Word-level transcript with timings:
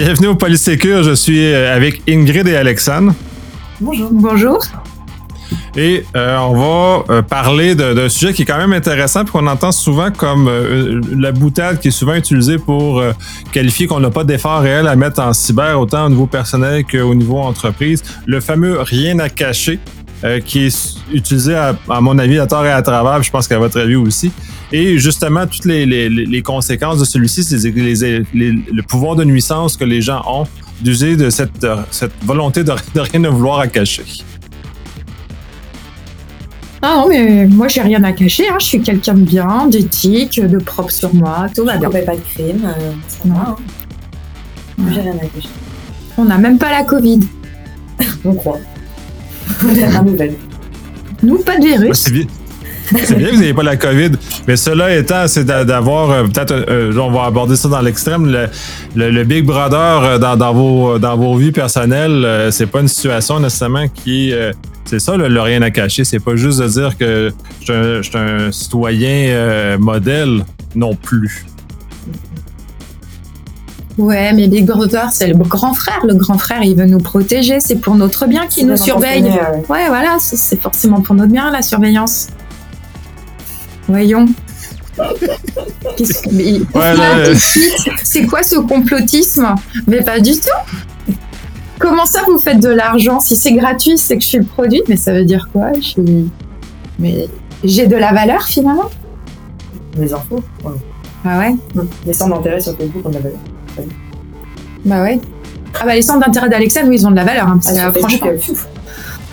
Bienvenue 0.00 0.28
au 0.28 0.36
Polysécure. 0.36 1.02
Je 1.02 1.10
suis 1.10 1.44
avec 1.52 2.02
Ingrid 2.08 2.46
et 2.46 2.54
Alexandre. 2.54 3.14
Bonjour. 3.80 4.10
Bonjour. 4.12 4.60
Et 5.76 6.04
euh, 6.14 6.38
on 6.38 6.54
va 6.54 7.12
euh, 7.12 7.22
parler 7.22 7.74
d'un 7.74 8.08
sujet 8.08 8.32
qui 8.32 8.42
est 8.42 8.44
quand 8.44 8.58
même 8.58 8.72
intéressant 8.72 9.24
puis 9.24 9.32
qu'on 9.32 9.48
entend 9.48 9.72
souvent 9.72 10.12
comme 10.12 10.46
euh, 10.46 11.00
la 11.16 11.32
boutade 11.32 11.80
qui 11.80 11.88
est 11.88 11.90
souvent 11.90 12.14
utilisée 12.14 12.58
pour 12.58 13.02
qualifier 13.50 13.88
qu'on 13.88 13.98
n'a 13.98 14.10
pas 14.10 14.22
d'effort 14.22 14.60
réel 14.60 14.86
à 14.86 14.94
mettre 14.94 15.20
en 15.20 15.32
cyber, 15.32 15.80
autant 15.80 16.06
au 16.06 16.10
niveau 16.10 16.26
personnel 16.26 16.84
qu'au 16.84 17.16
niveau 17.16 17.38
entreprise. 17.38 18.04
Le 18.24 18.38
fameux 18.38 18.80
rien 18.80 19.18
à 19.18 19.28
cacher. 19.28 19.80
qui 20.46 20.66
est 20.66 20.96
utilisé, 21.12 21.56
à, 21.56 22.00
mon 22.00 22.20
avis, 22.20 22.38
à 22.38 22.46
tort 22.46 22.64
et 22.64 22.70
à 22.70 22.82
travers, 22.82 23.20
je 23.24 23.32
pense 23.32 23.48
qu'à 23.48 23.58
votre 23.58 23.80
avis 23.80 23.96
aussi. 23.96 24.30
Et 24.72 24.98
justement, 24.98 25.46
toutes 25.46 25.64
les, 25.64 25.86
les, 25.86 26.08
les 26.08 26.42
conséquences 26.42 26.98
de 26.98 27.04
celui-ci, 27.04 27.42
c'est 27.42 27.56
le 27.58 28.82
pouvoir 28.82 29.16
de 29.16 29.24
nuisance 29.24 29.76
que 29.76 29.84
les 29.84 30.02
gens 30.02 30.22
ont 30.26 30.46
d'user 30.80 31.16
de 31.16 31.30
cette, 31.30 31.66
cette 31.90 32.12
volonté 32.24 32.62
de, 32.62 32.72
de 32.94 33.00
rien 33.00 33.20
ne 33.20 33.28
vouloir 33.28 33.60
à 33.60 33.66
cacher. 33.66 34.04
Ah 36.80 36.94
non, 36.96 37.08
mais 37.08 37.46
moi, 37.46 37.66
j'ai 37.66 37.80
rien 37.80 38.04
à 38.04 38.12
cacher. 38.12 38.48
Hein. 38.48 38.56
Je 38.60 38.66
suis 38.66 38.80
quelqu'un 38.80 39.14
de 39.14 39.22
bien, 39.22 39.66
d'éthique, 39.66 40.40
de 40.40 40.58
propre 40.58 40.92
sur 40.92 41.12
moi. 41.12 41.46
Tout 41.54 41.64
va 41.64 41.76
bien. 41.76 41.90
pas 41.90 42.14
de 42.14 42.20
crime. 42.20 42.64
Euh, 42.64 42.92
non. 43.24 43.34
Hein. 43.34 43.56
J'ai 44.92 45.00
rien 45.00 45.16
à 45.16 45.26
cacher. 45.26 45.48
On 46.16 46.24
n'a 46.24 46.38
même 46.38 46.58
pas 46.58 46.70
la 46.70 46.84
Covid. 46.84 47.20
On 48.24 48.34
croit. 48.34 48.60
la 49.64 50.02
nouvelle. 50.02 50.34
Nous, 51.22 51.38
pas 51.38 51.58
de 51.58 51.66
virus. 51.66 51.96
C'est 51.98 52.12
bien. 52.12 52.26
C'est 53.04 53.16
bien 53.16 53.28
que 53.28 53.34
vous 53.34 53.40
n'ayez 53.40 53.54
pas 53.54 53.62
la 53.62 53.76
COVID, 53.76 54.12
mais 54.46 54.56
cela 54.56 54.94
étant, 54.94 55.26
c'est 55.26 55.44
d'avoir 55.44 56.10
euh, 56.10 56.22
peut-être, 56.24 56.52
euh, 56.52 56.96
on 56.96 57.10
va 57.10 57.24
aborder 57.24 57.56
ça 57.56 57.68
dans 57.68 57.80
l'extrême, 57.80 58.48
le, 58.94 59.24
Big 59.24 59.44
Brother 59.44 60.18
dans, 60.18 60.52
vos, 60.52 60.98
dans 60.98 61.16
vos 61.16 61.36
vies 61.36 61.52
personnelles, 61.52 62.48
c'est 62.50 62.66
pas 62.66 62.80
une 62.80 62.88
situation 62.88 63.40
nécessairement 63.40 63.88
qui 63.88 64.32
c'est 64.88 65.00
ça 65.00 65.18
le, 65.18 65.40
rien 65.42 65.60
à 65.60 65.70
cacher. 65.70 66.04
C'est 66.04 66.18
pas 66.18 66.34
juste 66.34 66.60
de 66.60 66.66
dire 66.66 66.96
que 66.96 67.30
je 67.60 68.00
suis 68.02 68.16
un, 68.16 68.50
citoyen 68.50 69.28
euh, 69.28 69.78
modèle 69.78 70.46
non 70.74 70.94
plus. 70.94 71.44
Ouais, 73.98 74.32
mais 74.32 74.48
Big 74.48 74.64
Brother, 74.64 75.10
c'est 75.12 75.26
le 75.28 75.34
grand 75.34 75.74
frère. 75.74 76.00
Le 76.06 76.14
grand 76.14 76.38
frère, 76.38 76.62
il 76.62 76.74
veut 76.74 76.86
nous 76.86 77.00
protéger. 77.00 77.60
C'est 77.60 77.76
pour 77.76 77.96
notre 77.96 78.26
bien 78.26 78.46
qu'il 78.46 78.66
nous 78.66 78.78
surveille. 78.78 79.24
Ouais, 79.68 79.88
voilà, 79.88 80.16
c'est 80.18 80.60
forcément 80.60 81.02
pour 81.02 81.14
notre 81.14 81.32
bien, 81.32 81.50
la 81.50 81.60
surveillance. 81.60 82.28
Voyons. 83.88 84.26
C'est 88.04 88.26
quoi 88.26 88.42
ce 88.42 88.56
complotisme 88.56 89.54
Mais 89.86 90.02
pas 90.02 90.20
du 90.20 90.32
tout. 90.32 91.14
Comment 91.78 92.06
ça 92.06 92.22
vous 92.26 92.38
faites 92.38 92.60
de 92.60 92.68
l'argent 92.68 93.20
Si 93.20 93.36
c'est 93.36 93.52
gratuit, 93.52 93.96
c'est 93.96 94.16
que 94.16 94.22
je 94.22 94.28
suis 94.28 94.38
le 94.38 94.44
produit, 94.44 94.82
mais 94.88 94.96
ça 94.96 95.12
veut 95.12 95.24
dire 95.24 95.48
quoi 95.52 95.72
je 95.74 96.00
Mais 96.98 97.28
j'ai 97.64 97.86
de 97.86 97.96
la 97.96 98.12
valeur 98.12 98.42
finalement 98.42 98.90
Les 99.96 100.12
infos 100.12 100.42
Ah 101.24 101.38
ouais 101.38 101.54
Les 102.04 102.12
centres 102.12 102.36
d'intérêt 102.36 102.60
sur 102.60 102.76
Facebook 102.76 103.06
ont 103.06 103.10
de 103.10 103.14
la 103.14 103.20
valeur. 103.20 103.38
Bah 104.84 105.02
ouais. 105.02 105.20
Ah 105.80 105.84
bah 105.86 105.94
les 105.94 106.02
centres 106.02 106.24
d'intérêt 106.24 106.48
d'Alexandre, 106.48 106.88
oui, 106.88 106.96
ils 106.96 107.06
ont 107.06 107.10
de 107.10 107.16
la 107.16 107.24
valeur. 107.24 107.48
Hein, 107.48 107.60
ah, 107.68 107.92
franchement, 107.92 108.28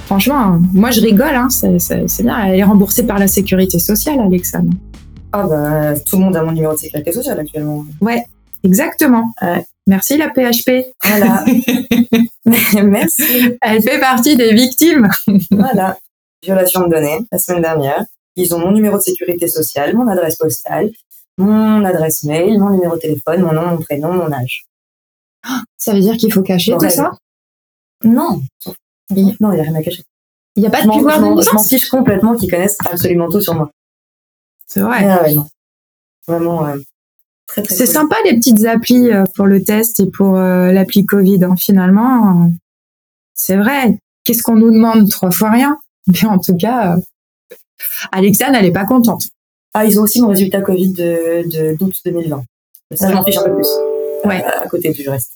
franchement, 0.05 0.59
moi 0.73 0.91
je 0.91 1.01
rigole, 1.01 1.35
hein, 1.35 1.49
c'est 1.49 2.23
bien. 2.23 2.45
Elle 2.45 2.59
est 2.59 2.63
remboursée 2.63 3.05
par 3.05 3.19
la 3.19 3.27
sécurité 3.27 3.79
sociale, 3.79 4.19
Alexandre. 4.19 4.71
Ah 5.31 5.47
bah 5.47 5.99
tout 5.99 6.17
le 6.17 6.23
monde 6.23 6.35
a 6.37 6.43
mon 6.43 6.53
numéro 6.53 6.73
de 6.73 6.79
sécurité 6.79 7.11
sociale 7.11 7.39
actuellement. 7.39 7.85
Ouais, 8.01 8.23
exactement. 8.63 9.33
Merci 9.87 10.17
la 10.17 10.29
PHP. 10.29 10.87
Voilà. 11.03 11.45
Merci. 12.83 13.57
Elle 13.61 13.81
fait 13.83 13.99
partie 13.99 14.35
des 14.35 14.53
victimes. 14.53 15.09
voilà. 15.51 15.97
Violation 16.43 16.87
de 16.87 16.91
données 16.91 17.19
la 17.31 17.37
semaine 17.37 17.61
dernière. 17.61 18.03
Ils 18.35 18.53
ont 18.53 18.59
mon 18.59 18.71
numéro 18.71 18.97
de 18.97 19.01
sécurité 19.01 19.47
sociale, 19.47 19.95
mon 19.95 20.07
adresse 20.07 20.35
postale, 20.37 20.91
mon 21.37 21.85
adresse 21.85 22.23
mail, 22.23 22.59
mon 22.59 22.71
numéro 22.71 22.95
de 22.95 23.01
téléphone, 23.01 23.41
mon 23.41 23.53
nom, 23.53 23.67
mon 23.67 23.77
prénom, 23.77 24.13
mon 24.13 24.31
âge. 24.31 24.65
Ça 25.77 25.93
veut 25.93 26.01
dire 26.01 26.17
qu'il 26.17 26.33
faut 26.33 26.41
cacher 26.41 26.73
tout 26.77 26.89
ça? 26.89 27.11
Non. 28.03 28.41
Non, 29.11 29.51
il 29.51 29.55
n'y 29.55 29.59
a 29.59 29.63
rien 29.63 29.75
à 29.75 29.83
cacher. 29.83 30.03
Il 30.55 30.61
n'y 30.61 30.67
a 30.67 30.71
pas 30.71 30.83
de 30.83 30.89
pouvoir 30.89 31.19
de 31.19 31.41
Je 31.41 31.53
m'en 31.53 31.63
fiche 31.63 31.89
complètement 31.89 32.35
qu'ils 32.35 32.49
connaissent 32.49 32.77
absolument 32.89 33.29
tout 33.29 33.41
sur 33.41 33.53
moi. 33.55 33.69
C'est 34.67 34.79
vrai. 34.79 35.05
Ah 35.07 35.23
ouais, 35.23 35.33
non. 35.33 35.47
Vraiment, 36.27 36.65
euh, 36.65 36.77
c'est 37.69 37.85
sympa 37.85 38.15
les 38.25 38.35
petites 38.35 38.65
applis 38.65 39.11
euh, 39.11 39.23
pour 39.35 39.45
le 39.45 39.63
test 39.63 39.99
et 39.99 40.07
pour 40.07 40.37
euh, 40.37 40.71
l'appli 40.71 41.05
Covid. 41.05 41.43
Hein, 41.43 41.55
finalement, 41.55 42.51
c'est 43.33 43.55
vrai. 43.55 43.97
Qu'est-ce 44.23 44.43
qu'on 44.43 44.55
nous 44.55 44.71
demande 44.71 45.09
Trois 45.09 45.31
fois 45.31 45.51
rien? 45.51 45.77
Mais 46.07 46.25
en 46.25 46.39
tout 46.39 46.55
cas, 46.55 46.95
euh, 46.95 47.01
Alexane, 48.11 48.55
elle 48.55 48.65
est 48.65 48.71
pas 48.71 48.85
contente. 48.85 49.27
Ah, 49.73 49.85
ils 49.85 49.99
ont 49.99 50.03
aussi 50.03 50.21
mon 50.21 50.29
résultat 50.29 50.61
Covid 50.61 50.93
de 50.93 51.75
d'août 51.75 51.93
2020. 52.05 52.43
Ça, 52.93 53.11
j'en 53.11 53.23
fiche 53.23 53.37
un 53.37 53.43
peu 53.43 53.55
plus. 53.55 53.67
Ouais. 54.23 54.43
À, 54.43 54.67
côté 54.67 54.91
du 54.91 55.07
reste. 55.09 55.33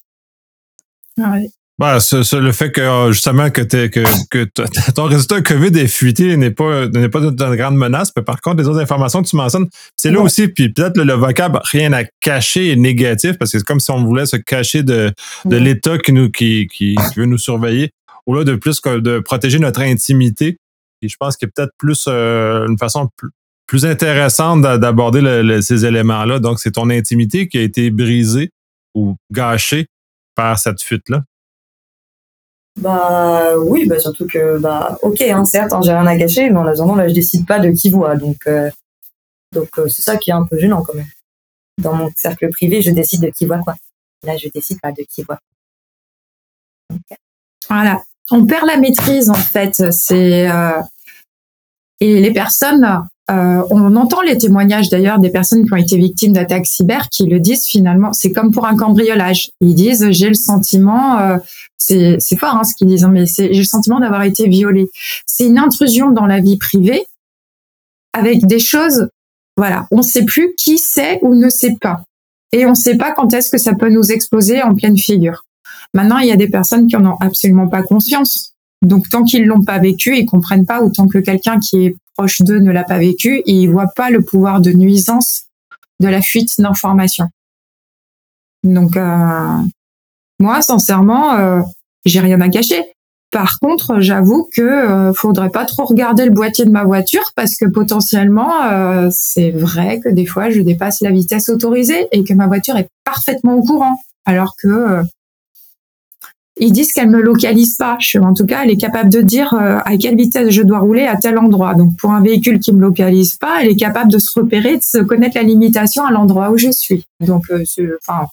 Ah 1.21 1.31
ouais. 1.31 1.49
Bah, 1.79 1.97
le 2.11 2.51
fait 2.51 2.71
que 2.73 2.81
euh, 2.81 3.13
justement 3.13 3.49
que, 3.49 3.61
que, 3.61 4.03
que 4.29 4.43
ton 4.95 5.05
résultat 5.05 5.41
COVID 5.41 5.79
est 5.79 5.87
fuité 5.87 6.35
n'est 6.35 6.51
pas 6.51 6.87
n'est 6.89 7.07
pas 7.07 7.21
une 7.21 7.31
grande 7.31 7.77
menace. 7.77 8.11
Mais 8.17 8.21
par 8.21 8.41
contre, 8.41 8.57
les 8.57 8.67
autres 8.67 8.81
informations 8.81 9.23
que 9.23 9.29
tu 9.29 9.37
mentionnes, 9.37 9.69
c'est 9.95 10.11
là 10.11 10.19
aussi. 10.19 10.49
Puis 10.49 10.73
peut-être 10.73 10.97
le, 10.97 11.13
vocable 11.13 11.61
rien 11.71 11.93
à 11.93 12.03
cacher 12.19 12.73
est 12.73 12.75
négatif 12.75 13.37
parce 13.37 13.53
que 13.53 13.59
c'est 13.59 13.63
comme 13.63 13.79
si 13.79 13.91
on 13.91 14.03
voulait 14.03 14.25
se 14.25 14.35
cacher 14.35 14.83
de, 14.83 15.13
de 15.45 15.55
l'État 15.55 15.97
qui 15.97 16.11
nous 16.11 16.29
qui, 16.29 16.67
qui, 16.67 16.97
veut 17.15 17.25
nous 17.25 17.37
surveiller 17.37 17.91
au 18.25 18.35
lieu 18.35 18.43
de 18.43 18.55
plus 18.55 18.81
que 18.81 18.99
de 18.99 19.19
protéger 19.19 19.59
notre 19.59 19.79
intimité. 19.79 20.57
Et 21.01 21.07
je 21.07 21.15
pense 21.17 21.37
qu'il 21.37 21.47
y 21.47 21.49
a 21.49 21.53
peut-être 21.55 21.73
plus 21.77 22.07
euh, 22.09 22.67
une 22.67 22.77
façon 22.77 23.07
plus, 23.67 23.85
intéressante 23.85 24.63
d'aborder 24.63 25.61
ces 25.61 25.85
éléments-là. 25.85 26.39
Donc, 26.39 26.59
c'est 26.59 26.71
ton 26.71 26.89
intimité 26.89 27.47
qui 27.47 27.57
a 27.57 27.61
été 27.61 27.89
brisée 27.89 28.49
ou 28.95 29.15
gâchée 29.31 29.85
par 30.35 30.57
cette 30.59 30.81
fuite-là. 30.81 31.23
Bah 32.79 33.57
oui, 33.57 33.85
bah 33.87 33.99
surtout 33.99 34.25
que 34.25 34.57
bah 34.57 34.97
ok, 35.01 35.21
hein, 35.21 35.43
certes, 35.43 35.73
hein, 35.73 35.81
j'ai 35.83 35.91
rien 35.91 36.05
à 36.07 36.17
cacher, 36.17 36.49
mais 36.49 36.57
en 36.57 36.65
attendant 36.65 36.95
là, 36.95 37.09
je 37.09 37.13
décide 37.13 37.45
pas 37.45 37.59
de 37.59 37.71
qui 37.71 37.89
voit, 37.89 38.15
donc 38.15 38.47
euh, 38.47 38.69
donc 39.53 39.67
euh, 39.77 39.89
c'est 39.89 40.01
ça 40.01 40.15
qui 40.15 40.29
est 40.29 40.33
un 40.33 40.45
peu 40.45 40.57
gênant 40.57 40.81
quand 40.83 40.93
même. 40.93 41.09
Dans 41.77 41.93
mon 41.93 42.09
cercle 42.15 42.49
privé, 42.49 42.81
je 42.81 42.91
décide 42.91 43.21
de 43.21 43.29
qui 43.29 43.45
voit 43.45 43.59
quoi. 43.59 43.75
Là, 44.23 44.37
je 44.37 44.47
décide 44.47 44.79
pas 44.79 44.93
de 44.93 45.03
qui 45.03 45.23
voit. 45.23 45.39
Voilà, 47.69 48.01
on 48.31 48.45
perd 48.45 48.65
la 48.65 48.77
maîtrise 48.77 49.29
en 49.29 49.33
fait. 49.33 49.91
C'est 49.91 50.49
euh, 50.49 50.81
et 51.99 52.21
les 52.21 52.31
personnes 52.31 53.09
euh, 53.29 53.63
on 53.69 53.95
entend 53.95 54.21
les 54.21 54.37
témoignages 54.37 54.89
d'ailleurs 54.89 55.19
des 55.19 55.29
personnes 55.29 55.65
qui 55.65 55.73
ont 55.73 55.77
été 55.77 55.97
victimes 55.97 56.33
d'attaques 56.33 56.65
cyber 56.65 57.09
qui 57.09 57.25
le 57.25 57.39
disent 57.39 57.65
finalement. 57.65 58.11
C'est 58.13 58.31
comme 58.31 58.51
pour 58.51 58.65
un 58.65 58.75
cambriolage. 58.75 59.51
Ils 59.61 59.75
disent 59.75 60.09
j'ai 60.11 60.29
le 60.29 60.33
sentiment, 60.33 61.19
euh, 61.19 61.37
c'est 61.77 62.37
fort 62.37 62.55
hein, 62.55 62.63
ce 62.63 62.73
qu'ils 62.75 62.87
disent, 62.87 63.03
hein, 63.03 63.11
mais 63.11 63.25
j'ai 63.25 63.53
le 63.53 63.63
sentiment 63.63 63.99
d'avoir 63.99 64.23
été 64.23 64.47
violé. 64.47 64.89
C'est 65.25 65.45
une 65.45 65.59
intrusion 65.59 66.11
dans 66.11 66.25
la 66.25 66.39
vie 66.39 66.57
privée 66.57 67.03
avec 68.13 68.45
des 68.45 68.59
choses. 68.59 69.07
Voilà, 69.57 69.87
on 69.91 69.97
ne 69.97 70.01
sait 70.01 70.23
plus 70.23 70.53
qui 70.57 70.77
sait 70.77 71.19
ou 71.21 71.35
ne 71.35 71.49
sait 71.49 71.75
pas, 71.79 72.03
et 72.51 72.65
on 72.65 72.71
ne 72.71 72.75
sait 72.75 72.95
pas 72.95 73.11
quand 73.11 73.33
est-ce 73.33 73.49
que 73.49 73.57
ça 73.57 73.75
peut 73.75 73.89
nous 73.89 74.11
exploser 74.11 74.61
en 74.61 74.73
pleine 74.73 74.97
figure. 74.97 75.43
Maintenant, 75.93 76.19
il 76.19 76.27
y 76.27 76.31
a 76.31 76.37
des 76.37 76.47
personnes 76.47 76.87
qui 76.87 76.95
en 76.95 77.05
ont 77.05 77.17
absolument 77.19 77.67
pas 77.67 77.83
conscience. 77.83 78.53
Donc, 78.81 79.09
tant 79.09 79.23
qu'ils 79.23 79.45
l'ont 79.45 79.63
pas 79.63 79.79
vécu, 79.79 80.17
ils 80.17 80.25
comprennent 80.25 80.65
pas 80.65 80.81
autant 80.81 81.07
que 81.07 81.17
quelqu'un 81.17 81.59
qui 81.59 81.85
est 81.85 81.95
proche 82.19 82.41
d'eux 82.41 82.59
ne 82.59 82.73
l'a 82.73 82.83
pas 82.83 82.97
vécu 82.97 83.37
et 83.45 83.51
ils 83.53 83.67
voient 83.67 83.93
pas 83.95 84.09
le 84.09 84.21
pouvoir 84.21 84.59
de 84.59 84.71
nuisance 84.71 85.43
de 86.01 86.09
la 86.09 86.21
fuite 86.21 86.59
d'informations. 86.59 87.29
Donc 88.65 88.97
euh, 88.97 89.57
moi, 90.37 90.61
sincèrement, 90.61 91.35
euh, 91.35 91.61
j'ai 92.03 92.19
rien 92.19 92.41
à 92.41 92.49
cacher. 92.49 92.83
Par 93.31 93.59
contre, 93.59 94.01
j'avoue 94.01 94.49
que 94.53 94.61
euh, 94.61 95.13
faudrait 95.13 95.49
pas 95.49 95.63
trop 95.63 95.85
regarder 95.85 96.25
le 96.25 96.31
boîtier 96.31 96.65
de 96.65 96.71
ma 96.71 96.83
voiture 96.83 97.31
parce 97.37 97.55
que 97.55 97.65
potentiellement, 97.65 98.51
c'est 99.11 99.51
vrai 99.51 100.01
que 100.01 100.09
des 100.09 100.25
fois, 100.25 100.49
je 100.49 100.59
dépasse 100.59 100.99
la 100.99 101.11
vitesse 101.11 101.47
autorisée 101.47 102.05
et 102.11 102.25
que 102.25 102.33
ma 102.33 102.47
voiture 102.47 102.75
est 102.75 102.89
parfaitement 103.05 103.55
au 103.55 103.61
courant, 103.61 103.97
alors 104.25 104.55
que 104.61 105.03
ils 106.59 106.73
disent 106.73 106.91
qu'elle 106.91 107.09
me 107.09 107.21
localise 107.21 107.75
pas. 107.75 107.97
en 108.21 108.33
tout 108.33 108.45
cas, 108.45 108.63
elle 108.63 108.69
est 108.69 108.77
capable 108.77 109.09
de 109.09 109.21
dire 109.21 109.53
euh, 109.53 109.79
à 109.85 109.97
quelle 109.97 110.17
vitesse 110.17 110.49
je 110.49 110.61
dois 110.61 110.79
rouler 110.79 111.05
à 111.05 111.15
tel 111.15 111.37
endroit. 111.37 111.73
Donc, 111.73 111.97
pour 111.97 112.11
un 112.11 112.21
véhicule 112.21 112.59
qui 112.59 112.73
me 112.73 112.81
localise 112.81 113.37
pas, 113.37 113.61
elle 113.61 113.69
est 113.69 113.77
capable 113.77 114.11
de 114.11 114.19
se 114.19 114.37
repérer, 114.37 114.77
de 114.77 114.83
se 114.83 114.97
connaître 114.97 115.37
la 115.37 115.43
limitation 115.43 116.03
à 116.03 116.11
l'endroit 116.11 116.51
où 116.51 116.57
je 116.57 116.69
suis. 116.69 117.05
Donc, 117.25 117.49
euh, 117.49 117.63
enfin, 118.01 118.27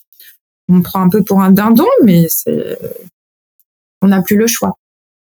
on 0.69 0.75
me 0.75 0.83
prend 0.83 1.01
un 1.01 1.09
peu 1.09 1.23
pour 1.23 1.41
un 1.41 1.53
dindon, 1.53 1.87
mais 2.03 2.27
c'est, 2.29 2.77
on 4.03 4.09
n'a 4.09 4.23
plus 4.23 4.37
le 4.37 4.49
choix. 4.49 4.75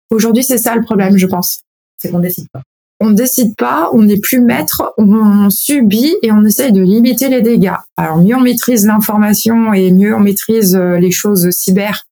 Aujourd'hui, 0.10 0.44
c'est 0.44 0.58
ça 0.58 0.74
le 0.74 0.82
problème, 0.82 1.18
je 1.18 1.28
pense. 1.28 1.60
C'est 1.98 2.10
qu'on 2.10 2.20
décide 2.20 2.48
pas. 2.54 2.62
on 3.02 3.12
décide 3.12 3.56
pas, 3.58 3.90
on 3.92 4.04
n'est 4.04 4.20
plus 4.20 4.40
maître, 4.40 4.94
on 4.98 5.50
subit 5.50 6.16
et 6.22 6.32
on 6.32 6.46
essaye 6.46 6.72
de 6.72 6.82
limiter 6.82 7.28
les 7.28 7.42
dégâts. 7.42 7.76
Alors 7.98 8.18
mieux 8.18 8.36
on 8.36 8.42
maîtrise 8.42 8.86
l'information 8.86 9.74
et 9.74 9.92
mieux 9.92 10.16
on 10.16 10.20
maîtrise 10.20 10.76
euh, 10.76 10.98
les 10.98 11.12
choses 11.12 11.50
cyber. 11.52 12.07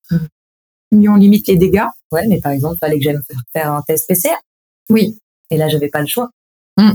Mieux 0.96 1.10
on 1.10 1.16
limite 1.16 1.48
les 1.48 1.58
dégâts. 1.58 1.86
Ouais, 2.12 2.28
mais 2.28 2.40
par 2.40 2.52
exemple, 2.52 2.78
fallait 2.80 2.98
que 2.98 3.04
j'aille 3.04 3.18
faire 3.54 3.74
un 3.74 3.82
test 3.82 4.08
PCR. 4.08 4.36
Oui. 4.90 5.18
Et 5.52 5.58
là, 5.58 5.68
j'avais 5.68 5.90
pas 5.90 6.02
le 6.02 6.08
choix. 6.08 6.30
Mm. 6.78 6.92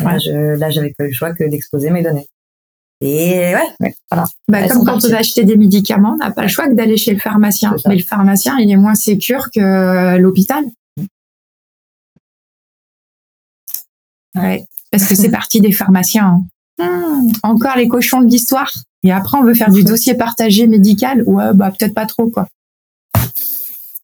Là, 0.00 0.18
je, 0.18 0.56
là, 0.58 0.70
j'avais 0.70 0.92
pas 0.96 1.04
le 1.04 1.12
choix 1.12 1.32
que 1.32 1.44
d'exposer 1.44 1.90
mes 1.90 2.02
données. 2.02 2.26
Et 3.00 3.54
ouais, 3.54 3.94
voilà. 4.10 4.26
Bah, 4.48 4.68
comme 4.68 4.84
quand 4.84 5.04
on 5.04 5.12
a 5.12 5.18
acheté 5.18 5.44
des 5.44 5.56
médicaments, 5.56 6.14
on 6.14 6.24
n'a 6.24 6.30
pas 6.30 6.42
le 6.42 6.48
choix 6.48 6.68
que 6.68 6.74
d'aller 6.74 6.96
chez 6.96 7.12
le 7.12 7.18
pharmacien. 7.18 7.74
Mais 7.86 7.96
le 7.96 8.02
pharmacien, 8.02 8.56
il 8.58 8.70
est 8.70 8.76
moins 8.76 8.94
sécur 8.94 9.50
que 9.54 10.16
l'hôpital. 10.16 10.64
Ouais, 14.34 14.64
parce 14.90 15.06
que 15.06 15.14
c'est 15.14 15.30
parti 15.30 15.60
des 15.60 15.72
pharmaciens. 15.72 16.40
Hein. 16.78 17.22
Hmm, 17.22 17.30
encore 17.42 17.76
les 17.76 17.88
cochons 17.88 18.20
de 18.20 18.30
l'histoire. 18.30 18.72
Et 19.02 19.12
après, 19.12 19.38
on 19.38 19.44
veut 19.44 19.54
faire 19.54 19.70
du 19.70 19.84
dossier 19.84 20.14
partagé 20.14 20.66
médical. 20.66 21.22
Ouais, 21.26 21.52
bah 21.54 21.70
peut-être 21.70 21.94
pas 21.94 22.06
trop 22.06 22.28
quoi. 22.30 22.48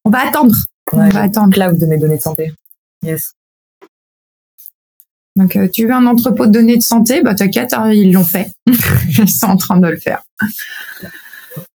On 0.04 0.10
va 0.10 0.26
attendre. 0.26 0.54
on 0.92 1.08
va 1.08 1.22
attendre. 1.22 1.52
Cloud 1.52 1.78
de 1.78 1.86
mes 1.86 1.98
données 1.98 2.16
de 2.16 2.22
santé. 2.22 2.52
Yes. 3.02 3.34
Donc, 5.36 5.56
euh, 5.56 5.68
tu 5.72 5.86
veux 5.86 5.92
un 5.92 6.06
entrepôt 6.06 6.46
de 6.46 6.52
données 6.52 6.76
de 6.76 6.82
santé? 6.82 7.22
Bah 7.22 7.34
t'inquiète, 7.34 7.72
hein, 7.72 7.90
ils 7.92 8.12
l'ont 8.12 8.24
fait. 8.24 8.50
ils 8.66 9.28
sont 9.28 9.46
en 9.46 9.56
train 9.56 9.78
de 9.78 9.88
le 9.88 9.96
faire. 9.96 10.22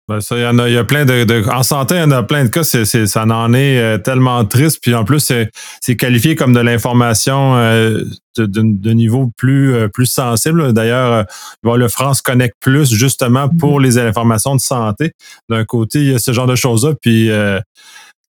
Ben, 0.06 0.21
ça, 0.21 0.37
il 0.37 0.43
y 0.43 0.47
en 0.47 0.59
a, 0.59 0.69
il 0.69 0.75
y 0.75 0.76
a 0.76 0.85
plein 0.85 1.06
de, 1.06 1.49
en 1.50 1.62
santé, 1.62 1.94
il 1.94 2.00
y 2.00 2.03
en 2.03 2.11
a 2.11 2.23
plein 2.23 2.44
de 2.44 2.50
cas, 2.50 2.62
c'est, 2.62 2.85
ça 2.85 3.25
en 3.25 3.55
est 3.55 3.79
euh, 3.79 3.97
tellement 3.97 4.44
triste. 4.44 4.81
Puis 4.82 4.94
en 4.94 5.03
plus, 5.03 5.21
c'est, 5.21 5.97
qualifié 5.97 6.37
comme 6.37 6.53
de 6.53 6.61
l'information 6.61 7.56
euh, 7.56 8.05
de, 8.37 8.93
niveau 8.93 9.31
plus, 9.38 9.75
euh, 9.75 9.88
plus 9.88 10.05
sensible. 10.05 10.75
D'ailleurs, 10.75 11.25
le 11.62 11.88
France 11.88 12.21
Connect 12.21 12.55
Plus, 12.61 12.93
justement, 12.93 13.49
pour 13.49 13.81
les 13.81 13.97
informations 13.97 14.55
de 14.55 14.61
santé. 14.61 15.12
D'un 15.49 15.65
côté, 15.65 16.00
il 16.00 16.12
y 16.12 16.15
a 16.15 16.19
ce 16.19 16.32
genre 16.32 16.47
de 16.47 16.56
choses-là, 16.56 16.93
puis 17.00 17.31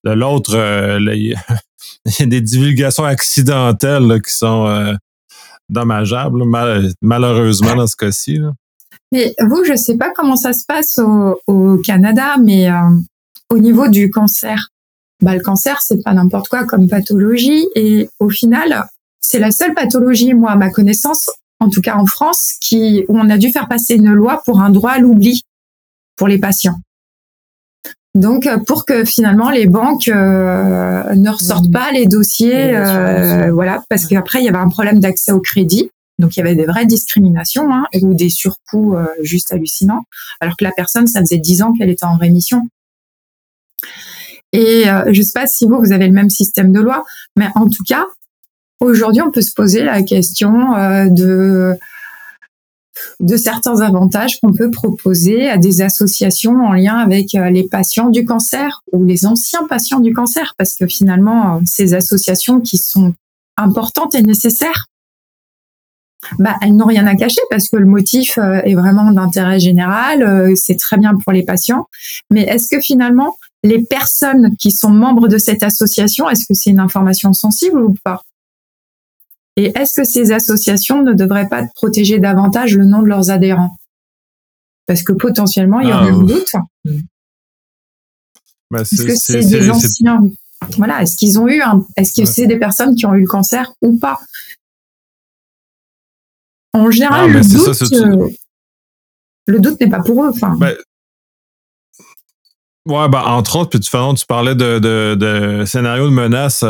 de 0.06 0.12
l'autre, 0.12 0.56
il 1.00 1.34
y 2.20 2.24
a 2.24 2.26
des 2.26 2.42
divulgations 2.42 3.04
accidentelles 3.04 4.22
qui 4.22 4.34
sont 4.34 4.96
dommageables, 5.70 6.44
malheureusement, 7.02 7.76
dans 7.76 7.88
ce 7.88 7.96
cas-ci. 7.96 8.40
Mais 9.12 9.34
vous, 9.40 9.64
je 9.64 9.74
ne 9.74 9.78
sais 9.78 9.98
pas 9.98 10.12
comment 10.16 10.36
ça 10.36 10.54
se 10.54 10.66
passe 10.66 11.00
au, 11.48 11.78
Canada, 11.78 12.36
mais 12.42 12.70
euh, 12.70 12.90
au 13.50 13.58
niveau 13.58 13.88
du 13.88 14.10
cancer, 14.10 14.70
bah, 15.22 15.36
le 15.36 15.42
cancer, 15.42 15.82
c'est 15.82 16.04
pas 16.04 16.14
n'importe 16.14 16.48
quoi 16.48 16.66
comme 16.66 16.88
pathologie. 16.88 17.68
Et 17.76 18.10
au 18.20 18.30
final, 18.30 18.86
c'est 19.22 19.40
la 19.40 19.52
seule 19.52 19.74
pathologie, 19.74 20.34
moi, 20.34 20.52
à 20.52 20.56
ma 20.56 20.70
connaissance, 20.70 21.30
en 21.60 21.70
tout 21.70 21.82
cas 21.82 21.96
en 21.96 22.06
France, 22.06 22.54
qui, 22.62 23.06
où 23.08 23.18
on 23.18 23.30
a 23.30 23.38
dû 23.38 23.52
faire 23.52 23.68
passer 23.68 23.96
une 23.96 24.12
loi 24.12 24.42
pour 24.46 24.62
un 24.62 24.70
droit 24.70 24.92
à 24.92 25.00
l'oubli 25.00 25.44
pour 26.16 26.28
les 26.28 26.40
patients. 26.40 26.80
Donc, 28.16 28.50
pour 28.66 28.86
que 28.86 29.04
finalement 29.04 29.50
les 29.50 29.68
banques 29.68 30.08
euh, 30.08 31.14
ne 31.16 31.30
ressortent 31.30 31.68
mmh. 31.68 31.72
pas 31.72 31.92
les 31.92 32.08
dossiers, 32.08 32.76
euh, 32.76 33.52
voilà, 33.52 33.84
parce 33.90 34.06
qu'après 34.06 34.40
il 34.40 34.46
y 34.46 34.50
avait 34.50 34.58
un 34.58 34.70
problème 34.70 35.00
d'accès 35.00 35.32
au 35.32 35.42
crédit. 35.42 35.90
Donc 36.18 36.36
il 36.36 36.40
y 36.40 36.42
avait 36.42 36.56
des 36.56 36.66
vraies 36.66 36.86
discriminations 36.86 37.74
hein, 37.74 37.86
ou 38.02 38.14
des 38.14 38.30
surcoûts 38.30 38.96
euh, 38.96 39.06
juste 39.22 39.52
hallucinants, 39.52 40.04
alors 40.40 40.56
que 40.56 40.64
la 40.64 40.72
personne, 40.72 41.08
ça 41.08 41.20
faisait 41.20 41.38
dix 41.38 41.62
ans 41.62 41.74
qu'elle 41.74 41.90
était 41.90 42.06
en 42.06 42.18
rémission. 42.18 42.70
Et 44.54 44.88
euh, 44.88 45.12
je 45.12 45.20
ne 45.20 45.26
sais 45.26 45.34
pas 45.34 45.48
si 45.48 45.66
vous, 45.66 45.78
vous 45.78 45.92
avez 45.92 46.08
le 46.08 46.14
même 46.14 46.30
système 46.30 46.72
de 46.72 46.80
loi, 46.80 47.04
mais 47.36 47.48
en 47.56 47.68
tout 47.68 47.84
cas, 47.86 48.06
aujourd'hui, 48.80 49.22
on 49.22 49.32
peut 49.32 49.42
se 49.42 49.54
poser 49.54 49.84
la 49.84 50.02
question 50.04 50.76
euh, 50.76 51.08
de 51.10 51.74
de 53.20 53.38
certains 53.38 53.82
avantages 53.82 54.40
qu'on 54.40 54.54
peut 54.54 54.72
proposer 54.72 55.50
à 55.50 55.58
des 55.58 55.82
associations 55.82 56.66
en 56.66 56.74
lien 56.74 56.98
avec 56.98 57.34
les 57.34 57.68
patients 57.68 58.10
du 58.10 58.26
cancer 58.26 58.82
ou 58.92 59.04
les 59.04 59.26
anciens 59.26 59.68
patients 59.68 60.00
du 60.00 60.14
cancer, 60.14 60.54
parce 60.58 60.76
que 60.76 60.88
finalement, 60.88 61.62
ces 61.66 61.94
associations 61.94 62.62
qui 62.62 62.78
sont 62.78 63.14
importantes 63.58 64.16
et 64.16 64.22
nécessaires 64.22 64.88
bah, 66.40 66.56
elles 66.62 66.76
n'ont 66.76 66.86
rien 66.86 67.06
à 67.08 67.16
cacher 67.16 67.42
parce 67.50 67.70
que 67.70 67.78
le 67.78 67.86
motif 67.86 68.38
euh, 68.38 68.62
est 68.64 68.76
vraiment 68.76 69.12
d'intérêt 69.12 69.60
général, 69.60 70.24
euh, 70.24 70.56
c'est 70.56 70.76
très 70.76 70.98
bien 70.98 71.16
pour 71.16 71.32
les 71.32 71.44
patients. 71.44 71.88
Mais 72.32 72.44
est-ce 72.44 72.68
que 72.70 72.82
finalement, 72.82 73.38
les 73.64 73.84
personnes 73.84 74.56
qui 74.58 74.72
sont 74.72 74.90
membres 74.90 75.28
de 75.28 75.38
cette 75.38 75.64
association, 75.64 76.30
est-ce 76.30 76.46
que 76.46 76.54
c'est 76.54 76.70
une 76.70 76.80
information 76.80 77.34
sensible 77.34 77.80
ou 77.80 77.96
pas? 78.04 78.22
Et 79.58 79.72
est-ce 79.76 79.96
que 79.96 80.04
ces 80.04 80.32
associations 80.32 81.02
ne 81.02 81.14
devraient 81.14 81.48
pas 81.48 81.64
protéger 81.76 82.20
davantage 82.20 82.76
le 82.76 82.86
nom 82.86 83.02
de 83.02 83.08
leurs 83.08 83.30
adhérents? 83.30 83.78
Parce 84.86 85.02
que 85.02 85.14
potentiellement, 85.14 85.80
il 85.80 85.90
y 85.90 85.94
aurait 85.94 86.10
ah, 86.10 86.14
un 86.14 86.24
doute. 86.24 86.52
Bah, 88.70 88.82
est-ce 88.82 89.04
que 89.04 89.16
c'est 89.16 89.46
des 89.46 89.70
anciens 89.70 90.22
Voilà, 90.78 91.02
est-ce 91.02 91.16
qu'ils 91.16 91.40
ont 91.40 91.48
eu 91.48 91.62
un... 91.62 91.86
Est-ce 91.96 92.20
que 92.20 92.26
c'est 92.26 92.48
des 92.48 92.58
personnes 92.58 92.96
qui 92.96 93.06
ont 93.06 93.14
eu 93.14 93.22
le 93.22 93.28
cancer 93.28 93.74
ou 93.82 93.98
pas? 93.98 94.20
En 96.74 96.92
général, 96.92 97.32
le, 97.32 97.42
doute, 97.42 97.94
euh, 97.94 98.30
le, 99.48 99.60
doute, 99.60 99.80
n'est 99.80 99.90
pas 99.90 100.04
pour 100.04 100.26
eux. 100.26 100.28
Enfin. 100.28 100.58
Ben, 100.58 100.76
ouais, 102.86 103.10
ben, 103.10 103.22
entre 103.22 103.58
autres, 103.58 103.72
puis 103.72 103.80
tu, 103.80 103.90
tu 103.90 104.26
parlais 104.26 104.56
de, 104.56 104.80
de, 104.80 105.16
de 105.16 105.66
scénario 105.66 106.06
de 106.06 106.14
menace 106.14 106.64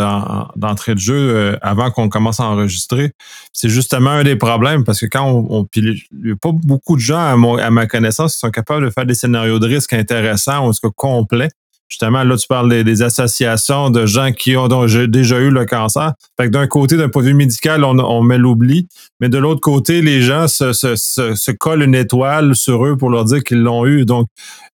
d'entrée 0.56 0.96
de 0.96 1.00
jeu 1.00 1.16
euh, 1.16 1.58
avant 1.62 1.92
qu'on 1.92 2.10
commence 2.10 2.40
à 2.40 2.46
enregistrer. 2.46 3.12
C'est 3.54 3.70
justement 3.70 4.12
un 4.12 4.24
des 4.24 4.36
problèmes 4.36 4.84
parce 4.84 5.00
que 5.00 5.06
quand 5.06 5.30
on. 5.50 5.68
il 5.76 6.02
n'y 6.14 6.32
a 6.32 6.36
pas 6.36 6.52
beaucoup 6.52 6.96
de 6.96 7.02
gens, 7.02 7.18
à, 7.18 7.64
à, 7.64 7.70
ma 7.70 7.88
connaissance, 7.88 8.34
qui 8.34 8.40
sont 8.40 8.52
capables 8.52 8.86
de 8.86 8.90
faire 8.90 9.06
des 9.06 9.16
scénarios 9.16 9.60
de 9.60 9.68
risque 9.68 9.94
intéressants 9.94 10.70
ou 10.70 10.90
complets 10.96 11.50
Justement, 11.88 12.24
là, 12.24 12.36
tu 12.36 12.48
parles 12.48 12.84
des, 12.84 13.02
associations 13.04 13.92
de 13.92 14.06
gens 14.06 14.32
qui 14.32 14.58
ont 14.58 14.68
déjà 14.68 15.40
eu 15.40 15.52
le 15.52 15.66
cancer. 15.66 16.14
Fait 16.40 16.48
que 16.48 16.52
d'un 16.52 16.66
côté, 16.66 16.98
d'un 16.98 17.10
point 17.10 17.22
de 17.22 17.28
vue 17.28 17.36
médical, 17.36 17.84
on, 17.84 18.24
met 18.24 18.40
l'oubli, 18.40 18.88
mais 19.20 19.30
de 19.30 19.38
l'autre 19.38 19.62
côté, 19.62 20.02
les 20.02 20.22
gens 20.22 20.48
se, 20.48 20.74
se, 20.74 20.96
se, 20.96 21.52
collent 21.52 21.84
une 21.84 21.94
étoile 21.94 22.56
sur 22.56 22.86
eux 22.86 22.98
pour 22.98 23.10
leur 23.12 23.26
dire 23.26 23.44
qu'ils 23.44 23.62
l'ont 23.62 23.86
eu. 23.86 24.06
Donc, 24.06 24.28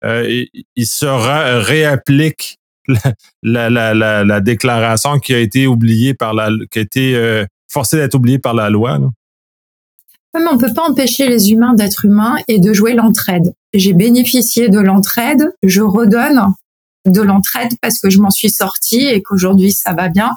euh, 0.06 0.46
ils 0.76 0.86
se 0.86 1.06
réappliquent 1.06 2.60
la, 3.44 3.70
la, 3.70 3.94
la, 3.94 4.24
la, 4.24 4.40
déclaration 4.40 5.20
qui 5.20 5.34
a 5.34 5.40
été 5.40 5.68
oubliée 5.68 6.14
par 6.14 6.34
la, 6.34 6.50
qui 6.72 6.80
a 6.80 6.82
été 6.82 7.16
euh, 7.16 7.46
forcée 7.72 7.98
d'être 7.98 8.16
oubliée 8.16 8.40
par 8.40 8.54
la 8.54 8.70
loi. 8.70 9.00
Mais 10.36 10.42
on 10.48 10.56
ne 10.56 10.60
peut 10.60 10.74
pas 10.74 10.88
empêcher 10.88 11.28
les 11.28 11.52
humains 11.52 11.74
d'être 11.74 12.06
humains 12.06 12.38
et 12.48 12.60
de 12.60 12.72
jouer 12.72 12.94
l'entraide. 12.94 13.54
J'ai 13.74 13.94
bénéficié 13.94 14.70
de 14.70 14.80
l'entraide, 14.80 15.52
je 15.64 15.82
redonne 15.82 16.54
de 17.06 17.22
l'entraide 17.22 17.72
parce 17.82 18.00
que 18.00 18.10
je 18.10 18.20
m'en 18.20 18.30
suis 18.30 18.50
sortie 18.50 19.06
et 19.06 19.22
qu'aujourd'hui 19.22 19.72
ça 19.72 19.94
va 19.94 20.10
bien. 20.10 20.32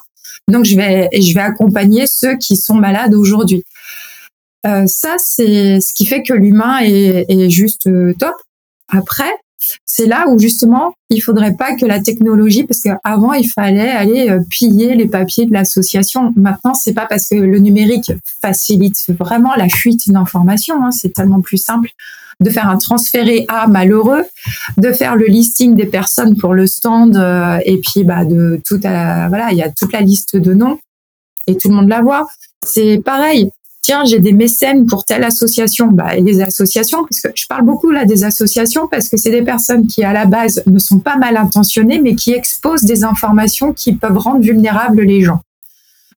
Donc 0.49 0.65
je 0.65 0.77
vais 0.77 1.09
je 1.13 1.35
vais 1.35 1.41
accompagner 1.41 2.07
ceux 2.07 2.37
qui 2.37 2.57
sont 2.57 2.75
malades 2.75 3.15
aujourd'hui. 3.15 3.65
Euh, 4.67 4.87
ça 4.87 5.17
c'est 5.19 5.81
ce 5.81 5.93
qui 5.93 6.07
fait 6.07 6.23
que 6.23 6.33
l'humain 6.33 6.79
est, 6.81 7.27
est 7.29 7.51
juste 7.51 7.87
euh, 7.87 8.15
top. 8.19 8.35
Après, 8.89 9.31
c'est 9.85 10.07
là 10.07 10.27
où 10.29 10.39
justement 10.39 10.95
il 11.11 11.21
faudrait 11.21 11.55
pas 11.55 11.75
que 11.77 11.85
la 11.85 12.01
technologie, 12.01 12.65
parce 12.65 12.81
qu'avant 12.81 13.33
il 13.33 13.49
fallait 13.49 13.91
aller 13.91 14.31
euh, 14.31 14.41
piller 14.49 14.95
les 14.95 15.07
papiers 15.07 15.47
de 15.47 15.53
l'association. 15.53 16.33
Maintenant 16.37 16.75
c'est 16.75 16.95
pas 16.95 17.07
parce 17.07 17.29
que 17.29 17.37
le 17.37 17.59
numérique 17.59 18.13
facilite 18.41 18.99
vraiment 19.19 19.55
la 19.57 19.69
fuite 19.69 20.11
d'informations, 20.11 20.85
hein, 20.85 20.91
c'est 20.91 21.13
tellement 21.13 21.41
plus 21.41 21.59
simple 21.59 21.91
de 22.41 22.51
faire 22.51 22.69
un 22.69 22.79
transféré 22.79 23.45
à 23.49 23.67
malheureux, 23.69 24.25
de 24.77 24.93
faire 24.93 25.17
le 25.17 25.27
listing 25.27 25.77
des 25.77 25.87
personnes 25.87 26.37
pour 26.37 26.55
le 26.55 26.67
stand 26.67 27.17
euh, 27.17 27.59
et 27.65 27.79
puis 27.79 28.05
bah 28.05 28.25
de 28.25 28.61
tout 28.65 28.81
voilà 28.81 29.49
il 29.53 29.59
y 29.59 29.63
a 29.63 29.71
toute 29.71 29.93
la 29.93 30.01
liste 30.01 30.37
de 30.37 30.53
noms 30.53 30.79
et 31.47 31.57
tout 31.57 31.69
le 31.69 31.75
monde 31.75 31.89
la 31.89 32.03
voit. 32.03 32.27
C'est 32.65 33.01
pareil. 33.05 33.51
Tiens, 33.83 34.05
j'ai 34.05 34.21
des 34.21 34.33
mécènes 34.33 34.87
pour 34.87 35.05
telle 35.05 35.25
association. 35.25 35.89
Bah, 35.89 36.15
les 36.15 36.41
associations, 36.41 37.03
parce 37.03 37.21
que 37.21 37.29
je 37.35 37.47
parle 37.47 37.65
beaucoup 37.65 37.91
là 37.91 38.05
des 38.05 38.23
associations 38.23 38.87
parce 38.87 39.09
que 39.09 39.17
c'est 39.17 39.33
des 39.33 39.43
personnes 39.43 39.89
qui 39.89 40.05
à 40.05 40.13
la 40.13 40.25
base 40.25 40.63
ne 40.67 40.79
sont 40.79 41.01
pas 41.01 41.17
mal 41.17 41.37
intentionnées, 41.37 41.99
mais 41.99 42.15
qui 42.15 42.33
exposent 42.33 42.85
des 42.85 43.03
informations 43.03 43.73
qui 43.73 43.95
peuvent 43.95 44.19
rendre 44.19 44.41
vulnérables 44.41 45.03
les 45.03 45.23
gens. 45.23 45.41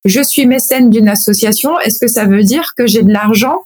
Je 0.06 0.22
suis 0.22 0.46
mécène 0.46 0.92
d'une 0.92 1.10
association. 1.10 1.80
Est-ce 1.80 1.98
que 1.98 2.08
ça 2.08 2.26
veut 2.26 2.44
dire 2.44 2.74
que 2.78 2.86
j'ai 2.86 3.02
de 3.02 3.12
l'argent 3.12 3.64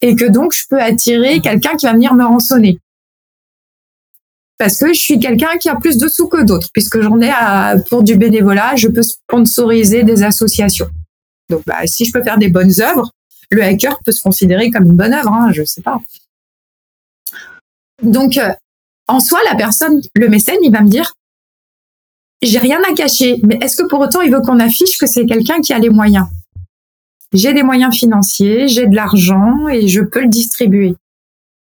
et 0.00 0.16
que 0.16 0.24
donc 0.24 0.54
je 0.54 0.66
peux 0.70 0.80
attirer 0.80 1.40
quelqu'un 1.42 1.76
qui 1.76 1.84
va 1.84 1.92
venir 1.92 2.14
me 2.14 2.24
rançonner? 2.24 2.78
Parce 4.56 4.78
que 4.78 4.94
je 4.94 5.00
suis 5.00 5.18
quelqu'un 5.18 5.58
qui 5.60 5.68
a 5.68 5.74
plus 5.76 5.98
de 5.98 6.08
sous 6.08 6.28
que 6.28 6.42
d'autres, 6.42 6.68
puisque 6.72 7.02
j'en 7.02 7.20
ai 7.20 7.28
à, 7.28 7.76
pour 7.90 8.02
du 8.02 8.16
bénévolat, 8.16 8.76
je 8.76 8.88
peux 8.88 9.02
sponsoriser 9.02 10.04
des 10.04 10.22
associations. 10.22 10.88
Donc, 11.48 11.62
bah, 11.66 11.86
si 11.86 12.04
je 12.04 12.12
peux 12.12 12.22
faire 12.22 12.38
des 12.38 12.48
bonnes 12.48 12.80
œuvres, 12.80 13.10
le 13.50 13.62
hacker 13.62 13.98
peut 14.04 14.12
se 14.12 14.22
considérer 14.22 14.70
comme 14.70 14.84
une 14.84 14.96
bonne 14.96 15.12
œuvre, 15.12 15.32
hein, 15.32 15.52
je 15.52 15.64
sais 15.64 15.82
pas. 15.82 16.00
Donc, 18.02 18.36
euh, 18.36 18.52
en 19.08 19.20
soi, 19.20 19.38
la 19.48 19.54
personne, 19.54 20.00
le 20.14 20.28
mécène, 20.28 20.58
il 20.62 20.72
va 20.72 20.80
me 20.80 20.88
dire, 20.88 21.12
j'ai 22.42 22.58
rien 22.58 22.80
à 22.88 22.94
cacher, 22.94 23.40
mais 23.42 23.58
est-ce 23.60 23.76
que 23.76 23.88
pour 23.88 24.00
autant 24.00 24.20
il 24.20 24.30
veut 24.30 24.40
qu'on 24.40 24.60
affiche 24.60 24.98
que 24.98 25.06
c'est 25.06 25.26
quelqu'un 25.26 25.60
qui 25.60 25.72
a 25.72 25.78
les 25.78 25.90
moyens? 25.90 26.26
J'ai 27.32 27.52
des 27.52 27.62
moyens 27.62 27.96
financiers, 27.96 28.68
j'ai 28.68 28.86
de 28.86 28.94
l'argent 28.94 29.68
et 29.68 29.88
je 29.88 30.00
peux 30.00 30.20
le 30.20 30.28
distribuer. 30.28 30.94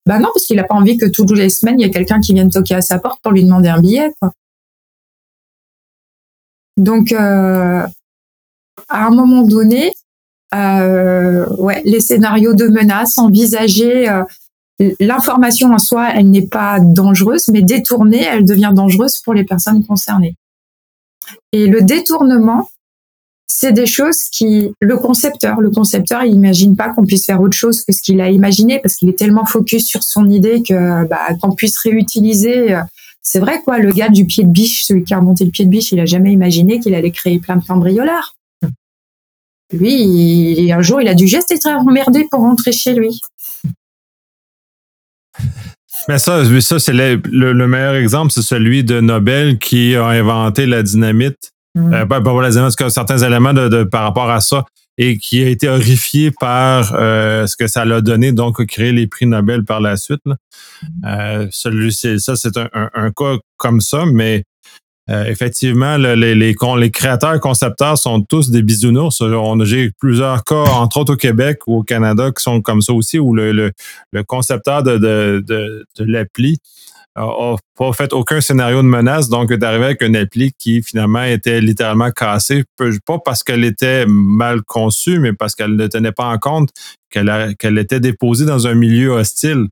Ben 0.07 0.19
non, 0.19 0.29
parce 0.33 0.47
qu'il 0.47 0.57
n'a 0.57 0.65
pas 0.65 0.75
envie 0.75 0.97
que 0.97 1.07
toutes 1.07 1.33
les 1.33 1.51
semaines 1.51 1.79
il 1.79 1.83
y 1.85 1.89
ait 1.89 1.91
quelqu'un 1.91 2.21
qui 2.21 2.33
vienne 2.33 2.51
toquer 2.51 2.77
à 2.77 2.81
sa 2.81 2.99
porte 2.99 3.21
pour 3.23 3.33
lui 3.33 3.45
demander 3.45 3.69
un 3.69 3.81
billet. 3.81 4.11
Donc, 6.77 7.13
euh, 7.13 7.87
à 8.89 9.07
un 9.07 9.11
moment 9.11 9.43
donné, 9.43 9.93
euh, 10.55 11.47
ouais, 11.59 11.83
les 11.85 12.01
scénarios 12.01 12.55
de 12.55 12.67
menace, 12.67 13.19
envisager 13.19 14.09
euh, 14.09 14.23
l'information 14.99 15.73
en 15.73 15.79
soi, 15.79 16.09
elle 16.15 16.31
n'est 16.31 16.47
pas 16.47 16.79
dangereuse, 16.81 17.49
mais 17.49 17.63
détournée, 17.63 18.25
elle 18.25 18.45
devient 18.45 18.73
dangereuse 18.75 19.19
pour 19.19 19.35
les 19.35 19.45
personnes 19.45 19.85
concernées. 19.85 20.37
Et 21.53 21.67
le 21.67 21.83
détournement, 21.83 22.69
c'est 23.47 23.73
des 23.73 23.87
choses 23.87 24.25
qui, 24.33 24.73
le 24.81 24.97
concepteur, 24.97 25.61
le 25.61 25.71
concepteur, 25.71 26.25
il 26.25 26.35
imagine 26.35 26.77
pas 26.77 26.91
qu'on 26.91 27.05
puisse 27.05 27.27
faire 27.27 27.41
autre 27.41 27.57
chose 27.57 27.83
que 27.83 27.93
ce 27.93 28.01
qu'il 28.01 28.21
a 28.21 28.31
imaginé 28.31 28.79
parce 28.79 28.95
qu'il 28.95 29.09
est 29.09 29.19
tellement 29.19 29.45
focus 29.45 29.87
sur 29.87 30.03
son 30.03 30.31
idée 30.31 30.63
que 30.63 31.05
bah, 31.07 31.35
qu'on 31.41 31.53
puisse 31.53 31.77
réutiliser. 31.79 32.75
Euh, 32.75 32.81
c'est 33.23 33.41
vrai 33.41 33.61
quoi, 33.63 33.79
le 33.79 33.93
gars 33.93 34.09
du 34.09 34.25
pied 34.25 34.45
de 34.45 34.49
biche, 34.49 34.85
celui 34.87 35.05
qui 35.05 35.15
a 35.15 35.19
remonté 35.19 35.45
le 35.45 35.51
pied 35.51 35.65
de 35.65 35.71
biche, 35.71 35.93
il 35.93 36.01
a 36.01 36.07
jamais 36.07 36.33
imaginé 36.33 36.81
qu'il 36.81 36.95
allait 36.95 37.11
créer 37.11 37.39
plein 37.39 37.57
de 37.57 37.65
cambrioleurs. 37.65 38.35
Lui, 39.73 40.03
il, 40.03 40.73
un 40.73 40.83
jour, 40.83 41.01
il 41.01 41.09
a 41.09 41.15
dû 41.15 41.29
juste 41.29 41.51
être 41.53 41.67
emmerdé 41.67 42.27
pour 42.31 42.41
rentrer 42.41 42.73
chez 42.73 42.95
lui. 42.95 43.21
Mais 46.09 46.19
ça, 46.19 46.43
ça 46.61 46.79
c'est 46.79 46.93
le, 46.93 47.21
le, 47.25 47.69
meilleur 47.69 47.95
exemple, 47.95 48.33
c'est 48.33 48.43
celui 48.43 48.85
de 48.85 49.01
Nobel 49.01 49.59
qui 49.59 49.95
a 49.95 50.07
inventé 50.07 50.67
la 50.67 50.83
dynamite. 50.83 51.53
Mm. 51.75 51.95
Euh, 51.95 52.07
pas, 52.07 52.21
pas, 52.21 52.43
la 52.43 52.51
dynamite, 52.51 52.89
certains 52.89 53.19
éléments 53.19 53.53
de, 53.53 53.85
par 53.85 54.03
rapport 54.03 54.31
à 54.31 54.41
ça 54.41 54.65
et 54.99 55.19
qui 55.19 55.43
a 55.43 55.49
été 55.49 55.69
horrifié 55.69 56.31
par 56.31 56.95
euh, 56.95 57.47
ce 57.47 57.57
que 57.57 57.67
ça 57.67 57.85
l'a 57.85 58.01
donné, 58.01 58.33
donc 58.33 58.65
créer 58.67 58.93
les 58.93 59.07
prix 59.07 59.27
Nobel 59.27 59.65
par 59.65 59.81
la 59.81 59.97
suite. 59.97 60.21
Là. 60.27 60.37
Mm. 60.83 61.07
Euh, 61.07 61.47
celui, 61.51 61.93
ça, 61.93 62.37
c'est 62.37 62.57
un, 62.57 62.69
un, 62.73 63.11
cas 63.13 63.37
comme 63.57 63.81
ça, 63.81 64.05
mais 64.07 64.45
euh, 65.11 65.25
effectivement, 65.25 65.97
les, 65.97 66.55
créateurs 66.93 67.41
concepteurs 67.41 67.99
sont 67.99 68.21
tous 68.23 68.51
des 68.51 68.63
bisounours. 68.63 69.23
J'ai 69.65 69.91
plusieurs 69.99 70.45
cas, 70.45 70.63
entre 70.63 70.99
autres 70.99 71.15
au 71.15 71.17
Québec 71.17 71.61
ou 71.67 71.79
au 71.79 71.83
Canada, 71.83 72.31
qui 72.31 72.43
sont 72.43 72.61
comme 72.63 72.81
ça 72.81 72.93
aussi, 72.93 73.19
où 73.19 73.35
le, 73.35 73.73
concepteur 74.27 74.85
de, 74.85 75.85
l'appli 75.99 76.59
a 77.17 77.57
pas 77.77 77.93
fait 77.93 78.13
aucun 78.13 78.41
scénario 78.41 78.83
de 78.83 78.87
menace, 78.87 79.29
donc 79.29 79.51
est 79.51 79.63
arrivé 79.65 79.87
avec 79.87 80.03
une 80.03 80.15
appli 80.15 80.53
qui 80.57 80.81
finalement 80.81 81.25
était 81.25 81.61
littéralement 81.61 82.13
cassée, 82.13 82.63
pas 83.05 83.19
parce 83.19 83.43
qu'elle 83.43 83.65
était 83.65 84.07
mal 84.07 84.63
conçue, 84.63 85.19
mais 85.19 85.33
parce 85.33 85.57
qu'elle 85.57 85.75
ne 85.75 85.87
tenait 85.89 86.13
pas 86.13 86.27
en 86.27 86.39
compte 86.39 86.71
qu'elle 87.11 87.79
était 87.79 87.99
déposée 87.99 88.47
dans 88.47 88.69
un 88.69 88.75
milieu 88.75 89.11
hostile. 89.11 89.67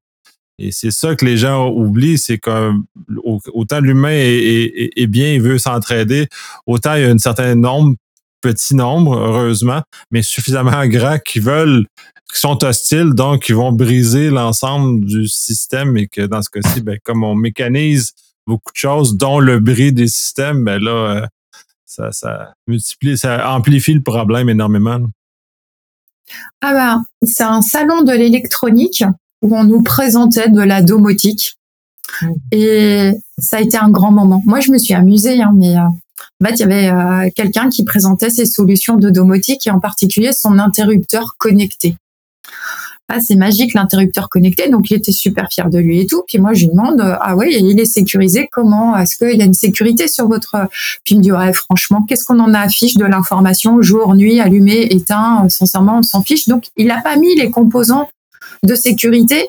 Et 0.59 0.73
c'est 0.73 0.91
ça 0.91 1.15
que 1.15 1.25
les 1.25 1.37
gens 1.37 1.69
oublient, 1.69 2.19
c'est 2.19 2.39
que 2.39 2.73
autant 3.53 3.81
l'humain 3.81 4.11
est, 4.13 5.07
bien, 5.07 5.35
il 5.35 5.41
veut 5.41 5.59
s'entraider, 5.59 6.27
autant 6.67 6.95
il 6.95 7.03
y 7.03 7.05
a 7.05 7.11
un 7.11 7.19
certain 7.19 7.55
nombre, 7.55 7.95
petit 8.41 8.75
nombre, 8.75 9.17
heureusement, 9.17 9.83
mais 10.11 10.23
suffisamment 10.23 10.87
grand 10.87 11.19
qui 11.19 11.39
veulent, 11.39 11.87
qui 12.33 12.41
sont 12.41 12.65
hostiles, 12.65 13.15
donc 13.15 13.45
qui 13.45 13.53
vont 13.53 13.73
briser 13.73 14.31
l'ensemble 14.31 15.05
du 15.05 15.29
système 15.29 15.97
et 15.97 16.09
que 16.09 16.23
dans 16.23 16.43
ce 16.43 16.51
cas-ci, 16.51 16.83
ben, 16.83 16.99
comme 17.05 17.23
on 17.23 17.37
mécanise 17.37 18.13
beaucoup 18.47 18.73
de 18.73 18.79
choses, 18.79 19.17
dont 19.17 19.39
le 19.39 19.61
bris 19.61 19.93
des 19.93 20.09
systèmes, 20.09 20.65
ben 20.65 20.83
là, 20.83 20.91
euh, 20.91 21.27
ça, 21.85 22.11
ça 22.13 22.55
multiplie, 22.67 23.17
ça 23.17 23.51
amplifie 23.53 23.95
le 23.95 24.03
problème 24.03 24.49
énormément. 24.49 25.01
Ah 26.61 26.73
ben, 26.73 27.05
c'est 27.23 27.45
un 27.45 27.63
salon 27.63 28.03
de 28.03 28.13
l'électronique 28.13 29.05
où 29.43 29.57
on 29.57 29.65
nous 29.65 29.83
présentait 29.83 30.49
de 30.49 30.61
la 30.61 30.83
domotique. 30.83 31.59
Et 32.53 33.13
ça 33.39 33.59
a 33.59 33.61
été 33.61 33.77
un 33.77 33.91
grand 33.91 34.11
moment. 34.11 34.43
Moi, 34.47 34.61
je 34.61 34.71
me 34.71 34.79
suis 34.79 34.95
amusée, 34.95 35.43
hein, 35.43 35.53
mais 35.55 35.77
euh, 35.77 35.83
en 36.41 36.47
fait, 36.47 36.55
il 36.55 36.61
y 36.61 36.63
avait 36.63 36.89
euh, 36.89 37.31
quelqu'un 37.35 37.69
qui 37.69 37.85
présentait 37.85 38.31
ses 38.31 38.47
solutions 38.47 38.97
de 38.97 39.11
domotique 39.11 39.67
et 39.67 39.71
en 39.71 39.81
particulier 39.81 40.33
son 40.33 40.59
interrupteur 40.59 41.35
connecté. 41.39 41.97
Ah, 43.11 43.21
c'est 43.21 43.37
magique 43.37 43.73
l'interrupteur 43.73 44.29
connecté, 44.29 44.69
donc 44.69 44.91
il 44.91 44.99
était 44.99 45.13
super 45.13 45.49
fier 45.51 45.71
de 45.71 45.79
lui 45.79 46.01
et 46.01 46.07
tout. 46.07 46.25
Puis 46.27 46.39
moi, 46.39 46.53
je 46.53 46.67
lui 46.67 46.73
demande, 46.73 47.01
ah 47.01 47.37
oui, 47.37 47.57
il 47.59 47.81
est 47.81 47.87
sécurisé, 47.87 48.49
comment 48.53 48.95
Est-ce 48.99 49.17
qu'il 49.17 49.39
y 49.39 49.41
a 49.41 49.47
une 49.47 49.55
sécurité 49.55 50.09
sur 50.09 50.29
votre 50.29 50.69
Puis 51.05 51.15
il 51.15 51.19
me 51.19 51.23
dit, 51.23 51.33
ouais, 51.33 51.55
franchement, 51.55 52.05
qu'est-ce 52.07 52.27
qu'on 52.27 52.39
en 52.39 52.53
affiche 52.53 52.99
de 52.99 53.07
l'information? 53.07 53.81
Jour, 53.81 54.15
nuit, 54.15 54.41
allumé, 54.41 54.89
éteint 54.91 55.49
Sincèrement, 55.49 56.01
on 56.01 56.03
s'en 56.03 56.23
fiche. 56.23 56.49
Donc, 56.49 56.65
il 56.77 56.89
n'a 56.89 57.01
pas 57.01 57.17
mis 57.17 57.35
les 57.35 57.51
composants 57.51 58.11
de 58.65 58.75
sécurité. 58.75 59.49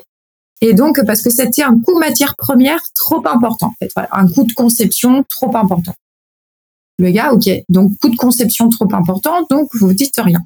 Et 0.62 0.74
donc, 0.74 1.00
parce 1.06 1.22
que 1.22 1.30
c'était 1.30 1.62
un 1.62 1.78
coût 1.80 1.98
matière 1.98 2.34
première 2.36 2.80
trop 2.94 3.22
important, 3.26 3.72
un 4.12 4.26
coût 4.26 4.44
de 4.44 4.52
conception 4.52 5.24
trop 5.28 5.56
important. 5.56 5.94
Le 6.98 7.10
gars, 7.10 7.32
ok, 7.32 7.48
donc 7.70 7.92
coût 7.98 8.10
de 8.10 8.16
conception 8.16 8.68
trop 8.68 8.88
important, 8.92 9.46
donc 9.48 9.68
vous 9.72 9.94
dites 9.94 10.18
rien. 10.18 10.40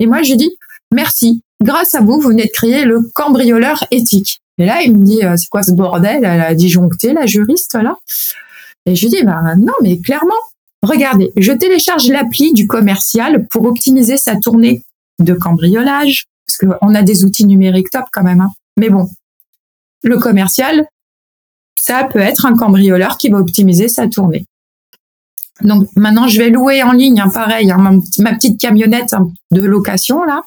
Et 0.00 0.06
moi, 0.06 0.22
je 0.22 0.34
dis, 0.34 0.50
merci, 0.92 1.42
grâce 1.62 1.94
à 1.94 2.00
vous, 2.00 2.20
vous 2.20 2.28
venez 2.28 2.46
de 2.46 2.50
créer 2.52 2.84
le 2.84 3.00
cambrioleur 3.14 3.84
éthique. 3.92 4.40
Et 4.58 4.66
là, 4.66 4.82
il 4.82 4.96
me 4.96 5.04
dit, 5.04 5.24
euh, 5.24 5.36
c'est 5.36 5.48
quoi 5.48 5.62
ce 5.62 5.70
bordel 5.70 6.24
Elle 6.24 6.40
a 6.40 6.54
disjoncté, 6.54 7.12
la 7.12 7.26
juriste, 7.26 7.74
là? 7.74 7.96
Et 8.86 8.96
je 8.96 9.02
lui 9.06 9.10
dis, 9.10 9.22
bah, 9.22 9.54
non, 9.56 9.72
mais 9.82 9.98
clairement, 9.98 10.34
regardez, 10.82 11.30
je 11.36 11.52
télécharge 11.52 12.08
l'appli 12.08 12.52
du 12.52 12.66
commercial 12.66 13.46
pour 13.46 13.64
optimiser 13.64 14.16
sa 14.16 14.36
tournée 14.36 14.82
de 15.20 15.32
cambriolage, 15.32 16.24
qu'on 16.60 16.94
a 16.94 17.02
des 17.02 17.24
outils 17.24 17.46
numériques 17.46 17.90
top 17.90 18.04
quand 18.12 18.22
même. 18.22 18.40
Hein. 18.40 18.50
Mais 18.76 18.90
bon, 18.90 19.08
le 20.02 20.18
commercial, 20.18 20.86
ça 21.76 22.04
peut 22.04 22.18
être 22.18 22.46
un 22.46 22.56
cambrioleur 22.56 23.16
qui 23.16 23.28
va 23.28 23.38
optimiser 23.38 23.88
sa 23.88 24.08
tournée. 24.08 24.46
Donc 25.62 25.88
maintenant, 25.96 26.26
je 26.26 26.38
vais 26.38 26.50
louer 26.50 26.82
en 26.82 26.92
ligne, 26.92 27.20
hein, 27.20 27.30
pareil, 27.32 27.70
hein, 27.70 28.00
ma, 28.18 28.34
petite 28.34 28.58
camionnette 28.58 29.14
de 29.50 29.62
location 29.62 30.24
là. 30.24 30.42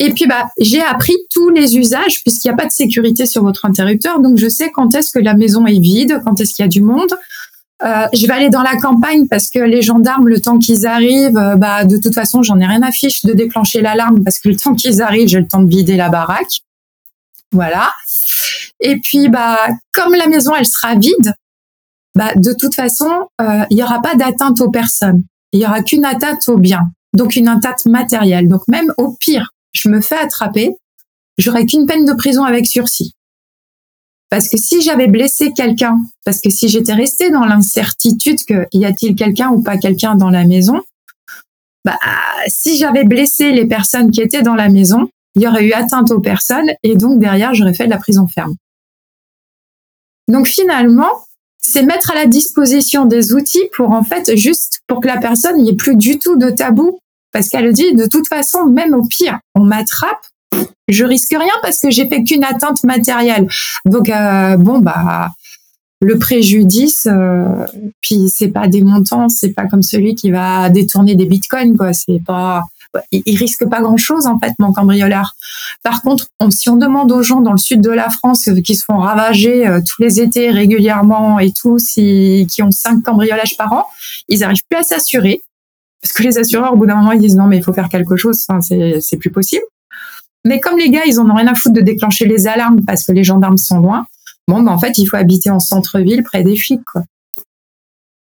Et 0.00 0.10
puis 0.10 0.26
bah, 0.26 0.48
j'ai 0.58 0.82
appris 0.82 1.14
tous 1.30 1.50
les 1.50 1.76
usages 1.76 2.22
puisqu'il 2.24 2.48
n'y 2.48 2.54
a 2.54 2.56
pas 2.56 2.66
de 2.66 2.72
sécurité 2.72 3.26
sur 3.26 3.44
votre 3.44 3.64
interrupteur, 3.64 4.20
donc 4.20 4.38
je 4.38 4.48
sais 4.48 4.70
quand 4.72 4.92
est-ce 4.94 5.12
que 5.12 5.20
la 5.20 5.34
maison 5.34 5.66
est 5.66 5.78
vide, 5.78 6.20
quand 6.24 6.40
est-ce 6.40 6.52
qu'il 6.54 6.64
y 6.64 6.66
a 6.66 6.68
du 6.68 6.82
monde, 6.82 7.14
euh, 7.84 8.06
je 8.14 8.26
vais 8.26 8.32
aller 8.32 8.48
dans 8.48 8.62
la 8.62 8.76
campagne 8.76 9.26
parce 9.28 9.50
que 9.50 9.58
les 9.58 9.82
gendarmes, 9.82 10.28
le 10.28 10.40
temps 10.40 10.58
qu'ils 10.58 10.86
arrivent, 10.86 11.36
euh, 11.36 11.56
bah 11.56 11.84
de 11.84 11.98
toute 11.98 12.14
façon, 12.14 12.42
j'en 12.42 12.58
ai 12.58 12.66
rien 12.66 12.82
à 12.82 12.90
fiche 12.90 13.24
de 13.24 13.32
déclencher 13.32 13.82
l'alarme 13.82 14.24
parce 14.24 14.38
que 14.38 14.48
le 14.48 14.56
temps 14.62 14.74
qu'ils 14.74 15.02
arrivent, 15.02 15.28
j'ai 15.28 15.40
le 15.40 15.48
temps 15.48 15.62
de 15.62 15.68
vider 15.68 15.96
la 15.96 16.08
baraque. 16.08 16.62
Voilà. 17.52 17.92
Et 18.80 18.98
puis, 19.00 19.28
bah, 19.28 19.58
comme 19.92 20.14
la 20.14 20.26
maison, 20.26 20.54
elle 20.56 20.66
sera 20.66 20.94
vide, 20.96 21.34
bah, 22.14 22.34
de 22.34 22.52
toute 22.52 22.74
façon, 22.74 23.10
euh, 23.40 23.64
il 23.70 23.76
n'y 23.76 23.82
aura 23.82 24.00
pas 24.02 24.14
d'atteinte 24.14 24.60
aux 24.60 24.70
personnes. 24.70 25.22
Il 25.52 25.60
y 25.60 25.64
aura 25.64 25.82
qu'une 25.82 26.04
atteinte 26.04 26.48
aux 26.48 26.58
biens. 26.58 26.90
Donc, 27.12 27.36
une 27.36 27.48
atteinte 27.48 27.86
matérielle. 27.86 28.48
Donc, 28.48 28.62
même 28.66 28.92
au 28.98 29.16
pire, 29.20 29.50
je 29.72 29.88
me 29.88 30.00
fais 30.00 30.16
attraper, 30.16 30.70
j'aurai 31.38 31.64
qu'une 31.66 31.86
peine 31.86 32.04
de 32.04 32.12
prison 32.12 32.44
avec 32.44 32.66
sursis. 32.66 33.12
Parce 34.34 34.48
que 34.48 34.56
si 34.56 34.82
j'avais 34.82 35.06
blessé 35.06 35.52
quelqu'un, 35.56 35.96
parce 36.24 36.40
que 36.40 36.50
si 36.50 36.68
j'étais 36.68 36.92
restée 36.92 37.30
dans 37.30 37.44
l'incertitude 37.44 38.44
que 38.44 38.66
y 38.72 38.84
a-t-il 38.84 39.14
quelqu'un 39.14 39.50
ou 39.50 39.62
pas 39.62 39.76
quelqu'un 39.76 40.16
dans 40.16 40.28
la 40.28 40.44
maison, 40.44 40.82
bah, 41.84 42.00
si 42.48 42.76
j'avais 42.76 43.04
blessé 43.04 43.52
les 43.52 43.64
personnes 43.64 44.10
qui 44.10 44.20
étaient 44.20 44.42
dans 44.42 44.56
la 44.56 44.68
maison, 44.68 45.08
il 45.36 45.42
y 45.42 45.46
aurait 45.46 45.64
eu 45.64 45.72
atteinte 45.72 46.10
aux 46.10 46.18
personnes 46.18 46.68
et 46.82 46.96
donc 46.96 47.20
derrière, 47.20 47.54
j'aurais 47.54 47.74
fait 47.74 47.84
de 47.84 47.90
la 47.90 47.98
prison 47.98 48.26
ferme. 48.26 48.56
Donc 50.26 50.48
finalement, 50.48 51.26
c'est 51.62 51.84
mettre 51.84 52.10
à 52.10 52.16
la 52.16 52.26
disposition 52.26 53.04
des 53.04 53.34
outils 53.34 53.68
pour 53.76 53.92
en 53.92 54.02
fait 54.02 54.36
juste 54.36 54.80
pour 54.88 55.00
que 55.00 55.06
la 55.06 55.18
personne 55.18 55.62
n'y 55.62 55.70
ait 55.70 55.76
plus 55.76 55.94
du 55.94 56.18
tout 56.18 56.34
de 56.34 56.50
tabou 56.50 56.98
parce 57.30 57.48
qu'elle 57.48 57.72
dit 57.72 57.94
de 57.94 58.06
toute 58.06 58.26
façon, 58.26 58.66
même 58.66 58.94
au 58.94 59.06
pire, 59.06 59.38
on 59.54 59.62
m'attrape, 59.62 60.26
je 60.88 61.04
risque 61.04 61.30
rien 61.30 61.54
parce 61.62 61.80
que 61.80 61.90
j'ai 61.90 62.08
fait 62.08 62.22
qu'une 62.24 62.44
atteinte 62.44 62.84
matérielle. 62.84 63.48
Donc 63.84 64.08
euh, 64.08 64.56
bon 64.56 64.78
bah 64.78 65.30
le 66.00 66.18
préjudice, 66.18 67.06
euh, 67.10 67.66
puis 68.02 68.28
c'est 68.28 68.48
pas 68.48 68.68
des 68.68 68.82
montants, 68.82 69.28
c'est 69.28 69.54
pas 69.54 69.66
comme 69.66 69.82
celui 69.82 70.14
qui 70.14 70.30
va 70.30 70.68
détourner 70.68 71.14
des 71.14 71.24
bitcoins 71.24 71.76
quoi. 71.76 71.92
C'est 71.92 72.20
pas 72.24 72.64
il, 73.10 73.36
risque 73.36 73.68
pas 73.68 73.80
grand 73.80 73.96
chose 73.96 74.26
en 74.26 74.38
fait 74.38 74.52
mon 74.58 74.72
cambrioleur. 74.72 75.34
Par 75.82 76.02
contre, 76.02 76.26
si 76.50 76.68
on 76.68 76.76
demande 76.76 77.10
aux 77.10 77.22
gens 77.22 77.40
dans 77.40 77.52
le 77.52 77.58
sud 77.58 77.80
de 77.80 77.90
la 77.90 78.08
France 78.08 78.48
qui 78.64 78.76
se 78.76 78.84
font 78.84 78.98
ravager 78.98 79.66
euh, 79.66 79.80
tous 79.80 80.02
les 80.02 80.20
étés 80.20 80.50
régulièrement 80.50 81.38
et 81.38 81.50
tout, 81.52 81.78
si, 81.78 82.46
qui 82.50 82.62
ont 82.62 82.70
cinq 82.70 83.02
cambriolages 83.02 83.56
par 83.56 83.72
an, 83.72 83.86
ils 84.28 84.44
arrivent 84.44 84.62
plus 84.68 84.78
à 84.78 84.82
s'assurer 84.82 85.42
parce 86.02 86.12
que 86.12 86.22
les 86.22 86.38
assureurs 86.38 86.74
au 86.74 86.76
bout 86.76 86.86
d'un 86.86 86.96
moment 86.96 87.12
ils 87.12 87.20
disent 87.20 87.36
non 87.36 87.46
mais 87.46 87.56
il 87.56 87.64
faut 87.64 87.72
faire 87.72 87.88
quelque 87.88 88.16
chose, 88.16 88.46
c'est 88.60 89.16
plus 89.16 89.30
possible. 89.30 89.64
Mais 90.44 90.60
comme 90.60 90.78
les 90.78 90.90
gars, 90.90 91.02
ils 91.06 91.18
en 91.18 91.28
ont 91.28 91.34
rien 91.34 91.46
à 91.46 91.54
foutre 91.54 91.74
de 91.74 91.80
déclencher 91.80 92.26
les 92.26 92.46
alarmes 92.46 92.84
parce 92.84 93.04
que 93.04 93.12
les 93.12 93.24
gendarmes 93.24 93.56
sont 93.56 93.78
loin, 93.78 94.06
bon, 94.46 94.62
ben, 94.62 94.72
en 94.72 94.78
fait, 94.78 94.98
il 94.98 95.06
faut 95.06 95.16
habiter 95.16 95.50
en 95.50 95.60
centre-ville 95.60 96.22
près 96.22 96.42
des 96.42 96.56
flics, 96.56 96.84
quoi. 96.84 97.02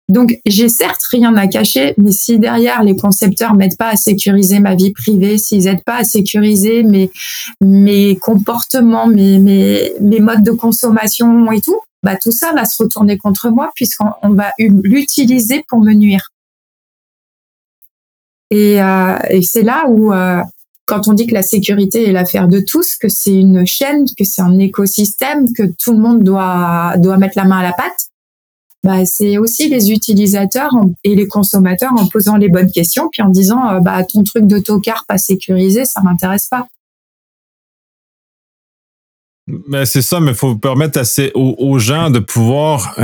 Donc, 0.08 0.40
j'ai 0.44 0.68
certes 0.68 1.04
rien 1.04 1.36
à 1.36 1.46
cacher, 1.46 1.94
mais 1.96 2.10
si 2.10 2.40
derrière 2.40 2.82
les 2.82 2.96
concepteurs 2.96 3.54
m'aident 3.54 3.76
pas 3.76 3.90
à 3.90 3.96
sécuriser 3.96 4.58
ma 4.58 4.74
vie 4.74 4.90
privée, 4.90 5.38
s'ils 5.38 5.68
aident 5.68 5.84
pas 5.84 5.98
à 5.98 6.04
sécuriser 6.04 6.82
mes, 6.82 7.12
mes 7.60 8.16
comportements, 8.16 9.06
mes, 9.06 9.38
mes, 9.38 9.92
mes 10.00 10.18
modes 10.18 10.42
de 10.42 10.50
consommation 10.50 11.52
et 11.52 11.60
tout, 11.60 11.78
bah, 12.02 12.16
tout 12.16 12.32
ça 12.32 12.52
va 12.52 12.64
se 12.64 12.82
retourner 12.82 13.18
contre 13.18 13.50
moi 13.50 13.70
puisqu'on 13.76 14.30
va 14.30 14.52
l'utiliser 14.58 15.64
pour 15.68 15.80
me 15.80 15.92
nuire. 15.92 16.32
Et, 18.50 18.82
euh, 18.82 19.16
et 19.28 19.42
c'est 19.42 19.62
là 19.62 19.84
où, 19.86 20.12
euh, 20.12 20.42
quand 20.90 21.06
on 21.06 21.12
dit 21.12 21.28
que 21.28 21.34
la 21.34 21.42
sécurité 21.42 22.08
est 22.08 22.12
l'affaire 22.12 22.48
de 22.48 22.58
tous, 22.58 22.96
que 22.96 23.08
c'est 23.08 23.32
une 23.32 23.64
chaîne, 23.64 24.06
que 24.18 24.24
c'est 24.24 24.42
un 24.42 24.58
écosystème, 24.58 25.52
que 25.52 25.62
tout 25.78 25.92
le 25.92 25.98
monde 25.98 26.24
doit, 26.24 26.94
doit 26.98 27.16
mettre 27.16 27.34
la 27.36 27.44
main 27.44 27.58
à 27.58 27.62
la 27.62 27.72
pâte, 27.72 28.08
bah, 28.82 29.06
c'est 29.06 29.38
aussi 29.38 29.68
les 29.68 29.92
utilisateurs 29.92 30.72
et 31.04 31.14
les 31.14 31.28
consommateurs 31.28 31.92
en 31.96 32.08
posant 32.08 32.36
les 32.36 32.48
bonnes 32.48 32.72
questions, 32.72 33.08
puis 33.08 33.22
en 33.22 33.28
disant 33.28 33.68
euh, 33.68 33.78
bah, 33.78 34.02
ton 34.02 34.24
truc 34.24 34.48
de 34.48 34.58
tocard 34.58 35.04
pas 35.06 35.16
sécurisé, 35.16 35.84
ça 35.84 36.00
m'intéresse 36.00 36.48
pas. 36.48 36.66
Mais 39.46 39.86
c'est 39.86 40.02
ça, 40.02 40.18
mais 40.18 40.32
il 40.32 40.36
faut 40.36 40.56
permettre 40.56 41.00
aux, 41.34 41.78
gens 41.78 42.10
de 42.10 42.18
pouvoir 42.18 42.94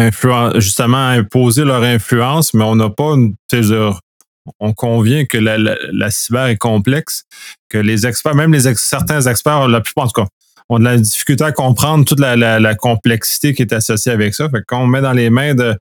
justement 0.56 1.08
imposer 1.08 1.64
leur 1.64 1.82
influence, 1.82 2.52
mais 2.54 2.64
on 2.64 2.76
n'a 2.76 2.90
pas 2.90 3.14
une, 3.14 3.34
on 4.60 4.72
convient 4.72 5.24
que 5.24 5.38
la, 5.38 6.10
cyber 6.10 6.46
est 6.46 6.56
complexe, 6.56 7.24
que 7.68 7.78
les 7.78 8.06
experts, 8.06 8.34
même 8.34 8.58
certains 8.76 9.22
experts, 9.22 9.68
la 9.68 9.80
plupart 9.80 10.04
en 10.04 10.08
tout 10.08 10.22
cas, 10.22 10.28
ont 10.68 10.78
de 10.78 10.84
la 10.84 10.96
difficulté 10.96 11.44
à 11.44 11.52
comprendre 11.52 12.04
toute 12.04 12.20
la, 12.20 12.74
complexité 12.74 13.54
qui 13.54 13.62
est 13.62 13.72
associée 13.72 14.12
avec 14.12 14.34
ça. 14.34 14.48
Fait 14.48 14.62
quand 14.66 14.82
on 14.82 14.86
met 14.86 15.00
dans 15.00 15.12
les 15.12 15.30
mains 15.30 15.54
de, 15.54 15.76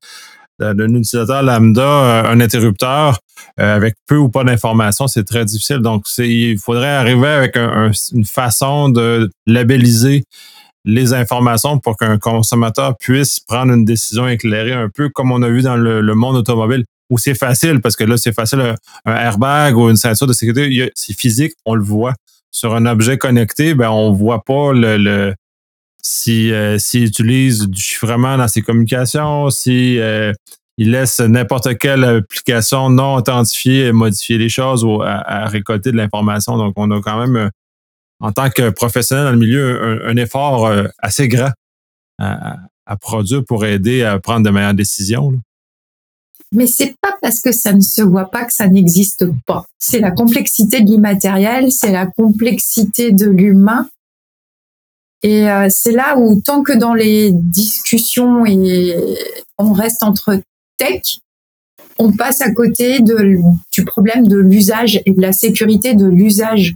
d'un 0.60 0.94
utilisateur 0.94 1.44
lambda 1.44 1.82
euh, 1.82 2.24
un 2.32 2.40
interrupteur 2.40 3.20
euh, 3.60 3.76
avec 3.76 3.96
peu 4.08 4.18
ou 4.18 4.30
pas 4.30 4.44
d'informations, 4.44 5.08
c'est 5.08 5.24
très 5.24 5.46
difficile. 5.46 5.80
Donc, 5.80 6.06
il 6.18 6.58
faudrait 6.60 6.88
arriver 6.88 7.28
avec 7.28 7.58
une 7.58 8.26
façon 8.26 8.90
de 8.90 9.30
labelliser 9.46 10.24
les 10.88 11.14
informations 11.14 11.80
pour 11.80 11.98
qu'un 11.98 12.20
consommateur 12.20 12.96
puisse 13.00 13.40
prendre 13.40 13.74
une 13.74 13.86
décision 13.86 14.28
éclairée, 14.28 14.74
un 14.74 14.90
peu 14.90 15.10
comme 15.10 15.32
on 15.32 15.42
a 15.42 15.50
vu 15.50 15.64
dans 15.64 15.76
le 15.76 16.14
monde 16.14 16.36
automobile 16.36 16.86
ou 17.10 17.18
c'est 17.18 17.36
facile, 17.36 17.82
parce 17.82 17.96
que 17.96 18.04
là, 18.04 18.18
c'est 18.18 18.34
facile, 18.34 18.76
un, 19.06 19.16
airbag 19.16 19.78
ou 19.78 19.90
une 19.90 19.96
ceinture 19.98 20.28
de 20.28 20.34
sécurité, 20.34 20.92
c'est 20.96 21.14
physique, 21.14 21.54
on 21.66 21.76
le 21.76 21.84
voit. 21.84 22.14
Sur 22.52 22.74
un 22.74 22.86
objet 22.86 23.18
connecté, 23.18 23.74
ben, 23.74 23.90
on 23.90 24.12
voit 24.12 24.44
pas 24.44 24.72
le, 24.74 25.34
si 26.02 26.52
euh, 26.54 26.78
s'il 26.78 27.04
utilise 27.06 27.68
du 27.68 27.82
chiffrement 27.82 28.38
dans 28.38 28.48
ses 28.48 28.62
communications, 28.62 29.50
si 29.50 30.00
euh, 30.00 30.34
il 30.78 30.92
laisse 30.92 31.20
n'importe 31.20 31.78
quelle 31.78 32.04
application 32.04 32.90
non 32.90 33.16
authentifiée 33.16 33.92
modifier 33.92 34.38
les 34.38 34.50
choses 34.50 34.84
ou 34.84 35.02
à, 35.02 35.48
récolter 35.48 35.92
de 35.92 35.98
l'information. 35.98 36.58
Donc, 36.58 36.74
on 36.76 36.92
a 36.92 37.02
quand 37.02 37.20
même, 37.20 37.36
euh, 37.36 37.50
en 38.20 38.32
tant 38.32 38.50
que 38.50 38.70
professionnel 38.70 39.26
dans 39.26 39.32
le 39.32 39.38
milieu, 39.38 40.08
un, 40.08 40.16
effort 40.18 40.72
assez 41.00 41.28
grand 41.28 41.52
à, 42.20 42.58
à, 42.86 42.98
produire 42.98 43.44
pour 43.46 43.66
aider 43.66 44.04
à 44.04 44.20
prendre 44.20 44.46
de 44.46 44.50
meilleures 44.50 44.74
décisions. 44.74 45.34
Mais 46.56 46.68
c'est 46.68 46.96
pas 47.02 47.16
parce 47.22 47.42
que 47.42 47.52
ça 47.52 47.74
ne 47.74 47.82
se 47.82 48.02
voit 48.02 48.32
pas 48.32 48.46
que 48.46 48.54
ça 48.54 48.68
n'existe 48.68 49.26
pas. 49.46 49.66
C'est 49.78 50.00
la 50.00 50.12
complexité 50.12 50.82
de 50.82 50.88
l'immatériel, 50.88 51.72
c'est 51.72 51.92
la 51.92 52.08
complexité 52.08 53.12
de 53.12 53.28
l'humain. 53.28 53.88
Et 55.22 55.50
euh, 55.50 55.68
c'est 55.70 55.92
là 55.92 56.18
où, 56.18 56.42
tant 56.42 56.64
que 56.64 56.74
dans 56.74 56.94
les 56.94 57.32
discussions 57.32 58.46
et 58.46 58.96
on 59.58 59.74
reste 59.74 60.04
entre 60.04 60.40
tech, 60.78 61.20
on 61.98 62.12
passe 62.12 62.42
à 62.42 62.52
côté 62.52 63.00
de, 63.00 63.40
du 63.72 63.86
problème 63.86 64.28
de 64.28 64.38
l'usage 64.38 65.02
et 65.06 65.12
de 65.12 65.22
la 65.22 65.34
sécurité 65.34 65.94
de 65.94 66.06
l'usage. 66.06 66.76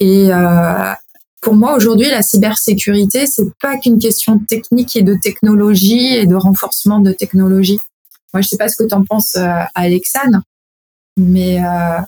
Et 0.00 0.32
euh, 0.32 0.92
pour 1.40 1.54
moi, 1.54 1.76
aujourd'hui, 1.76 2.08
la 2.08 2.22
cybersécurité, 2.22 3.26
c'est 3.26 3.52
pas 3.60 3.76
qu'une 3.76 3.98
question 3.98 4.38
technique 4.38 4.96
et 4.96 5.02
de 5.02 5.14
technologie 5.14 6.14
et 6.14 6.26
de 6.26 6.34
renforcement 6.34 7.00
de 7.00 7.12
technologie. 7.12 7.80
Moi, 8.32 8.40
je 8.40 8.48
sais 8.48 8.56
pas 8.56 8.68
ce 8.68 8.76
que 8.76 8.88
tu 8.88 8.94
en 8.94 9.04
penses, 9.04 9.36
euh, 9.36 9.62
Alexandre, 9.74 10.42
mais 11.16 11.62
euh, 11.62 12.00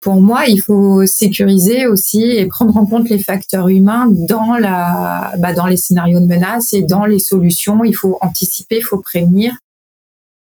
pour 0.00 0.20
moi, 0.20 0.46
il 0.46 0.60
faut 0.60 1.06
sécuriser 1.06 1.86
aussi 1.86 2.22
et 2.22 2.46
prendre 2.46 2.76
en 2.76 2.86
compte 2.86 3.08
les 3.08 3.22
facteurs 3.22 3.68
humains 3.68 4.06
dans 4.08 4.56
la, 4.56 5.34
bah, 5.38 5.52
dans 5.52 5.66
les 5.66 5.76
scénarios 5.76 6.20
de 6.20 6.26
menace 6.26 6.72
et 6.72 6.82
dans 6.82 7.04
les 7.04 7.18
solutions. 7.18 7.84
Il 7.84 7.94
faut 7.94 8.18
anticiper, 8.22 8.78
il 8.78 8.82
faut 8.82 8.98
prévenir 8.98 9.56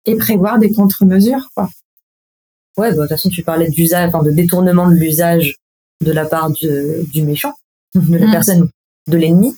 et 0.06 0.16
prévoir 0.16 0.58
des 0.58 0.72
contre-mesures, 0.72 1.50
quoi. 1.54 1.68
Ouais, 2.76 2.90
bah, 2.90 2.96
de 2.96 3.00
toute 3.00 3.08
façon, 3.08 3.28
tu 3.28 3.42
parlais 3.42 3.68
d'usage, 3.68 4.08
enfin, 4.08 4.22
de 4.22 4.30
détournement 4.30 4.88
de 4.88 4.94
l'usage 4.94 5.56
de 6.02 6.12
la 6.12 6.24
part 6.24 6.50
du, 6.50 6.68
du 7.12 7.22
méchant, 7.22 7.52
de 7.94 8.16
la 8.16 8.26
mm. 8.26 8.30
personne, 8.30 8.70
de 9.08 9.16
l'ennemi. 9.16 9.56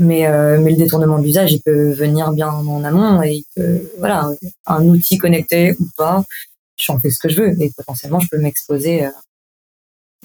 Mais, 0.00 0.26
euh, 0.26 0.60
mais 0.60 0.70
le 0.70 0.76
détournement 0.76 1.18
d'usage, 1.18 1.52
il 1.52 1.60
peut 1.60 1.90
venir 1.90 2.32
bien 2.32 2.48
en 2.48 2.84
amont 2.84 3.20
et 3.22 3.44
voilà, 3.98 4.30
un 4.66 4.84
outil 4.84 5.18
connecté 5.18 5.74
ou 5.80 5.86
pas, 5.96 6.22
j'en 6.76 7.00
fais 7.00 7.10
ce 7.10 7.18
que 7.18 7.28
je 7.28 7.42
veux 7.42 7.60
et 7.60 7.72
potentiellement 7.76 8.20
je 8.20 8.28
peux 8.30 8.38
m'exposer. 8.38 9.06
Euh, 9.06 9.10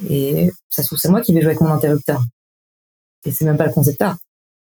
et 0.09 0.51
ça 0.69 0.83
se 0.83 0.87
trouve 0.87 0.99
c'est 0.99 1.09
moi 1.09 1.21
qui 1.21 1.33
vais 1.33 1.41
jouer 1.41 1.51
avec 1.51 1.61
mon 1.61 1.71
interrupteur 1.71 2.21
et 3.25 3.31
c'est 3.31 3.45
même 3.45 3.57
pas 3.57 3.65
le 3.65 3.73
concepteur. 3.73 4.15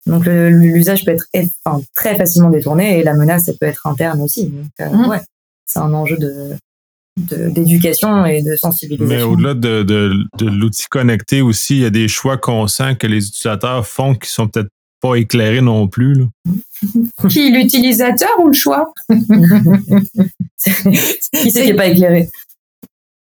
Donc 0.05 0.25
l'usage 0.25 1.05
peut 1.05 1.15
être 1.33 1.53
enfin, 1.65 1.81
très 1.93 2.17
facilement 2.17 2.49
détourné 2.49 2.99
et 2.99 3.03
la 3.03 3.13
menace 3.13 3.47
elle 3.47 3.57
peut 3.57 3.67
être 3.67 3.85
interne 3.87 4.21
aussi. 4.21 4.47
Donc 4.47 4.65
euh, 4.81 4.89
mmh. 4.89 5.07
ouais, 5.07 5.21
c'est 5.65 5.79
un 5.79 5.93
enjeu 5.93 6.17
de 6.17 6.55
d'éducation 7.17 8.25
et 8.25 8.41
de 8.41 8.55
sensibilisation. 8.55 9.13
Mais 9.13 9.21
au-delà 9.23 9.53
de, 9.53 9.83
de, 9.83 10.13
de 10.37 10.45
l'outil 10.45 10.85
connecté 10.85 11.41
aussi, 11.41 11.75
il 11.75 11.81
y 11.81 11.85
a 11.85 11.89
des 11.89 12.07
choix 12.07 12.37
conscients 12.37 12.95
que 12.95 13.07
les 13.07 13.27
utilisateurs 13.27 13.85
font 13.85 14.15
qui 14.15 14.29
sont 14.29 14.47
peut-être 14.47 14.69
pas 15.01 15.15
éclairé 15.15 15.61
non 15.61 15.87
plus. 15.87 16.13
Là. 16.13 16.25
Qui, 17.29 17.51
l'utilisateur 17.51 18.29
ou 18.39 18.47
le 18.47 18.53
choix? 18.53 18.93
Qui 19.09 19.19
c'est 21.51 21.61
qui 21.61 21.67
n'est 21.67 21.73
pas 21.73 21.87
éclairé? 21.87 22.29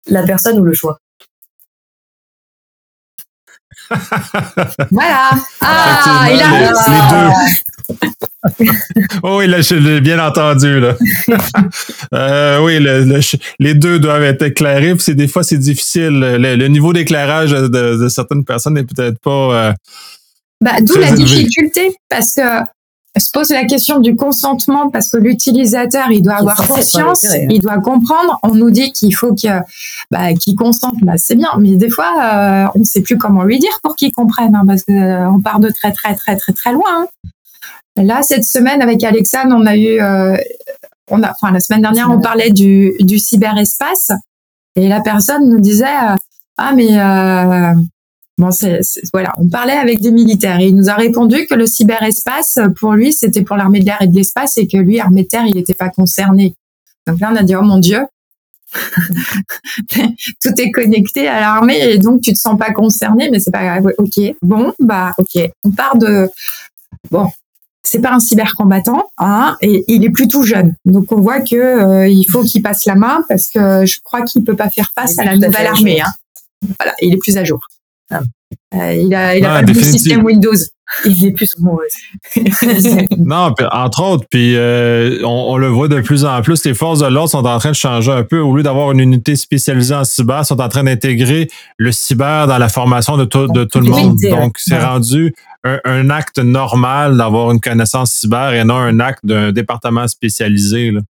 La 0.06 0.22
personne 0.22 0.60
ou 0.60 0.64
le 0.64 0.74
choix? 0.74 0.98
Voilà. 4.90 5.30
Ah, 5.60 6.28
il 6.32 6.40
a 6.40 6.60
les, 6.60 6.68
deux. 8.60 8.66
oh 9.22 9.38
oui, 9.38 9.46
là, 9.46 9.60
je 9.60 9.74
l'ai 9.74 10.00
bien 10.00 10.24
entendu. 10.24 10.80
Là. 10.80 10.96
euh, 12.14 12.60
oui, 12.60 12.78
les 13.58 13.74
deux 13.74 13.98
doivent 13.98 14.22
être 14.22 14.42
éclairés. 14.42 14.94
Puis 14.94 15.14
des 15.14 15.28
fois, 15.28 15.42
c'est 15.42 15.58
difficile. 15.58 16.18
Le, 16.18 16.68
niveau 16.68 16.92
d'éclairage 16.92 17.50
de, 17.50 18.08
certaines 18.08 18.44
personnes 18.44 18.74
n'est 18.74 18.84
peut-être 18.84 19.18
pas. 19.20 19.30
Euh, 19.30 19.72
bah, 20.64 20.80
D'où 20.80 20.96
la 20.96 21.12
difficulté, 21.12 21.94
parce 22.08 22.34
que 22.34 22.40
se 23.20 23.30
pose 23.30 23.50
la 23.50 23.64
question 23.64 24.00
du 24.00 24.16
consentement 24.16 24.90
parce 24.90 25.08
que 25.08 25.18
l'utilisateur 25.18 26.10
il 26.10 26.22
doit 26.22 26.36
avoir 26.36 26.56
conscience, 26.66 27.24
hein. 27.26 27.46
il 27.48 27.60
doit 27.60 27.78
comprendre. 27.78 28.40
On 28.42 28.54
nous 28.54 28.70
dit 28.70 28.92
qu'il 28.92 29.14
faut 29.14 29.34
qu'il 29.34 29.62
bah, 30.10 30.28
consente, 30.58 30.94
bah, 31.02 31.12
c'est 31.16 31.36
bien, 31.36 31.50
mais 31.58 31.76
des 31.76 31.90
fois 31.90 32.12
euh, 32.22 32.66
on 32.74 32.80
ne 32.80 32.84
sait 32.84 33.02
plus 33.02 33.18
comment 33.18 33.44
lui 33.44 33.58
dire 33.58 33.78
pour 33.82 33.94
qu'il 33.94 34.10
comprenne, 34.10 34.54
hein, 34.54 34.64
parce 34.66 34.82
qu'on 34.82 34.94
euh, 34.94 35.42
part 35.42 35.60
de 35.60 35.68
très 35.68 35.92
très 35.92 36.14
très 36.14 36.36
très 36.36 36.54
très 36.54 36.72
loin. 36.72 36.82
Hein. 36.88 37.06
Là 38.02 38.22
cette 38.22 38.46
semaine 38.46 38.80
avec 38.80 39.04
Alexandre, 39.04 39.54
on 39.56 39.66
a 39.66 39.76
eu, 39.76 40.00
euh, 40.00 40.36
on 41.10 41.22
a, 41.22 41.30
enfin 41.30 41.52
la 41.52 41.60
semaine 41.60 41.82
dernière 41.82 42.10
on 42.10 42.20
parlait 42.20 42.50
du, 42.50 42.94
du 43.00 43.18
cyberespace 43.18 44.10
et 44.76 44.88
la 44.88 45.00
personne 45.00 45.48
nous 45.48 45.60
disait 45.60 45.84
ah 46.56 46.72
mais 46.74 46.98
Bon, 48.36 48.50
c'est, 48.50 48.80
voilà, 49.12 49.32
on 49.38 49.48
parlait 49.48 49.74
avec 49.74 50.00
des 50.00 50.10
militaires 50.10 50.58
et 50.58 50.66
il 50.66 50.74
nous 50.74 50.88
a 50.88 50.94
répondu 50.94 51.46
que 51.46 51.54
le 51.54 51.66
cyberespace, 51.66 52.58
pour 52.80 52.94
lui, 52.94 53.12
c'était 53.12 53.42
pour 53.42 53.56
l'armée 53.56 53.80
de 53.80 53.86
l'air 53.86 54.02
et 54.02 54.08
de 54.08 54.14
l'espace 54.14 54.58
et 54.58 54.66
que 54.66 54.76
lui, 54.76 54.98
armée 54.98 55.22
de 55.22 55.28
terre, 55.28 55.46
il 55.46 55.54
n'était 55.54 55.74
pas 55.74 55.88
concerné. 55.88 56.54
Donc 57.06 57.20
là, 57.20 57.30
on 57.32 57.36
a 57.36 57.42
dit, 57.44 57.54
oh 57.54 57.62
mon 57.62 57.78
Dieu, 57.78 58.00
tout 60.42 60.60
est 60.60 60.70
connecté 60.72 61.28
à 61.28 61.40
l'armée 61.40 61.78
et 61.78 61.98
donc 61.98 62.22
tu 62.22 62.32
te 62.32 62.38
sens 62.38 62.58
pas 62.58 62.72
concerné, 62.72 63.30
mais 63.30 63.38
c'est 63.38 63.52
pas 63.52 63.62
grave. 63.62 63.92
Ok, 63.98 64.20
bon, 64.42 64.72
bah, 64.80 65.12
ok, 65.18 65.38
on 65.62 65.70
part 65.70 65.96
de, 65.96 66.28
bon, 67.12 67.28
c'est 67.84 68.00
pas 68.00 68.12
un 68.12 68.18
cybercombattant, 68.18 69.10
hein, 69.18 69.56
et 69.60 69.84
il 69.86 70.04
est 70.04 70.10
plutôt 70.10 70.42
jeune. 70.42 70.74
Donc 70.86 71.12
on 71.12 71.20
voit 71.20 71.40
que 71.40 71.54
euh, 71.54 72.08
il 72.08 72.24
faut 72.24 72.42
qu'il 72.42 72.62
passe 72.62 72.84
la 72.86 72.96
main 72.96 73.22
parce 73.28 73.48
que 73.48 73.86
je 73.86 74.00
crois 74.02 74.22
qu'il 74.22 74.42
peut 74.42 74.56
pas 74.56 74.70
faire 74.70 74.90
face 74.94 75.18
à 75.18 75.24
la 75.24 75.36
nouvelle 75.36 75.66
armée. 75.66 76.00
Hein. 76.00 76.12
Voilà, 76.80 76.94
il 77.00 77.14
est 77.14 77.18
plus 77.18 77.36
à 77.36 77.44
jour. 77.44 77.60
Ah, 78.10 78.20
Euh, 78.74 78.92
il 78.94 79.14
a, 79.14 79.36
il 79.36 79.44
a 79.44 79.50
Ah, 79.50 79.54
pas 79.56 79.60
le 79.62 79.66
définitive. 79.68 79.98
système 80.00 80.24
Windows. 80.24 80.52
Il 81.06 81.26
est 81.26 81.32
plus. 81.32 81.54
Non, 83.18 83.52
puis 83.56 83.66
entre 83.72 84.02
autres, 84.02 84.26
puis 84.30 84.54
euh, 84.56 85.18
on, 85.24 85.28
on 85.52 85.56
le 85.56 85.68
voit 85.68 85.88
de 85.88 86.00
plus 86.00 86.24
en 86.24 86.40
plus, 86.42 86.64
les 86.64 86.74
forces 86.74 87.00
de 87.00 87.06
l'ordre 87.06 87.30
sont 87.30 87.44
en 87.46 87.58
train 87.58 87.70
de 87.70 87.74
changer 87.76 88.12
un 88.12 88.22
peu. 88.22 88.38
Au 88.40 88.54
lieu 88.56 88.62
d'avoir 88.62 88.92
une 88.92 89.00
unité 89.00 89.36
spécialisée 89.36 89.94
en 89.94 90.04
cyber, 90.04 90.44
sont 90.44 90.60
en 90.60 90.68
train 90.68 90.84
d'intégrer 90.84 91.48
le 91.78 91.90
cyber 91.92 92.46
dans 92.46 92.58
la 92.58 92.68
formation 92.68 93.16
de 93.16 93.24
tout, 93.24 93.46
de 93.48 93.64
tout 93.64 93.80
le 93.80 93.86
monde. 93.88 94.16
Donc, 94.30 94.56
c'est 94.58 94.74
Ouais. 94.76 94.84
rendu 94.84 95.34
un, 95.64 95.78
un 95.84 96.10
acte 96.10 96.38
normal 96.38 97.16
d'avoir 97.16 97.50
une 97.50 97.60
connaissance 97.60 98.12
cyber 98.12 98.52
et 98.52 98.64
non 98.64 98.76
un 98.76 99.00
acte 99.00 99.24
d'un 99.24 99.52
département 99.52 100.06
spécialisé. 100.08 100.90
là. 100.90 101.00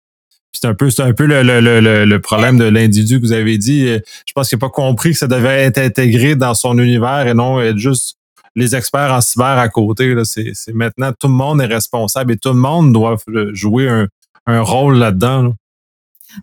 C'est 0.54 0.66
un 0.68 0.74
peu, 0.74 0.88
c'est 0.90 1.02
un 1.02 1.12
peu 1.12 1.26
le, 1.26 1.42
le, 1.42 1.60
le, 1.60 2.04
le- 2.04 2.20
problème 2.20 2.56
de 2.58 2.64
l'individu 2.64 3.20
que 3.20 3.26
vous 3.26 3.32
avez 3.32 3.58
dit. 3.58 3.86
Euh, 3.88 3.98
Je 4.26 4.32
pense 4.34 4.48
qu'il 4.48 4.56
n'a 4.56 4.60
pas 4.60 4.70
compris 4.70 5.10
que 5.12 5.18
ça 5.18 5.26
devait 5.26 5.62
être 5.62 5.78
intégré 5.78 6.36
dans 6.36 6.54
son 6.54 6.78
univers 6.78 7.26
et 7.26 7.34
non 7.34 7.60
être 7.60 7.76
juste 7.78 8.16
les 8.56 8.74
experts 8.76 9.12
en 9.12 9.20
cyber 9.20 9.58
à 9.58 9.68
côté. 9.68 10.14
là. 10.14 10.24
C'est 10.24 10.52
c'est 10.54 10.72
maintenant 10.72 11.10
tout 11.18 11.26
le 11.28 11.34
monde 11.34 11.60
est 11.60 11.66
responsable 11.66 12.32
et 12.32 12.36
tout 12.36 12.50
le 12.50 12.54
monde 12.54 12.92
doit 12.92 13.16
euh, 13.28 13.50
jouer 13.52 13.88
un, 13.88 14.06
un 14.46 14.60
rôle 14.60 14.96
là-dedans. 14.98 15.42
là. 15.42 15.50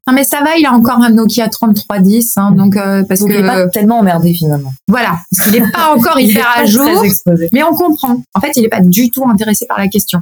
Non, 0.07 0.13
mais 0.13 0.23
ça 0.23 0.39
va, 0.41 0.55
il 0.57 0.65
a 0.65 0.71
encore 0.71 1.01
un 1.01 1.09
Nokia 1.09 1.49
3310, 1.49 2.37
hein, 2.37 2.51
donc 2.51 2.77
euh, 2.77 3.03
parce 3.03 3.19
Donc, 3.21 3.29
que 3.29 3.33
il 3.33 3.39
est 3.39 3.43
pas 3.47 3.67
tellement 3.69 3.99
emmerdé 3.99 4.33
finalement. 4.33 4.71
voilà, 4.87 5.17
parce 5.35 5.49
qu'il 5.49 5.61
n'est 5.61 5.69
pas 5.71 5.93
encore 5.93 6.17
Il 6.19 6.29
hyper 6.31 6.47
à 6.55 6.65
jour, 6.65 7.03
mais 7.51 7.63
on 7.63 7.73
comprend. 7.73 8.21
En 8.33 8.39
fait, 8.39 8.51
il 8.55 8.61
n'est 8.61 8.69
pas 8.69 8.79
du 8.81 9.09
tout 9.11 9.27
intéressé 9.27 9.65
par 9.67 9.79
la 9.79 9.87
question. 9.89 10.21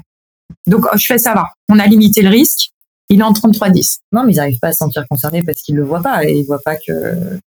Donc, 0.66 0.86
euh, 0.86 0.98
je 0.98 1.06
fais 1.06 1.18
ça 1.20 1.34
va. 1.36 1.50
On 1.70 1.78
a 1.78 1.86
limité 1.86 2.22
le 2.24 2.30
risque. 2.30 2.69
Il 3.10 3.20
est 3.20 3.24
en 3.24 3.34
3310. 3.34 4.00
Non, 4.12 4.24
mais 4.24 4.34
ils 4.34 4.38
n'arrivent 4.38 4.60
pas 4.60 4.68
à 4.70 4.72
se 4.72 4.78
sentir 4.78 5.08
concernés 5.10 5.42
parce 5.42 5.62
qu'ils 5.62 5.76
le 5.76 5.84
voient 5.84 6.02
pas 6.02 6.26
et 6.26 6.34
ils 6.38 6.46
voient 6.46 6.62
pas 6.64 6.76
que 6.76 7.40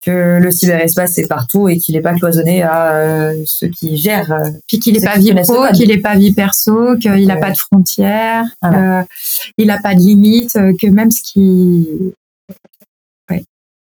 que 0.00 0.38
le 0.40 0.50
cyberespace 0.52 1.18
est 1.18 1.26
partout 1.26 1.68
et 1.68 1.76
qu'il 1.76 1.96
n'est 1.96 2.00
pas 2.00 2.14
cloisonné 2.14 2.62
à 2.62 2.92
euh, 2.94 3.42
ceux 3.46 3.66
qui 3.66 3.96
gèrent. 3.96 4.30
euh, 4.30 4.48
Puis 4.68 4.78
qu'il 4.78 4.94
n'est 4.94 5.04
pas 5.04 5.18
vie 5.18 5.34
pro, 5.34 5.66
qu'il 5.74 5.88
n'est 5.88 5.98
pas 5.98 6.16
vie 6.16 6.32
perso, 6.32 6.96
qu'il 6.98 7.26
n'a 7.26 7.36
pas 7.36 7.50
de 7.50 7.56
frontières, 7.58 8.44
Voilà. 8.62 9.00
euh, 9.00 9.04
il 9.58 9.66
n'a 9.66 9.80
pas 9.82 9.94
de 9.96 10.00
limite, 10.00 10.54
euh, 10.54 10.72
que 10.80 10.86
même 10.86 11.10
ce 11.10 11.20
qui. 11.22 11.88
Ouais. 13.28 13.44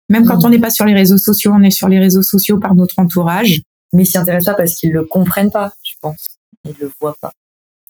Même 0.08 0.24
quand 0.24 0.42
on 0.46 0.48
n'est 0.48 0.58
pas 0.58 0.70
sur 0.70 0.86
les 0.86 0.94
réseaux 0.94 1.18
sociaux, 1.18 1.52
on 1.54 1.62
est 1.62 1.70
sur 1.70 1.88
les 1.88 1.98
réseaux 1.98 2.22
sociaux 2.22 2.58
par 2.58 2.74
notre 2.74 2.98
entourage. 2.98 3.60
mais 3.92 4.04
ils 4.04 4.06
s'y 4.06 4.16
intéressent 4.16 4.54
pas 4.54 4.62
parce 4.62 4.74
qu'ils 4.76 4.92
le 4.92 5.04
comprennent 5.04 5.50
pas, 5.52 5.74
je 5.84 5.92
pense. 6.00 6.24
Ils 6.64 6.74
le 6.80 6.90
voient 7.00 7.16
pas. 7.20 7.32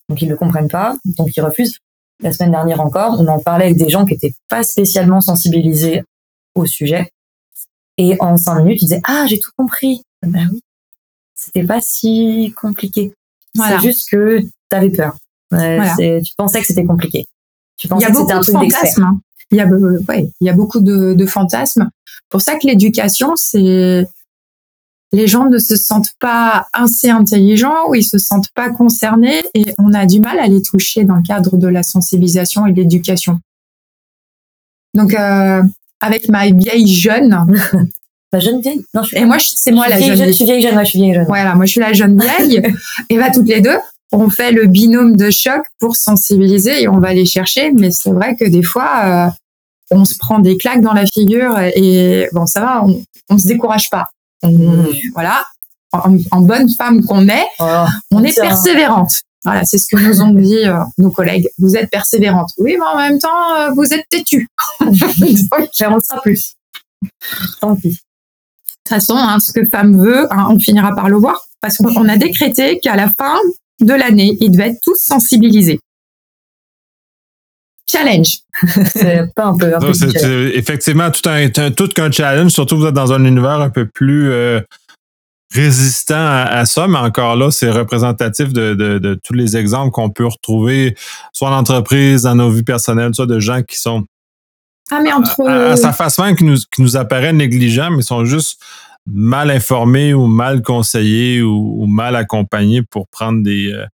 Donc 0.09 0.21
ils 0.23 0.29
le 0.29 0.37
comprennent 0.37 0.69
pas, 0.69 0.97
donc 1.17 1.29
ils 1.37 1.41
refusent. 1.41 1.79
La 2.21 2.33
semaine 2.33 2.51
dernière 2.51 2.81
encore, 2.81 3.21
on 3.21 3.27
en 3.29 3.39
parlait 3.39 3.67
avec 3.67 3.77
des 3.77 3.89
gens 3.89 4.05
qui 4.05 4.15
étaient 4.15 4.35
pas 4.49 4.63
spécialement 4.65 5.21
sensibilisés 5.21 6.03
au 6.55 6.67
sujet. 6.67 7.11
Et 7.97 8.17
en 8.21 8.37
cinq 8.37 8.63
minutes, 8.63 8.83
ils 8.83 8.87
disaient 8.87 9.01
Ah, 9.05 9.25
j'ai 9.29 9.39
tout 9.39 9.51
compris. 9.57 10.03
Ben 10.27 10.49
oui, 10.53 10.61
c'était 11.35 11.65
pas 11.65 11.81
si 11.81 12.53
compliqué. 12.61 13.13
Voilà. 13.55 13.79
C'est 13.81 13.87
juste 13.87 14.11
que 14.11 14.41
t'avais 14.69 14.91
peur. 14.91 15.17
Euh, 15.53 15.77
Voilà. 15.77 15.95
c'est- 15.97 16.21
Tu 16.25 16.33
pensais 16.37 16.61
que 16.61 16.67
c'était 16.67 16.85
compliqué. 16.85 17.27
Tu 17.77 17.87
Il 17.87 17.91
y 17.91 17.91
pensais 17.91 18.05
a 18.07 18.09
que 18.09 18.13
beaucoup 18.15 18.25
c'était 18.27 18.35
un 18.35 18.41
de 18.41 18.45
truc 18.45 18.61
d'expert. 18.61 19.05
hein. 19.05 19.21
Il 19.51 19.57
y 19.57 19.61
a, 19.61 19.67
ouais, 19.67 20.31
il 20.41 20.47
y 20.47 20.51
a 20.51 20.53
beaucoup 20.53 20.81
de, 20.81 21.15
de 21.15 21.27
fantasmes. 21.27 21.89
Pour 22.29 22.43
ça 22.43 22.57
que 22.59 22.67
l'éducation, 22.67 23.35
c'est 23.37 24.07
les 25.13 25.27
gens 25.27 25.49
ne 25.49 25.59
se 25.59 25.77
sentent 25.77 26.13
pas 26.21 26.67
assez 26.73 27.09
intelligents 27.09 27.89
ou 27.89 27.95
ils 27.95 28.05
se 28.05 28.19
sentent 28.19 28.51
pas 28.55 28.71
concernés 28.71 29.43
et 29.55 29.75
on 29.79 29.95
a 29.95 30.07
du 30.07 30.21
mal 30.21 30.39
à 30.39 30.47
les 30.47 30.63
toucher 30.63 31.05
dans 31.05 31.17
le 31.17 31.23
cadre 31.23 31.57
de 31.57 31.69
la 31.69 31.83
sensibilisation 31.83 32.67
et 32.67 32.73
de 32.73 32.77
l'éducation. 32.77 33.41
Donc, 34.95 35.15
euh, 35.15 35.63
avec 36.01 36.29
ma 36.29 36.51
vieille 36.51 36.89
jeune, 36.89 37.47
La 38.33 38.41
jeune 38.41 38.61
vieille? 38.61 38.85
Non, 38.93 39.03
je 39.03 39.09
suis 39.09 39.17
et 39.17 39.25
moi, 39.25 39.39
c'est 39.41 39.71
moi 39.71 39.87
je 39.87 39.91
la 39.91 40.01
jeune 40.01 40.17
jeune. 40.17 40.27
Je 40.27 40.33
suis 40.33 40.45
vieille 40.45 40.61
jeune, 40.61 40.77
ouais, 40.77 40.85
je 40.85 40.91
suis 40.91 40.99
vieille 40.99 41.15
jeune. 41.15 41.25
Voilà, 41.27 41.55
moi 41.55 41.65
je 41.65 41.71
suis 41.71 41.81
la 41.81 41.95
jeune 41.95 42.21
vieille. 42.21 42.63
et 43.09 43.17
va 43.17 43.31
toutes 43.31 43.49
les 43.49 43.63
deux, 43.63 43.79
on 44.13 44.29
fait 44.29 44.53
le 44.53 44.67
binôme 44.67 45.17
de 45.17 45.31
choc 45.31 45.63
pour 45.79 45.97
sensibiliser 45.97 46.83
et 46.83 46.89
on 46.89 46.99
va 46.99 47.15
les 47.15 47.25
chercher. 47.25 47.73
Mais 47.73 47.91
c'est 47.91 48.13
vrai 48.13 48.37
que 48.37 48.45
des 48.45 48.63
fois, 48.63 48.91
euh, 49.05 49.31
on 49.91 50.05
se 50.05 50.15
prend 50.19 50.41
des 50.41 50.59
claques 50.59 50.83
dans 50.83 50.93
la 50.93 51.07
figure 51.07 51.59
et 51.59 52.29
bon, 52.33 52.45
ça 52.45 52.61
va, 52.61 52.85
on, 52.85 53.03
on 53.31 53.39
se 53.39 53.47
décourage 53.47 53.89
pas. 53.89 54.09
On- 54.43 54.51
Mhm. 54.51 54.87
Voilà, 55.15 55.47
en, 55.93 56.17
en 56.31 56.41
bonne 56.43 56.69
femme 56.71 57.05
qu'on 57.05 57.29
est, 57.29 57.47
Oh, 57.61 57.85
on 58.13 58.23
est 58.25 58.33
persévérante. 58.49 59.13
Voilà, 59.45 59.65
c'est 59.65 59.79
ce 59.79 59.87
que 59.89 59.97
nous 60.03 60.21
ont 60.21 60.31
dit 60.33 60.59
euh, 60.67 60.79
nos 60.99 61.11
collègues. 61.11 61.49
Vous 61.59 61.77
êtes 61.77 61.89
persévérante. 61.91 62.51
Oui, 62.59 62.77
mais 62.79 62.85
en 62.87 62.97
même 62.99 63.19
temps, 63.19 63.55
euh, 63.57 63.71
vous 63.71 63.85
êtes 63.95 64.05
têtue. 64.11 64.49
Donc, 64.81 64.95
J'en 65.79 66.01
sera 66.01 66.21
plus. 66.23 66.55
Tant 67.61 67.77
pis. 67.77 67.89
De 67.91 67.95
toute 67.95 68.89
façon, 68.89 69.15
hein, 69.17 69.39
ce 69.39 69.53
que 69.53 69.65
femme 69.71 69.97
veut, 70.03 70.27
hein, 70.33 70.49
on 70.51 70.59
finira 70.59 70.95
par 70.95 71.09
le 71.09 71.17
voir, 71.17 71.47
parce 71.61 71.77
qu'on 71.77 71.95
on 71.97 72.09
a 72.09 72.17
décrété 72.17 72.81
qu'à 72.81 72.97
la 72.97 73.09
fin 73.11 73.37
de 73.81 73.93
l'année, 73.95 74.37
ils 74.41 74.51
devaient 74.51 74.71
être 74.71 74.81
tous 74.83 74.97
sensibilisés. 75.01 75.79
Challenge. 77.91 78.27
C'est 78.93 79.35
pas 79.35 79.47
un 79.47 79.57
peu. 79.57 79.75
Un 79.75 79.79
peu 79.79 79.87
Non, 79.89 79.95
C'est 79.95 80.07
différent. 80.07 80.25
c'est 80.27 80.51
effectivement 80.59 81.11
tout 81.11 81.29
un, 81.29 81.47
un- 81.57 81.71
tout 81.71 81.89
qu'un 81.89 82.11
challenge, 82.11 82.51
surtout 82.53 82.77
que 82.77 82.81
vous 82.83 82.87
êtes 82.87 82.95
dans 82.95 83.13
un 83.13 83.25
univers 83.25 83.61
un 83.61 83.71
peu 83.71 83.87
plus 83.87 84.31
euh, 84.31 84.61
résistant 85.55 86.15
à, 86.17 86.43
à 86.51 86.67
ça, 86.67 86.87
mais 86.89 86.99
encore 86.99 87.37
là, 87.37 87.51
c'est 87.51 87.71
représentatif 87.71 88.53
de, 88.53 88.75
de- 88.75 88.99
de 88.99 89.19
tous 89.25 89.33
les 89.33 89.57
exemples 89.57 89.91
qu'on 89.93 90.11
peut 90.11 90.27
retrouver, 90.27 90.95
soit 91.33 91.49
en 91.51 91.59
entreprise, 91.59 92.23
dans 92.23 92.35
nos 92.35 92.51
vies 92.51 92.63
personnelles, 92.63 93.15
soit 93.15 93.27
de 93.27 93.41
gens 93.41 93.63
qui 93.63 93.79
sont 93.79 94.05
Ah, 94.91 95.01
mais 95.03 95.13
entre. 95.13 95.41
à, 95.49 95.71
à 95.73 95.77
sa 95.77 95.93
face 95.93 96.19
même 96.19 96.37
qui 96.37 96.45
nous, 96.45 96.57
qui 96.71 96.83
nous 96.83 96.97
apparaît 96.97 97.33
négligents, 97.33 97.91
mais 97.91 98.03
sont 98.03 98.25
juste 98.27 98.61
mal 99.07 99.51
informés 99.51 100.13
ou 100.13 100.27
mal 100.27 100.61
conseillés 100.61 101.41
ou, 101.41 101.83
ou 101.83 101.87
mal 101.87 102.15
accompagnés 102.17 102.83
pour 102.83 103.09
prendre 103.09 103.43
des, 103.43 103.73
euh, 103.73 103.87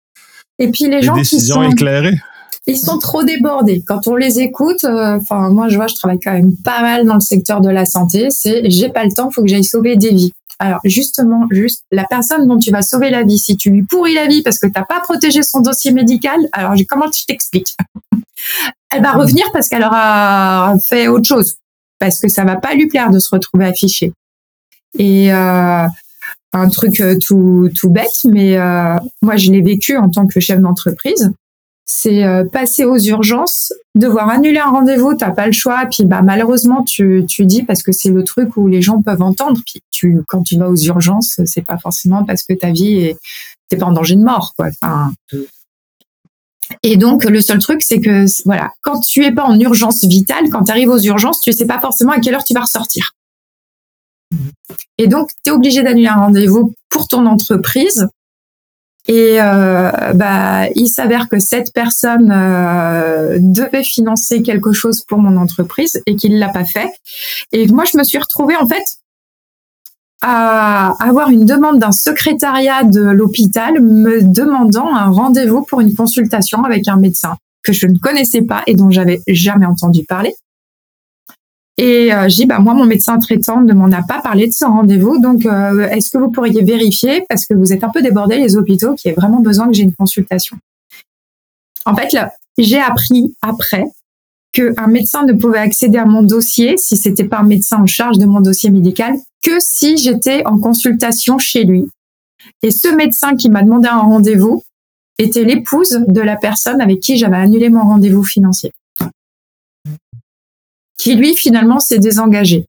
Et 0.59 0.71
puis 0.71 0.85
les 0.85 1.01
des 1.01 1.03
gens 1.03 1.13
qui 1.13 1.21
décisions 1.21 1.57
sont, 1.57 1.71
éclairées. 1.71 2.19
Ils 2.67 2.79
sont 2.79 2.99
trop 2.99 3.25
débordés. 3.25 3.83
Quand 3.87 4.07
on 4.07 4.15
les 4.15 4.39
écoute, 4.41 4.85
euh, 4.85 5.17
enfin 5.17 5.51
moi 5.51 5.69
je 5.69 5.77
vois, 5.77 5.89
je 5.89 5.95
travaille 5.95 6.21
quand 6.21 6.33
même 6.33 6.55
pas 6.65 6.81
mal 6.81 7.07
dans 7.07 7.15
le 7.15 7.21
secteur 7.21 7.61
de 7.61 7.69
la 7.69 7.85
santé. 7.85 8.29
C'est 8.31 8.71
j'ai 8.71 8.89
pas 8.89 9.05
le 9.05 9.13
temps, 9.13 9.31
faut 9.31 9.43
que 9.43 9.49
j'aille 9.49 9.65
sauver 9.65 9.97
des 9.97 10.11
vies. 10.11 10.33
Alors 10.59 10.81
justement, 10.85 11.49
juste 11.51 11.83
la 11.91 12.05
personne 12.05 12.47
dont 12.47 12.59
tu 12.59 12.71
vas 12.71 12.83
sauver 12.83 13.11
la 13.11 13.25
vie, 13.25 13.39
si 13.39 13.57
tu 13.57 13.71
lui 13.71 13.83
pourris 13.83 14.15
la 14.15 14.29
vie 14.29 14.43
parce 14.43 14.61
que 14.61 14.69
t'as 14.69 14.85
pas 14.85 15.01
protégé 15.01 15.43
son 15.43 15.61
dossier 15.61 15.91
médical, 15.91 16.39
alors 16.53 16.75
comment 16.89 17.07
je 17.07 17.25
t'explique? 17.25 17.77
Elle 18.91 19.03
va 19.03 19.13
revenir 19.13 19.45
parce 19.53 19.69
qu'elle 19.69 19.83
aura 19.83 20.75
fait 20.79 21.09
autre 21.09 21.27
chose, 21.27 21.57
parce 21.99 22.21
que 22.21 22.29
ça 22.29 22.45
va 22.45 22.57
pas 22.57 22.75
lui 22.75 22.87
plaire 22.87 23.11
de 23.11 23.19
se 23.19 23.31
retrouver 23.31 23.67
affiché. 23.67 24.13
Et 24.99 25.33
euh, 25.33 25.87
un 26.53 26.69
truc 26.69 27.01
euh, 27.01 27.17
tout 27.19 27.71
tout 27.75 27.91
bête, 27.91 28.25
mais 28.25 28.57
euh, 28.57 28.97
moi 29.23 29.37
je 29.37 29.51
l'ai 29.51 29.63
vécu 29.63 29.97
en 29.97 30.11
tant 30.11 30.27
que 30.27 30.39
chef 30.39 30.61
d'entreprise 30.61 31.33
c'est 31.95 32.25
euh, 32.25 32.45
passer 32.45 32.87
aux 32.87 32.97
urgences, 32.97 33.71
devoir 33.95 34.31
annuler 34.31 34.59
un 34.59 34.71
rendez-vous, 34.71 35.13
t'as 35.15 35.31
pas 35.31 35.45
le 35.45 35.53
choix, 35.53 35.85
puis 35.91 36.07
bah 36.07 36.23
malheureusement 36.23 36.83
tu, 36.83 37.27
dis 37.41 37.63
parce 37.65 37.83
que 37.83 37.93
c'est 37.93 38.09
le 38.09 38.25
truc 38.25 38.57
où 38.57 38.67
les 38.67 38.81
gens 38.81 39.03
peuvent 39.03 39.21
entendre, 39.21 39.61
puis 39.67 39.83
tu 39.91 40.23
quand 40.27 40.43
tu 40.43 40.57
vas 40.57 40.71
aux 40.71 40.77
urgences, 40.77 41.39
c'est 41.45 41.67
pas 41.67 41.77
forcément 41.77 42.25
parce 42.25 42.45
que 42.45 42.55
ta 42.55 42.71
vie 42.71 43.15
est 43.71 43.77
pas 43.79 43.85
en 43.85 43.93
danger 43.93 44.17
de 44.17 44.23
mort 44.23 44.55
quoi. 44.57 44.71
Et 46.83 46.97
donc 46.97 47.25
le 47.25 47.43
seul 47.43 47.59
truc 47.59 47.83
c'est 47.83 48.01
que 48.01 48.25
voilà, 48.47 48.73
quand 48.81 49.01
tu 49.01 49.23
es 49.27 49.33
pas 49.33 49.45
en 49.45 49.61
urgence 49.61 50.03
vitale, 50.05 50.49
quand 50.49 50.65
tu 50.65 50.73
arrives 50.73 50.89
aux 50.89 50.99
urgences, 51.01 51.43
tu 51.43 51.53
sais 51.53 51.67
pas 51.67 51.79
forcément 51.79 52.13
à 52.13 52.21
quelle 52.21 52.35
heure 52.35 52.45
tu 52.45 52.55
vas 52.55 52.63
ressortir. 52.63 53.15
Et 54.97 55.09
donc 55.09 55.29
tu 55.45 55.51
es 55.51 55.55
obligé 55.55 55.83
d'annuler 55.83 56.09
un 56.09 56.21
rendez-vous 56.21 56.73
pour 56.89 57.07
ton 57.07 57.27
entreprise 57.27 58.09
et 59.09 59.41
euh, 59.41 59.91
bah, 60.15 60.69
il 60.77 60.89
s'avère 60.89 61.29
que 61.29 61.41
cette 61.41 61.73
personne 61.73 62.33
euh, 62.33 63.39
devait 63.41 63.83
financer 63.83 64.43
quelque 64.43 64.73
chose 64.73 65.03
pour 65.03 65.19
mon 65.19 65.37
entreprise 65.37 66.01
et 66.07 66.15
qu'il 66.15 66.39
l'a 66.39 66.51
pas 66.51 66.65
fait. 66.65 66.89
Et 67.51 67.67
moi, 67.69 67.85
je 67.91 67.99
me 67.99 68.05
suis 68.05 68.19
retrouvée 68.19 68.57
en 68.57 68.67
fait 68.67 68.99
à 70.25 70.95
avoir 71.01 71.31
une 71.31 71.45
demande 71.45 71.81
d'un 71.81 71.91
secrétariat 71.91 72.85
de 72.85 73.01
l'hôpital 73.01 73.81
me 73.81 74.23
demandant 74.23 74.95
un 74.95 75.11
rendez-vous 75.11 75.63
pour 75.63 75.81
une 75.81 75.95
consultation 75.97 76.63
avec 76.63 76.87
un 76.87 76.97
médecin 76.97 77.37
que 77.65 77.73
je 77.73 77.89
ne 77.89 77.99
connaissais 77.99 78.43
pas 78.43 78.63
et 78.69 78.75
dont 78.75 78.91
j'avais 78.91 79.21
jamais 79.27 79.67
entendu 79.67 80.05
parler. 80.05 80.35
Et 81.79 82.13
euh, 82.13 82.27
dis, 82.27 82.47
bah, 82.47 82.59
moi, 82.59 82.75
mon 82.75 82.85
médecin 82.85 83.19
traitant 83.19 83.63
ne 83.63 83.73
m'en 83.73 83.91
a 83.93 84.03
pas 84.03 84.21
parlé 84.21 84.47
de 84.47 84.53
ce 84.53 84.65
rendez-vous. 84.65 85.19
Donc, 85.21 85.47
euh, 85.47 85.89
est-ce 85.89 86.11
que 86.11 86.19
vous 86.19 86.31
pourriez 86.31 86.63
vérifier, 86.63 87.25
parce 87.29 87.47
que 87.47 87.55
vous 87.55 87.73
êtes 87.73 87.83
un 87.83 87.89
peu 87.89 88.03
débordés, 88.03 88.37
les 88.37 88.57
hôpitaux, 88.57 88.95
qui 88.95 89.09
a 89.09 89.15
vraiment 89.15 89.41
besoin 89.41 89.69
que 89.69 89.73
j'ai 89.73 89.83
une 89.83 89.95
consultation 89.95 90.59
En 91.87 91.97
fait, 91.97 92.13
là, 92.13 92.33
j'ai 92.59 92.79
appris 92.79 93.35
après 93.41 93.85
qu'un 94.53 94.87
médecin 94.87 95.25
ne 95.25 95.33
pouvait 95.33 95.59
accéder 95.59 95.97
à 95.97 96.05
mon 96.05 96.23
dossier, 96.23 96.77
si 96.77 96.99
c'était 96.99 97.25
pas 97.25 97.39
un 97.39 97.45
médecin 97.45 97.79
en 97.79 97.87
charge 97.87 98.19
de 98.19 98.27
mon 98.27 98.43
dossier 98.43 98.69
médical, 98.69 99.15
que 99.43 99.59
si 99.59 99.97
j'étais 99.97 100.45
en 100.47 100.59
consultation 100.59 101.39
chez 101.39 101.65
lui. 101.65 101.87
Et 102.63 102.71
ce 102.71 102.95
médecin 102.95 103.35
qui 103.35 103.49
m'a 103.49 103.63
demandé 103.63 103.89
un 103.89 104.01
rendez-vous 104.01 104.63
était 105.19 105.45
l'épouse 105.45 106.05
de 106.07 106.21
la 106.21 106.37
personne 106.37 106.83
avec 106.83 107.01
qui 107.01 107.17
j'avais 107.17 107.37
annulé 107.37 107.71
mon 107.71 107.83
rendez-vous 107.83 108.25
financier 108.25 108.73
qui 111.03 111.17
lui 111.17 111.35
finalement 111.35 111.81
s'est 111.81 111.99
désengagé 111.99 112.65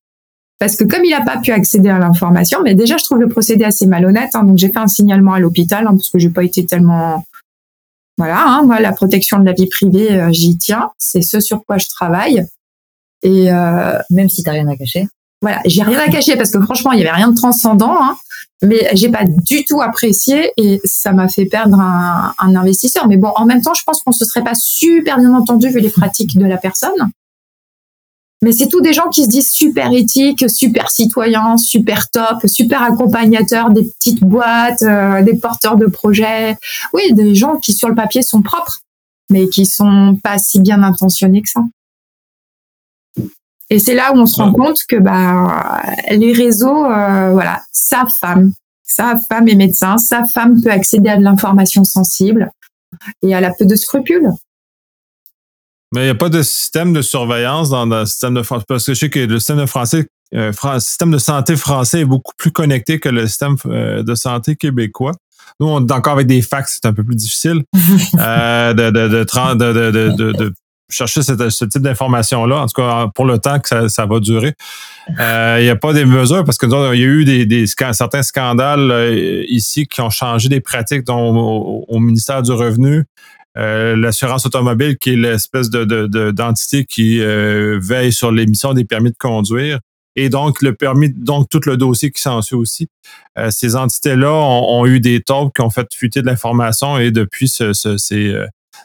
parce 0.59 0.77
que 0.77 0.85
comme 0.85 1.03
il 1.03 1.11
n'a 1.11 1.21
pas 1.21 1.37
pu 1.37 1.51
accéder 1.51 1.89
à 1.89 1.99
l'information, 1.99 2.59
mais 2.63 2.73
déjà 2.73 2.97
je 2.97 3.03
trouve 3.03 3.19
le 3.19 3.27
procédé 3.27 3.65
assez 3.65 3.85
malhonnête, 3.85 4.29
hein, 4.33 4.43
donc 4.43 4.57
j'ai 4.57 4.69
fait 4.69 4.79
un 4.79 4.87
signalement 4.87 5.33
à 5.33 5.39
l'hôpital 5.39 5.85
hein, 5.85 5.91
parce 5.91 6.09
que 6.09 6.19
j'ai 6.19 6.29
pas 6.29 6.43
été 6.43 6.65
tellement 6.65 7.23
voilà, 8.17 8.41
hein, 8.45 8.63
moi 8.63 8.79
la 8.79 8.93
protection 8.93 9.39
de 9.39 9.45
la 9.45 9.53
vie 9.53 9.67
privée, 9.67 10.13
euh, 10.13 10.31
j'y 10.31 10.57
tiens, 10.57 10.91
c'est 10.97 11.21
ce 11.21 11.39
sur 11.39 11.65
quoi 11.65 11.77
je 11.77 11.87
travaille. 11.87 12.45
Et 13.23 13.51
euh, 13.51 13.99
même 14.09 14.29
si 14.29 14.41
t'as 14.43 14.51
rien 14.51 14.67
à 14.67 14.75
cacher. 14.75 15.07
Voilà, 15.41 15.59
j'ai 15.65 15.83
rien 15.83 15.99
à 15.99 16.07
cacher 16.09 16.37
parce 16.37 16.51
que 16.51 16.61
franchement 16.61 16.93
il 16.93 16.99
y 16.99 17.01
avait 17.01 17.15
rien 17.15 17.29
de 17.29 17.35
transcendant, 17.35 17.97
hein, 17.99 18.15
mais 18.61 18.87
j'ai 18.93 19.09
pas 19.09 19.25
du 19.25 19.65
tout 19.65 19.81
apprécié 19.81 20.51
et 20.55 20.79
ça 20.85 21.11
m'a 21.11 21.27
fait 21.27 21.45
perdre 21.45 21.79
un, 21.79 22.33
un, 22.37 22.55
investisseur. 22.55 23.07
Mais 23.07 23.17
bon, 23.17 23.31
en 23.35 23.45
même 23.45 23.61
temps, 23.61 23.73
je 23.73 23.83
pense 23.83 24.01
qu'on 24.01 24.13
se 24.13 24.23
serait 24.23 24.43
pas 24.43 24.55
super 24.55 25.17
bien 25.17 25.33
entendu 25.33 25.67
vu 25.69 25.81
les 25.81 25.89
pratiques 25.89 26.37
de 26.37 26.45
la 26.45 26.57
personne. 26.57 27.11
Mais 28.43 28.51
c'est 28.51 28.67
tous 28.67 28.82
des 28.82 28.91
gens 28.91 29.08
qui 29.08 29.23
se 29.23 29.29
disent 29.29 29.51
super 29.51 29.93
éthiques, 29.93 30.49
super 30.49 30.89
citoyens, 30.91 31.56
super 31.58 32.10
top, 32.10 32.45
super 32.45 32.84
accompagnateurs 32.84 33.69
des 33.69 33.86
petites 33.86 34.19
boîtes, 34.19 34.82
euh, 34.82 35.21
des 35.23 35.36
porteurs 35.36 35.77
de 35.77 35.86
projets. 35.86 36.58
Oui, 36.91 37.13
des 37.13 37.36
gens 37.36 37.56
qui 37.56 37.71
sur 37.71 37.88
le 37.88 37.95
papier 37.95 38.21
sont 38.21 38.41
propres, 38.41 38.82
mais 39.29 39.47
qui 39.47 39.65
sont 39.65 40.17
pas 40.21 40.39
si 40.39 40.60
bien 40.60 40.84
intentionnés 40.84 41.41
que 41.41 41.49
ça. 41.49 41.62
Et 43.69 43.79
c'est 43.79 43.95
là 43.95 44.12
où 44.13 44.17
on 44.17 44.25
se 44.25 44.41
rend 44.41 44.51
compte 44.51 44.84
que 44.89 44.97
bah 44.97 45.82
les 46.12 46.34
réseaux, 46.34 46.86
euh, 46.86 47.32
voilà, 47.32 47.63
sa 47.71 48.06
femme, 48.08 48.51
sa 48.84 49.17
femme 49.29 49.47
est 49.47 49.56
médecin, 49.56 49.97
sa 49.97 50.25
femme 50.25 50.62
peut 50.62 50.69
accéder 50.69 51.10
à 51.10 51.17
de 51.17 51.23
l'information 51.23 51.86
sensible 51.86 52.51
et 53.21 53.29
elle 53.29 53.45
a 53.45 53.53
peu 53.58 53.65
de 53.65 53.75
scrupules. 53.75 54.29
Mais 55.93 56.01
il 56.01 56.06
n'y 56.06 56.10
a 56.10 56.15
pas 56.15 56.29
de 56.29 56.41
système 56.41 56.91
de 56.91 57.03
surveillance 57.03 57.69
dans 57.69 57.86
le 57.86 58.06
système 58.06 58.34
de 58.34 58.41
France. 58.41 58.63
Parce 58.67 58.86
que 58.86 58.95
je 58.95 58.99
sais 58.99 59.10
que 59.12 59.19
le 59.19 59.38
système 59.38 59.60
de 59.60 59.67
français, 59.67 60.08
euh, 60.34 60.51
système 60.79 61.12
de 61.12 61.19
santé 61.19 61.56
français 61.56 62.01
est 62.01 62.06
beaucoup 62.06 62.34
plus 62.36 62.51
connecté 62.51 62.99
que 62.99 63.10
le 63.10 63.27
système 63.27 63.56
euh, 63.67 64.01
de 64.01 64.15
santé 64.15 64.56
québécois. 64.56 65.12
Nous, 65.60 65.67
on 65.67 65.86
est 65.86 65.91
encore 65.91 66.13
avec 66.13 66.25
des 66.25 66.41
fax, 66.41 66.79
c'est 66.82 66.88
un 66.88 66.93
peu 66.93 67.03
plus 67.03 67.15
difficile 67.15 67.63
euh, 68.17 68.73
de, 68.73 68.89
de, 68.89 69.08
de, 69.08 70.32
de, 70.32 70.53
chercher 70.89 71.21
ce 71.21 71.65
type 71.65 71.82
d'information-là, 71.82 72.58
en 72.58 72.65
tout 72.67 72.82
cas 72.82 73.08
pour 73.15 73.25
le 73.25 73.39
temps 73.39 73.60
que 73.60 73.67
ça, 73.67 73.89
ça 73.89 74.06
va 74.06 74.19
durer. 74.19 74.53
Il 75.08 75.63
n'y 75.63 75.69
a 75.69 75.75
pas 75.75 75.93
des 75.93 76.06
mesures 76.06 76.43
parce 76.43 76.58
que 76.58 76.65
il 76.93 76.99
y 76.99 77.03
a 77.03 77.08
eu 77.08 77.25
des, 77.25 77.45
des 77.45 77.65
certains 77.65 78.21
scandales 78.21 79.43
ici 79.47 79.88
qui 79.88 80.01
ont 80.01 80.12
changé 80.12 80.49
des 80.49 80.60
pratiques 80.60 81.03
dont, 81.06 81.86
au 81.88 81.99
ministère 81.99 82.43
du 82.43 82.51
Revenu. 82.51 83.06
Euh, 83.57 83.95
l'assurance 83.95 84.45
automobile, 84.45 84.97
qui 84.97 85.11
est 85.11 85.15
l'espèce 85.15 85.69
de, 85.69 86.31
d'entité 86.31 86.85
qui 86.85 87.19
euh, 87.19 87.79
veille 87.81 88.11
sur 88.11 88.31
l'émission 88.31 88.73
des 88.73 88.83
permis 88.83 89.11
de 89.11 89.17
conduire. 89.17 89.79
Et 90.15 90.29
donc, 90.29 90.61
le 90.61 90.73
permis, 90.73 91.11
donc 91.11 91.49
tout 91.49 91.61
le 91.65 91.77
dossier 91.77 92.11
qui 92.11 92.21
s'en 92.21 92.41
suit 92.41 92.55
aussi. 92.55 92.87
Euh, 93.37 93.49
ces 93.51 93.75
entités-là 93.75 94.31
ont, 94.31 94.85
eu 94.85 94.99
des 94.99 95.21
taupes 95.21 95.53
qui 95.55 95.61
ont 95.61 95.69
fait 95.69 95.87
fuiter 95.93 96.21
de 96.21 96.27
l'information 96.27 96.99
et 96.99 97.11
depuis 97.11 97.47
ce, 97.47 97.73
ces, 97.73 98.35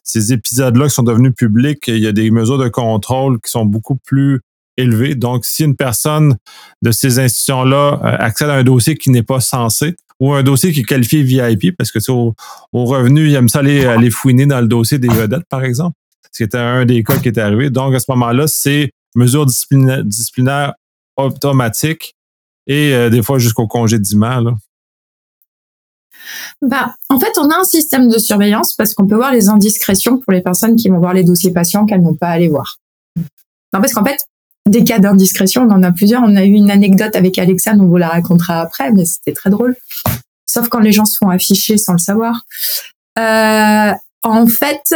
ces 0.04 0.32
épisodes-là 0.32 0.88
qui 0.88 0.94
sont 0.94 1.02
devenus 1.02 1.34
publics, 1.34 1.84
il 1.88 1.98
y 1.98 2.06
a 2.06 2.12
des 2.12 2.30
mesures 2.30 2.58
de 2.58 2.68
contrôle 2.68 3.40
qui 3.40 3.50
sont 3.50 3.66
beaucoup 3.66 3.96
plus 3.96 4.40
élevées. 4.78 5.14
Donc, 5.14 5.44
si 5.44 5.64
une 5.64 5.76
personne 5.76 6.36
de 6.82 6.90
ces 6.92 7.18
institutions-là 7.18 8.00
accède 8.02 8.48
à 8.48 8.54
un 8.54 8.64
dossier 8.64 8.96
qui 8.96 9.10
n'est 9.10 9.22
pas 9.22 9.40
censé, 9.40 9.96
ou 10.20 10.32
un 10.32 10.42
dossier 10.42 10.72
qui 10.72 10.80
est 10.80 10.84
qualifié 10.84 11.22
VIP, 11.22 11.76
parce 11.76 11.92
que 11.92 11.98
au, 12.10 12.34
au 12.72 12.84
revenu, 12.84 13.28
il 13.28 13.34
aime 13.34 13.48
ça 13.48 13.60
aller, 13.60 13.84
aller 13.84 14.10
fouiner 14.10 14.46
dans 14.46 14.60
le 14.60 14.66
dossier 14.66 14.98
des 14.98 15.08
vedettes, 15.08 15.46
par 15.48 15.64
exemple. 15.64 15.96
C'était 16.32 16.58
un 16.58 16.84
des 16.84 17.02
cas 17.02 17.18
qui 17.18 17.28
est 17.28 17.38
arrivé. 17.38 17.70
Donc, 17.70 17.94
à 17.94 18.00
ce 18.00 18.06
moment-là, 18.10 18.46
c'est 18.46 18.90
mesures 19.14 19.46
disciplinaires, 19.46 20.04
disciplinaires 20.04 20.74
automatiques 21.16 22.14
et 22.66 22.92
euh, 22.92 23.10
des 23.10 23.22
fois 23.22 23.38
jusqu'au 23.38 23.66
congédiement. 23.66 24.40
Là. 24.40 24.54
Bah, 26.62 26.94
en 27.08 27.18
fait, 27.18 27.32
on 27.38 27.48
a 27.50 27.58
un 27.58 27.64
système 27.64 28.08
de 28.08 28.18
surveillance 28.18 28.74
parce 28.76 28.94
qu'on 28.94 29.06
peut 29.06 29.16
voir 29.16 29.32
les 29.32 29.48
indiscrétions 29.48 30.18
pour 30.18 30.32
les 30.32 30.42
personnes 30.42 30.76
qui 30.76 30.88
vont 30.88 30.98
voir 30.98 31.14
les 31.14 31.24
dossiers 31.24 31.52
patients 31.52 31.86
qu'elles 31.86 32.02
n'ont 32.02 32.14
pas 32.14 32.28
aller 32.28 32.48
voir. 32.48 32.78
Non, 33.16 33.80
parce 33.80 33.92
qu'en 33.92 34.04
fait, 34.04 34.18
des 34.68 34.84
cas 34.84 34.98
d'indiscrétion, 34.98 35.62
on 35.62 35.70
en 35.70 35.82
a 35.82 35.92
plusieurs. 35.92 36.22
On 36.22 36.36
a 36.36 36.44
eu 36.44 36.52
une 36.52 36.70
anecdote 36.70 37.14
avec 37.16 37.38
Alexa, 37.38 37.72
on 37.78 37.86
vous 37.86 37.96
la 37.96 38.08
racontera 38.08 38.60
après, 38.60 38.90
mais 38.92 39.04
c'était 39.04 39.32
très 39.32 39.50
drôle. 39.50 39.76
Sauf 40.46 40.68
quand 40.68 40.80
les 40.80 40.92
gens 40.92 41.04
se 41.04 41.18
font 41.18 41.30
afficher 41.30 41.76
sans 41.78 41.92
le 41.92 41.98
savoir. 41.98 42.44
Euh, 43.18 43.92
en 44.22 44.46
fait, 44.46 44.94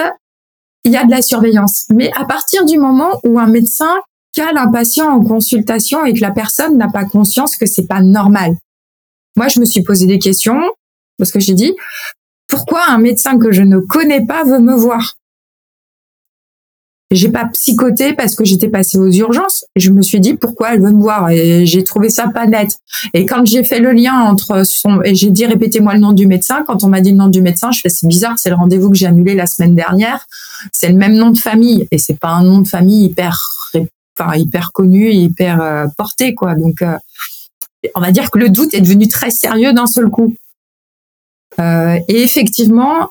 il 0.85 0.92
y 0.92 0.96
a 0.96 1.04
de 1.04 1.11
la 1.11 1.22
surveillance. 1.22 1.87
Mais 1.90 2.11
à 2.16 2.24
partir 2.24 2.64
du 2.64 2.78
moment 2.78 3.20
où 3.24 3.38
un 3.38 3.46
médecin 3.46 3.94
cale 4.32 4.56
un 4.56 4.70
patient 4.70 5.08
en 5.08 5.22
consultation 5.22 6.04
et 6.04 6.14
que 6.14 6.20
la 6.20 6.30
personne 6.30 6.78
n'a 6.78 6.88
pas 6.88 7.04
conscience 7.04 7.56
que 7.56 7.66
c'est 7.66 7.87
pas 7.87 8.00
normal. 8.00 8.56
Moi, 9.37 9.48
je 9.48 9.61
me 9.61 9.64
suis 9.64 9.82
posé 9.82 10.06
des 10.06 10.18
questions 10.18 10.61
parce 11.18 11.30
que 11.30 11.40
j'ai 11.40 11.54
dit 11.54 11.74
pourquoi 12.48 12.82
un 12.88 12.98
médecin 12.98 13.38
que 13.38 13.52
je 13.52 13.62
ne 13.62 13.78
connais 13.78 14.24
pas 14.26 14.44
veut 14.44 14.58
me 14.58 14.74
voir? 14.74 15.14
J'ai 17.14 17.29
pas 17.29 17.46
psychoté 17.46 18.14
parce 18.14 18.35
que 18.35 18.44
j'étais 18.44 18.68
passée 18.68 18.98
aux 18.98 19.11
urgences. 19.11 19.64
Je 19.77 19.90
me 19.90 20.03
suis 20.03 20.20
dit 20.20 20.35
pourquoi 20.35 20.75
elle 20.75 20.81
veut 20.81 20.92
me 20.92 21.01
voir? 21.01 21.31
Et 21.31 21.66
j'ai 21.66 21.85
trouvé 21.85 22.11
ça 22.11 22.29
pas 22.29 22.46
net. 22.46 22.79
Et 23.14 23.27
quand 23.27 23.46
j'ai 23.46 23.64
fait 23.64 23.81
le 23.81 23.92
lien 23.92 24.14
entre 24.14 24.64
son 24.64 25.03
et 25.03 25.14
j'ai 25.14 25.31
dit 25.31 25.44
répétez-moi 25.46 25.94
le 25.94 26.01
nom 26.01 26.12
du 26.12 26.27
médecin. 26.27 26.64
Quand 26.66 26.85
on 26.85 26.88
m'a 26.88 27.01
dit 27.01 27.11
le 27.11 27.16
nom 27.16 27.29
du 27.29 27.42
médecin, 27.42 27.70
je 27.70 27.81
fais 27.81 27.88
c'est 27.88 28.07
bizarre, 28.07 28.38
c'est 28.38 28.48
le 28.48 28.57
rendez-vous 28.57 28.90
que 28.90 28.96
j'ai 28.96 29.07
annulé 29.07 29.35
la 29.35 29.46
semaine 29.46 29.75
dernière. 29.75 30.27
C'est 30.72 30.88
le 30.88 30.96
même 30.96 31.14
nom 31.14 31.31
de 31.31 31.38
famille 31.38 31.87
et 31.90 31.98
c'est 31.98 32.18
pas 32.18 32.31
un 32.31 32.44
nom 32.44 32.61
de 32.61 32.68
famille 32.68 33.05
hyper 33.05 33.38
enfin 34.18 34.37
hyper 34.37 34.72
connu, 34.72 35.11
hyper 35.11 35.61
euh, 35.61 35.87
porté 35.96 36.35
quoi. 36.35 36.55
Donc 36.55 36.83
euh, 36.83 36.96
on 37.94 38.01
va 38.01 38.12
dire 38.12 38.31
que 38.31 38.38
le 38.38 38.48
doute 38.48 38.75
est 38.75 38.81
devenu 38.81 39.09
très 39.09 39.31
sérieux 39.31 39.72
d'un 39.72 39.87
seul 39.87 40.09
coup. 40.09 40.35
Euh, 41.59 41.98
et 42.09 42.22
effectivement, 42.22 43.09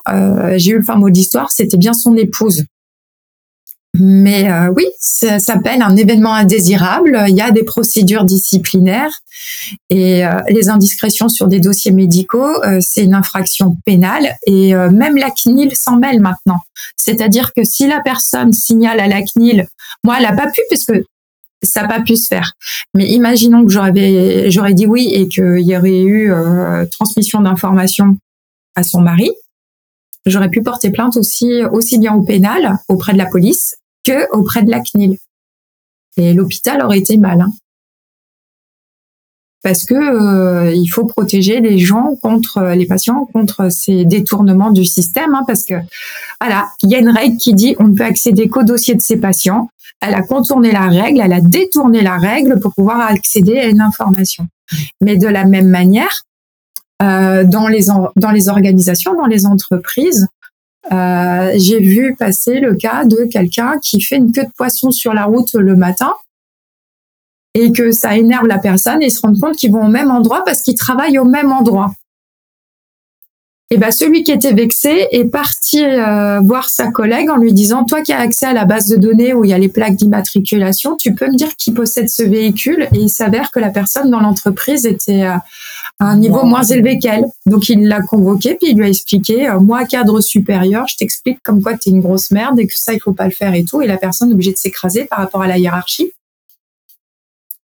j'ai 0.56 0.72
eu 0.72 0.78
le 0.78 0.82
fin 0.82 0.96
mot 0.96 1.10
d'histoire, 1.10 1.52
c'était 1.52 1.76
bien 1.76 1.92
son 1.92 2.16
épouse 2.16 2.64
mais 3.94 4.50
euh, 4.50 4.72
oui, 4.74 4.86
ça 4.98 5.38
s'appelle 5.38 5.82
un 5.82 5.96
événement 5.96 6.32
indésirable. 6.32 7.24
Il 7.28 7.36
y 7.36 7.42
a 7.42 7.50
des 7.50 7.62
procédures 7.62 8.24
disciplinaires 8.24 9.20
et 9.90 10.24
euh, 10.24 10.40
les 10.48 10.70
indiscrétions 10.70 11.28
sur 11.28 11.46
des 11.46 11.60
dossiers 11.60 11.92
médicaux, 11.92 12.62
euh, 12.64 12.78
c'est 12.80 13.04
une 13.04 13.12
infraction 13.12 13.76
pénale 13.84 14.34
et 14.46 14.74
même 14.74 15.16
la 15.16 15.30
CNIL 15.30 15.76
s'en 15.76 15.96
mêle 15.96 16.20
maintenant. 16.20 16.60
C'est-à-dire 16.96 17.52
que 17.54 17.64
si 17.64 17.86
la 17.86 18.00
personne 18.00 18.52
signale 18.54 18.98
à 18.98 19.08
la 19.08 19.22
CNIL, 19.22 19.68
moi, 20.04 20.16
elle 20.16 20.24
n'a 20.24 20.32
pas 20.32 20.50
pu 20.50 20.60
puisque 20.70 20.94
ça 21.62 21.82
n'a 21.82 21.88
pas 21.88 22.00
pu 22.00 22.16
se 22.16 22.28
faire. 22.28 22.52
Mais 22.94 23.06
imaginons 23.08 23.64
que 23.64 23.70
j'aurais 23.70 24.50
j'aurais 24.50 24.74
dit 24.74 24.86
oui 24.86 25.10
et 25.12 25.28
qu'il 25.28 25.60
y 25.60 25.76
aurait 25.76 26.02
eu 26.02 26.32
transmission 26.90 27.40
d'informations 27.40 28.16
à 28.74 28.82
son 28.82 29.00
mari. 29.00 29.30
J'aurais 30.24 30.48
pu 30.48 30.62
porter 30.62 30.90
plainte 30.90 31.16
aussi 31.16 31.62
aussi 31.64 31.98
bien 31.98 32.14
au 32.14 32.22
pénal 32.22 32.78
auprès 32.88 33.12
de 33.12 33.18
la 33.18 33.26
police 33.26 33.76
que 34.04 34.30
auprès 34.32 34.62
de 34.62 34.70
la 34.70 34.80
CNIL. 34.80 35.18
Et 36.16 36.34
l'hôpital 36.34 36.82
aurait 36.82 36.98
été 36.98 37.16
mal. 37.16 37.40
Hein. 37.40 37.52
Parce 39.62 39.84
que 39.84 39.94
euh, 39.94 40.72
il 40.74 40.88
faut 40.88 41.04
protéger 41.04 41.60
les 41.60 41.78
gens 41.78 42.16
contre 42.20 42.72
les 42.74 42.86
patients 42.86 43.26
contre 43.32 43.70
ces 43.70 44.04
détournements 44.04 44.72
du 44.72 44.84
système, 44.84 45.34
hein, 45.34 45.44
parce 45.46 45.64
que 45.64 45.74
voilà, 46.40 46.68
il 46.82 46.90
y 46.90 46.96
a 46.96 46.98
une 46.98 47.10
règle 47.10 47.36
qui 47.36 47.54
dit 47.54 47.76
on 47.78 47.84
ne 47.84 47.94
peut 47.94 48.04
accéder 48.04 48.48
qu'au 48.48 48.64
dossier 48.64 48.94
de 48.96 49.02
ces 49.02 49.16
patients. 49.18 49.70
Elle 50.00 50.14
a 50.14 50.22
contourné 50.22 50.72
la 50.72 50.88
règle, 50.88 51.20
elle 51.20 51.32
a 51.32 51.40
détourné 51.40 52.02
la 52.02 52.16
règle 52.16 52.58
pour 52.58 52.74
pouvoir 52.74 53.00
accéder 53.02 53.56
à 53.58 53.66
une 53.68 53.80
information. 53.80 54.48
Mais 55.00 55.16
de 55.16 55.28
la 55.28 55.44
même 55.44 55.68
manière, 55.68 56.24
euh, 57.02 57.44
dans 57.44 57.68
les 57.68 57.84
dans 58.16 58.30
les 58.32 58.48
organisations, 58.48 59.14
dans 59.14 59.26
les 59.26 59.46
entreprises, 59.46 60.26
euh, 60.90 61.52
j'ai 61.56 61.78
vu 61.78 62.16
passer 62.16 62.58
le 62.58 62.74
cas 62.74 63.04
de 63.04 63.24
quelqu'un 63.30 63.78
qui 63.80 64.00
fait 64.00 64.16
une 64.16 64.32
queue 64.32 64.44
de 64.44 64.50
poisson 64.56 64.90
sur 64.90 65.14
la 65.14 65.24
route 65.24 65.54
le 65.54 65.76
matin 65.76 66.12
et 67.54 67.70
que 67.72 67.92
ça 67.92 68.16
énerve 68.16 68.46
la 68.46 68.58
personne 68.58 69.02
et 69.02 69.10
se 69.10 69.20
rendent 69.20 69.40
compte 69.40 69.56
qu'ils 69.56 69.72
vont 69.72 69.86
au 69.86 69.90
même 69.90 70.10
endroit 70.10 70.42
parce 70.44 70.62
qu'ils 70.62 70.74
travaillent 70.74 71.18
au 71.18 71.24
même 71.24 71.52
endroit. 71.52 71.92
Et 73.70 73.78
ben 73.78 73.90
celui 73.90 74.22
qui 74.22 74.32
était 74.32 74.52
vexé 74.52 75.06
est 75.12 75.24
parti 75.24 75.82
euh, 75.82 76.40
voir 76.40 76.68
sa 76.68 76.90
collègue 76.90 77.30
en 77.30 77.38
lui 77.38 77.54
disant 77.54 77.84
toi 77.84 78.02
qui 78.02 78.12
as 78.12 78.18
accès 78.18 78.44
à 78.44 78.52
la 78.52 78.66
base 78.66 78.86
de 78.88 78.96
données 78.96 79.32
où 79.32 79.44
il 79.44 79.50
y 79.50 79.54
a 79.54 79.58
les 79.58 79.70
plaques 79.70 79.96
d'immatriculation, 79.96 80.94
tu 80.96 81.14
peux 81.14 81.26
me 81.26 81.36
dire 81.36 81.56
qui 81.56 81.72
possède 81.72 82.10
ce 82.10 82.22
véhicule? 82.22 82.88
Et 82.92 82.98
il 82.98 83.08
s'avère 83.08 83.50
que 83.50 83.60
la 83.60 83.70
personne 83.70 84.10
dans 84.10 84.20
l'entreprise 84.20 84.84
était 84.84 85.22
euh, 85.22 85.36
un 86.04 86.16
niveau 86.16 86.44
moins 86.44 86.62
élevé 86.62 86.98
qu'elle. 86.98 87.24
Donc 87.46 87.68
il 87.68 87.86
l'a 87.86 88.00
convoqué 88.02 88.54
puis 88.54 88.70
il 88.70 88.76
lui 88.76 88.84
a 88.84 88.88
expliqué 88.88 89.48
euh, 89.48 89.60
moi 89.60 89.84
cadre 89.84 90.20
supérieur, 90.20 90.86
je 90.88 90.96
t'explique 90.96 91.38
comme 91.42 91.62
quoi 91.62 91.76
tu 91.76 91.88
es 91.88 91.92
une 91.92 92.00
grosse 92.00 92.30
merde 92.30 92.58
et 92.60 92.66
que 92.66 92.74
ça 92.74 92.92
il 92.92 93.00
faut 93.00 93.12
pas 93.12 93.26
le 93.26 93.30
faire 93.30 93.54
et 93.54 93.64
tout 93.64 93.82
et 93.82 93.86
la 93.86 93.96
personne 93.96 94.30
est 94.30 94.34
obligée 94.34 94.52
de 94.52 94.56
s'écraser 94.56 95.04
par 95.04 95.18
rapport 95.18 95.42
à 95.42 95.46
la 95.46 95.58
hiérarchie. 95.58 96.12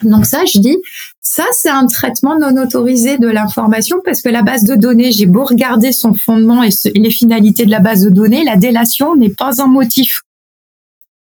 Donc 0.03 0.27
ça, 0.27 0.45
je 0.45 0.59
dis, 0.59 0.77
ça 1.23 1.45
c'est 1.53 1.71
un 1.71 1.87
traitement 1.87 2.39
non 2.39 2.63
autorisé 2.63 3.17
de 3.17 3.29
l'information 3.29 3.97
parce 4.05 4.21
que 4.21 4.29
la 4.29 4.43
base 4.43 4.65
de 4.65 4.75
données, 4.75 5.11
j'ai 5.11 5.25
beau 5.25 5.45
regarder 5.45 5.93
son 5.93 6.13
fondement 6.13 6.63
et, 6.63 6.69
les 6.95 7.11
finalités 7.11 7.65
de 7.65 7.71
la 7.71 7.81
base 7.81 8.03
de 8.03 8.11
données, 8.11 8.45
la 8.45 8.57
délation 8.57 9.17
n'est 9.17 9.31
pas 9.31 9.63
un 9.63 9.67
motif. 9.67 10.23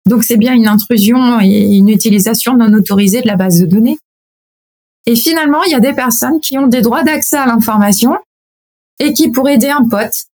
Donc 0.07 0.23
c'est 0.23 0.37
bien 0.37 0.53
une 0.53 0.67
intrusion 0.67 1.39
et 1.39 1.77
une 1.77 1.89
utilisation 1.89 2.57
non 2.57 2.73
autorisée 2.73 3.21
de 3.21 3.27
la 3.27 3.35
base 3.35 3.59
de 3.59 3.67
données. 3.67 3.99
Et 5.05 5.15
finalement, 5.15 5.63
il 5.63 5.71
y 5.71 5.75
a 5.75 5.79
des 5.79 5.93
personnes 5.93 6.39
qui 6.39 6.57
ont 6.57 6.67
des 6.67 6.81
droits 6.81 7.03
d'accès 7.03 7.37
à 7.37 7.45
l'information 7.45 8.17
et 8.99 9.13
qui, 9.13 9.29
pour 9.29 9.49
aider 9.49 9.69
un 9.69 9.87
pote, 9.87 10.27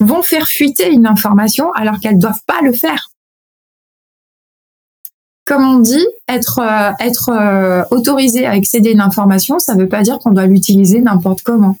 vont 0.00 0.22
faire 0.22 0.46
fuiter 0.48 0.90
une 0.90 1.06
information 1.06 1.72
alors 1.72 2.00
qu'elles 2.00 2.18
doivent 2.18 2.42
pas 2.46 2.60
le 2.62 2.72
faire. 2.72 3.10
Comme 5.46 5.64
on 5.64 5.78
dit, 5.78 6.06
être 6.28 6.60
euh, 6.60 6.92
être 7.00 7.30
euh, 7.30 7.82
autorisé 7.90 8.46
à 8.46 8.52
accéder 8.52 8.90
à 8.90 8.92
une 8.92 9.00
information, 9.00 9.58
ça 9.58 9.74
ne 9.74 9.82
veut 9.82 9.88
pas 9.88 10.02
dire 10.02 10.18
qu'on 10.18 10.30
doit 10.30 10.46
l'utiliser 10.46 11.00
n'importe 11.00 11.42
comment. 11.42 11.76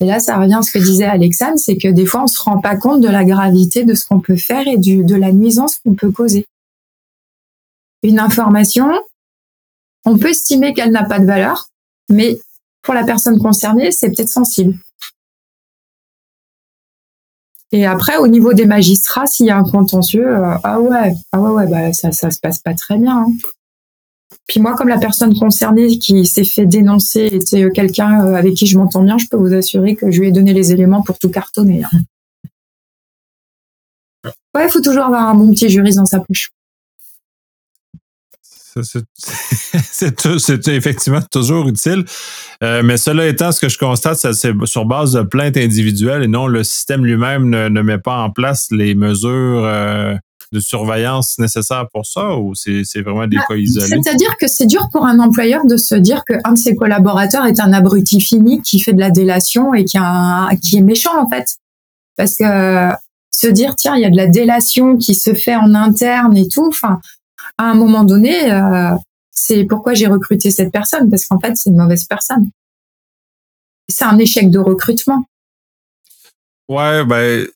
Et 0.00 0.04
là, 0.04 0.20
ça 0.20 0.36
revient 0.36 0.56
à 0.58 0.62
ce 0.62 0.72
que 0.72 0.78
disait 0.78 1.04
Alexandre, 1.04 1.58
c'est 1.58 1.76
que 1.76 1.88
des 1.88 2.04
fois, 2.04 2.24
on 2.24 2.26
se 2.26 2.42
rend 2.42 2.60
pas 2.60 2.76
compte 2.76 3.00
de 3.00 3.08
la 3.08 3.24
gravité 3.24 3.84
de 3.84 3.94
ce 3.94 4.04
qu'on 4.04 4.20
peut 4.20 4.36
faire 4.36 4.66
et 4.66 4.76
du, 4.76 5.04
de 5.04 5.14
la 5.14 5.32
nuisance 5.32 5.76
qu'on 5.76 5.94
peut 5.94 6.10
causer. 6.10 6.44
Une 8.02 8.18
information, 8.18 8.92
on 10.06 10.16
peut 10.16 10.30
estimer 10.30 10.72
qu'elle 10.72 10.92
n'a 10.92 11.04
pas 11.04 11.18
de 11.18 11.26
valeur, 11.26 11.68
mais 12.08 12.38
pour 12.82 12.94
la 12.94 13.04
personne 13.04 13.38
concernée, 13.38 13.90
c'est 13.90 14.08
peut-être 14.08 14.30
sensible. 14.30 14.74
Et 17.72 17.84
après, 17.84 18.16
au 18.16 18.28
niveau 18.28 18.52
des 18.52 18.64
magistrats, 18.64 19.26
s'il 19.26 19.46
y 19.46 19.50
a 19.50 19.58
un 19.58 19.64
contentieux, 19.64 20.26
euh, 20.26 20.56
ah 20.62 20.80
ouais, 20.80 21.14
ah 21.32 21.40
ouais, 21.40 21.50
ouais, 21.50 21.66
bah 21.66 21.92
ça, 21.92 22.12
ça 22.12 22.30
se 22.30 22.38
passe 22.38 22.60
pas 22.60 22.74
très 22.74 22.96
bien. 22.96 23.26
Hein. 23.26 23.32
Puis 24.46 24.60
moi, 24.60 24.76
comme 24.76 24.88
la 24.88 24.98
personne 24.98 25.36
concernée 25.36 25.98
qui 25.98 26.24
s'est 26.24 26.44
fait 26.44 26.66
dénoncer 26.66 27.26
était 27.26 27.64
euh, 27.64 27.70
quelqu'un 27.70 28.24
euh, 28.24 28.34
avec 28.34 28.54
qui 28.54 28.66
je 28.66 28.78
m'entends 28.78 29.02
bien, 29.02 29.18
je 29.18 29.26
peux 29.26 29.36
vous 29.36 29.52
assurer 29.52 29.96
que 29.96 30.12
je 30.12 30.20
lui 30.20 30.28
ai 30.28 30.32
donné 30.32 30.52
les 30.52 30.70
éléments 30.70 31.02
pour 31.02 31.18
tout 31.18 31.30
cartonner. 31.30 31.82
Hein. 31.84 31.90
Ouais, 34.54 34.64
il 34.64 34.70
faut 34.70 34.80
toujours 34.80 35.04
avoir 35.04 35.28
un 35.28 35.34
bon 35.34 35.50
petit 35.50 35.68
juriste 35.68 35.98
dans 35.98 36.06
sa 36.06 36.18
poche. 36.18 36.50
C'est 38.82 40.26
effectivement 40.68 41.22
toujours 41.30 41.68
utile. 41.68 42.04
Euh, 42.62 42.82
mais 42.84 42.96
cela 42.96 43.26
étant, 43.26 43.52
ce 43.52 43.60
que 43.60 43.68
je 43.68 43.78
constate, 43.78 44.16
c'est 44.16 44.52
sur 44.64 44.84
base 44.84 45.12
de 45.12 45.22
plaintes 45.22 45.56
individuelles 45.56 46.24
et 46.24 46.28
non 46.28 46.46
le 46.46 46.64
système 46.64 47.04
lui-même 47.04 47.48
ne, 47.48 47.82
met 47.82 47.98
pas 47.98 48.18
en 48.18 48.30
place 48.30 48.68
les 48.70 48.94
mesures 48.94 49.64
euh, 49.64 50.14
de 50.52 50.60
surveillance 50.60 51.38
nécessaires 51.38 51.86
pour 51.92 52.06
ça 52.06 52.36
ou 52.36 52.54
c'est 52.54 53.00
vraiment 53.02 53.26
des 53.26 53.36
bah, 53.36 53.44
cas 53.48 53.56
isolés? 53.56 54.00
C'est-à-dire 54.02 54.36
que 54.38 54.46
c'est 54.48 54.66
dur 54.66 54.88
pour 54.92 55.04
un 55.06 55.18
employeur 55.18 55.66
de 55.66 55.76
se 55.76 55.94
dire 55.94 56.24
qu'un 56.24 56.52
de 56.52 56.58
ses 56.58 56.74
collaborateurs 56.74 57.46
est 57.46 57.60
un 57.60 57.72
abruti 57.72 58.20
fini 58.20 58.62
qui 58.62 58.78
fait 58.78 58.92
de 58.92 59.00
la 59.00 59.10
délation 59.10 59.74
et 59.74 59.84
qui, 59.84 59.98
a 59.98 60.50
qui 60.62 60.78
est 60.78 60.82
méchant 60.82 61.18
en 61.20 61.28
fait. 61.28 61.56
Parce 62.16 62.36
que 62.36 62.90
se 63.36 63.46
dire, 63.48 63.76
tiens, 63.76 63.96
il 63.96 64.02
y 64.02 64.06
a 64.06 64.10
de 64.10 64.16
la 64.16 64.26
délation 64.26 64.96
qui 64.96 65.14
se 65.14 65.34
fait 65.34 65.56
en 65.56 65.74
interne 65.74 66.36
et 66.36 66.48
tout, 66.48 66.66
enfin, 66.68 67.00
à 67.58 67.70
un 67.70 67.74
moment 67.74 68.04
donné, 68.04 68.52
euh, 68.52 68.94
c'est 69.30 69.64
pourquoi 69.64 69.94
j'ai 69.94 70.06
recruté 70.06 70.50
cette 70.50 70.72
personne, 70.72 71.10
parce 71.10 71.26
qu'en 71.26 71.38
fait, 71.38 71.56
c'est 71.56 71.70
une 71.70 71.76
mauvaise 71.76 72.04
personne. 72.04 72.50
C'est 73.88 74.04
un 74.04 74.18
échec 74.18 74.50
de 74.50 74.58
recrutement. 74.58 75.24
Ouais, 76.68 77.04
ben, 77.04 77.46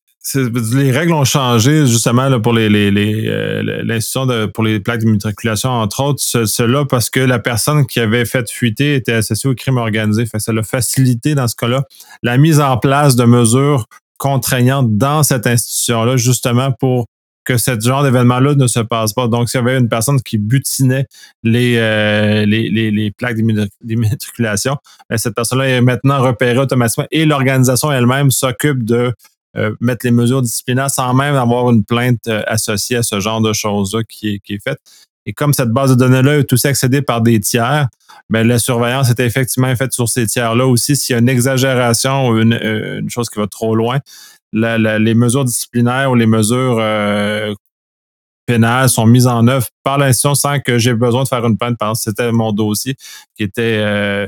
les 0.74 0.90
règles 0.92 1.12
ont 1.12 1.24
changé 1.24 1.86
justement 1.86 2.40
pour 2.40 2.52
les, 2.52 2.68
les, 2.68 2.90
les 2.90 3.26
euh, 3.26 3.62
l'institution 3.84 4.26
de, 4.26 4.46
pour 4.46 4.62
les 4.62 4.78
plaques 4.78 5.00
d'immatriculation, 5.00 5.70
entre 5.70 6.02
autres, 6.02 6.20
cela 6.22 6.84
parce 6.84 7.10
que 7.10 7.20
la 7.20 7.38
personne 7.38 7.86
qui 7.86 8.00
avait 8.00 8.26
fait 8.26 8.48
fuiter 8.48 8.94
était 8.94 9.14
associée 9.14 9.50
au 9.50 9.54
crime 9.54 9.78
organisé. 9.78 10.26
Fait 10.26 10.38
ça 10.38 10.52
l'a 10.52 10.62
facilité 10.62 11.34
dans 11.34 11.48
ce 11.48 11.56
cas-là 11.56 11.84
la 12.22 12.36
mise 12.36 12.60
en 12.60 12.76
place 12.76 13.16
de 13.16 13.24
mesures 13.24 13.86
contraignantes 14.18 14.98
dans 14.98 15.22
cette 15.22 15.46
institution-là, 15.46 16.18
justement 16.18 16.70
pour 16.70 17.06
que 17.50 17.58
ce 17.58 17.78
genre 17.80 18.04
d'événement-là 18.04 18.54
ne 18.54 18.66
se 18.66 18.80
passe 18.80 19.12
pas. 19.12 19.26
Donc, 19.26 19.50
s'il 19.50 19.58
y 19.58 19.62
avait 19.62 19.76
une 19.76 19.88
personne 19.88 20.20
qui 20.22 20.38
butinait 20.38 21.06
les, 21.42 21.76
euh, 21.78 22.46
les, 22.46 22.70
les, 22.70 23.10
plaques 23.10 23.38
d'immatriculation, 23.82 24.76
ben, 25.08 25.18
cette 25.18 25.34
personne-là 25.34 25.68
est 25.68 25.80
maintenant 25.80 26.20
repérée 26.22 26.58
automatiquement 26.58 27.06
et 27.10 27.24
l'organisation 27.26 27.90
elle-même 27.90 28.30
s'occupe 28.30 28.84
de 28.84 29.12
euh, 29.56 29.74
mettre 29.80 30.06
les 30.06 30.12
mesures 30.12 30.42
disciplinaires 30.42 30.90
sans 30.90 31.12
même 31.12 31.34
avoir 31.34 31.70
une 31.70 31.84
plainte 31.84 32.28
euh, 32.28 32.42
associée 32.46 32.98
à 32.98 33.02
ce 33.02 33.18
genre 33.18 33.40
de 33.40 33.52
choses-là 33.52 34.02
qui 34.08 34.34
est, 34.34 34.38
qui 34.38 34.54
est 34.54 34.62
faite. 34.62 34.78
Et 35.26 35.32
comme 35.32 35.52
cette 35.52 35.70
base 35.70 35.90
de 35.90 35.96
données-là 35.96 36.38
est 36.38 36.52
aussi 36.52 36.68
accédée 36.68 37.02
par 37.02 37.20
des 37.20 37.40
tiers, 37.40 37.88
ben, 38.30 38.46
la 38.46 38.58
surveillance 38.58 39.10
est 39.10 39.20
effectivement 39.20 39.74
faite 39.74 39.92
sur 39.92 40.08
ces 40.08 40.26
tiers-là 40.26 40.66
aussi. 40.66 40.94
S'il 40.94 41.14
y 41.14 41.16
a 41.16 41.18
une 41.18 41.28
exagération 41.28 42.28
ou 42.28 42.38
une, 42.38 43.10
chose 43.10 43.28
qui 43.28 43.38
va 43.38 43.48
trop 43.48 43.74
loin, 43.74 43.98
les 44.52 45.14
mesures 45.14 45.44
disciplinaires 45.44 46.10
ou 46.10 46.14
les 46.14 46.26
mesures 46.26 46.78
euh, 46.80 47.54
pénales 48.46 48.88
sont 48.88 49.06
mises 49.06 49.26
en 49.26 49.46
œuvre 49.46 49.66
par 49.82 49.98
l'institution 49.98 50.34
sans 50.34 50.60
que 50.60 50.78
j'ai 50.78 50.94
besoin 50.94 51.22
de 51.22 51.28
faire 51.28 51.44
une 51.46 51.56
plainte 51.56 51.76
que 51.78 51.86
c'était 51.94 52.32
mon 52.32 52.52
dossier 52.52 52.96
qui 53.36 53.44
était 53.44 53.78
euh, 53.78 54.26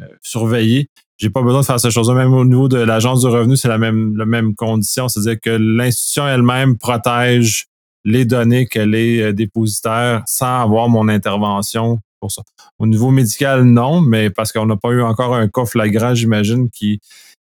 euh, 0.00 0.06
surveillé. 0.22 0.88
J'ai 1.18 1.28
pas 1.28 1.42
besoin 1.42 1.60
de 1.60 1.66
faire 1.66 1.78
ces 1.78 1.90
choses-là. 1.90 2.14
Même 2.14 2.32
au 2.32 2.46
niveau 2.46 2.68
de 2.68 2.78
l'agence 2.78 3.20
du 3.20 3.26
revenu, 3.26 3.56
c'est 3.56 3.68
la 3.68 3.76
même, 3.76 4.16
la 4.16 4.24
même 4.24 4.54
condition. 4.54 5.08
C'est-à-dire 5.08 5.38
que 5.38 5.50
l'institution 5.50 6.26
elle-même 6.26 6.78
protège 6.78 7.66
les 8.06 8.24
données 8.24 8.66
qu'elle 8.66 8.94
est 8.94 9.34
dépositaire 9.34 10.22
sans 10.26 10.62
avoir 10.62 10.88
mon 10.88 11.08
intervention 11.08 11.98
pour 12.20 12.32
ça. 12.32 12.42
Au 12.78 12.86
niveau 12.86 13.10
médical, 13.10 13.64
non, 13.64 14.00
mais 14.00 14.30
parce 14.30 14.52
qu'on 14.52 14.64
n'a 14.64 14.76
pas 14.76 14.90
eu 14.90 15.02
encore 15.02 15.34
un 15.34 15.48
cas 15.48 15.66
flagrant, 15.66 16.14
j'imagine, 16.14 16.70
qui, 16.70 17.00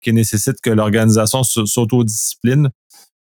qui 0.05 0.12
nécessite 0.12 0.61
que 0.61 0.71
l'organisation 0.71 1.43
s'autodiscipline, 1.43 2.71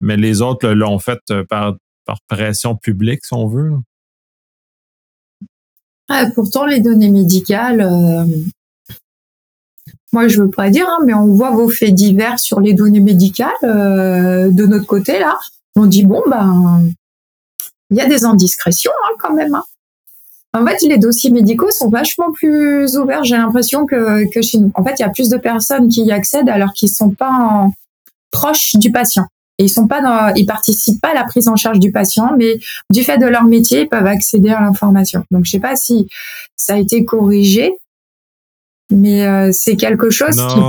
mais 0.00 0.16
les 0.16 0.42
autres 0.42 0.68
l'ont 0.68 0.98
fait 0.98 1.20
euh, 1.30 1.44
par, 1.44 1.76
par 2.04 2.18
pression 2.28 2.76
publique, 2.76 3.24
si 3.24 3.32
on 3.32 3.46
veut. 3.46 3.72
Pourtant, 6.34 6.66
les 6.66 6.80
données 6.80 7.08
médicales, 7.08 7.80
euh, 7.80 8.26
moi 10.12 10.28
je 10.28 10.42
veux 10.42 10.50
pas 10.50 10.68
dire, 10.68 10.86
hein, 10.86 10.98
mais 11.06 11.14
on 11.14 11.26
voit 11.28 11.52
vos 11.52 11.70
faits 11.70 11.94
divers 11.94 12.38
sur 12.38 12.60
les 12.60 12.74
données 12.74 13.00
médicales 13.00 13.50
euh, 13.64 14.50
de 14.50 14.66
notre 14.66 14.86
côté 14.86 15.18
là. 15.18 15.38
On 15.74 15.86
dit 15.86 16.04
bon 16.04 16.22
ben, 16.28 16.86
il 17.90 17.96
y 17.96 18.00
a 18.00 18.06
des 18.06 18.24
indiscrétions 18.24 18.92
hein, 19.04 19.14
quand 19.18 19.32
même. 19.32 19.54
Hein. 19.54 19.64
En 20.54 20.66
fait, 20.66 20.82
les 20.82 20.98
dossiers 20.98 21.30
médicaux 21.30 21.70
sont 21.70 21.88
vachement 21.88 22.30
plus 22.32 22.96
ouverts. 22.96 23.24
J'ai 23.24 23.36
l'impression 23.36 23.86
que, 23.86 24.30
que 24.30 24.42
chez 24.42 24.58
nous. 24.58 24.70
En 24.74 24.84
fait, 24.84 24.94
il 24.98 25.02
y 25.02 25.04
a 25.04 25.08
plus 25.08 25.30
de 25.30 25.38
personnes 25.38 25.88
qui 25.88 26.04
y 26.04 26.12
accèdent 26.12 26.50
alors 26.50 26.72
qu'ils 26.72 26.90
sont 26.90 27.10
pas 27.10 27.68
proches 28.30 28.74
du 28.74 28.92
patient. 28.92 29.26
Et 29.58 29.64
ils 29.64 29.68
sont 29.68 29.86
pas 29.86 30.32
ils 30.36 30.46
participent 30.46 31.00
pas 31.00 31.10
à 31.10 31.14
la 31.14 31.24
prise 31.24 31.48
en 31.48 31.56
charge 31.56 31.78
du 31.78 31.90
patient, 31.90 32.32
mais 32.36 32.58
du 32.90 33.02
fait 33.02 33.18
de 33.18 33.26
leur 33.26 33.44
métier, 33.44 33.82
ils 33.82 33.88
peuvent 33.88 34.06
accéder 34.06 34.50
à 34.50 34.60
l'information. 34.60 35.24
Donc, 35.30 35.44
je 35.44 35.50
sais 35.52 35.60
pas 35.60 35.76
si 35.76 36.08
ça 36.56 36.74
a 36.74 36.78
été 36.78 37.04
corrigé, 37.04 37.74
mais 38.90 39.26
euh, 39.26 39.52
c'est 39.52 39.76
quelque 39.76 40.10
chose 40.10 40.36
qui 40.36 40.60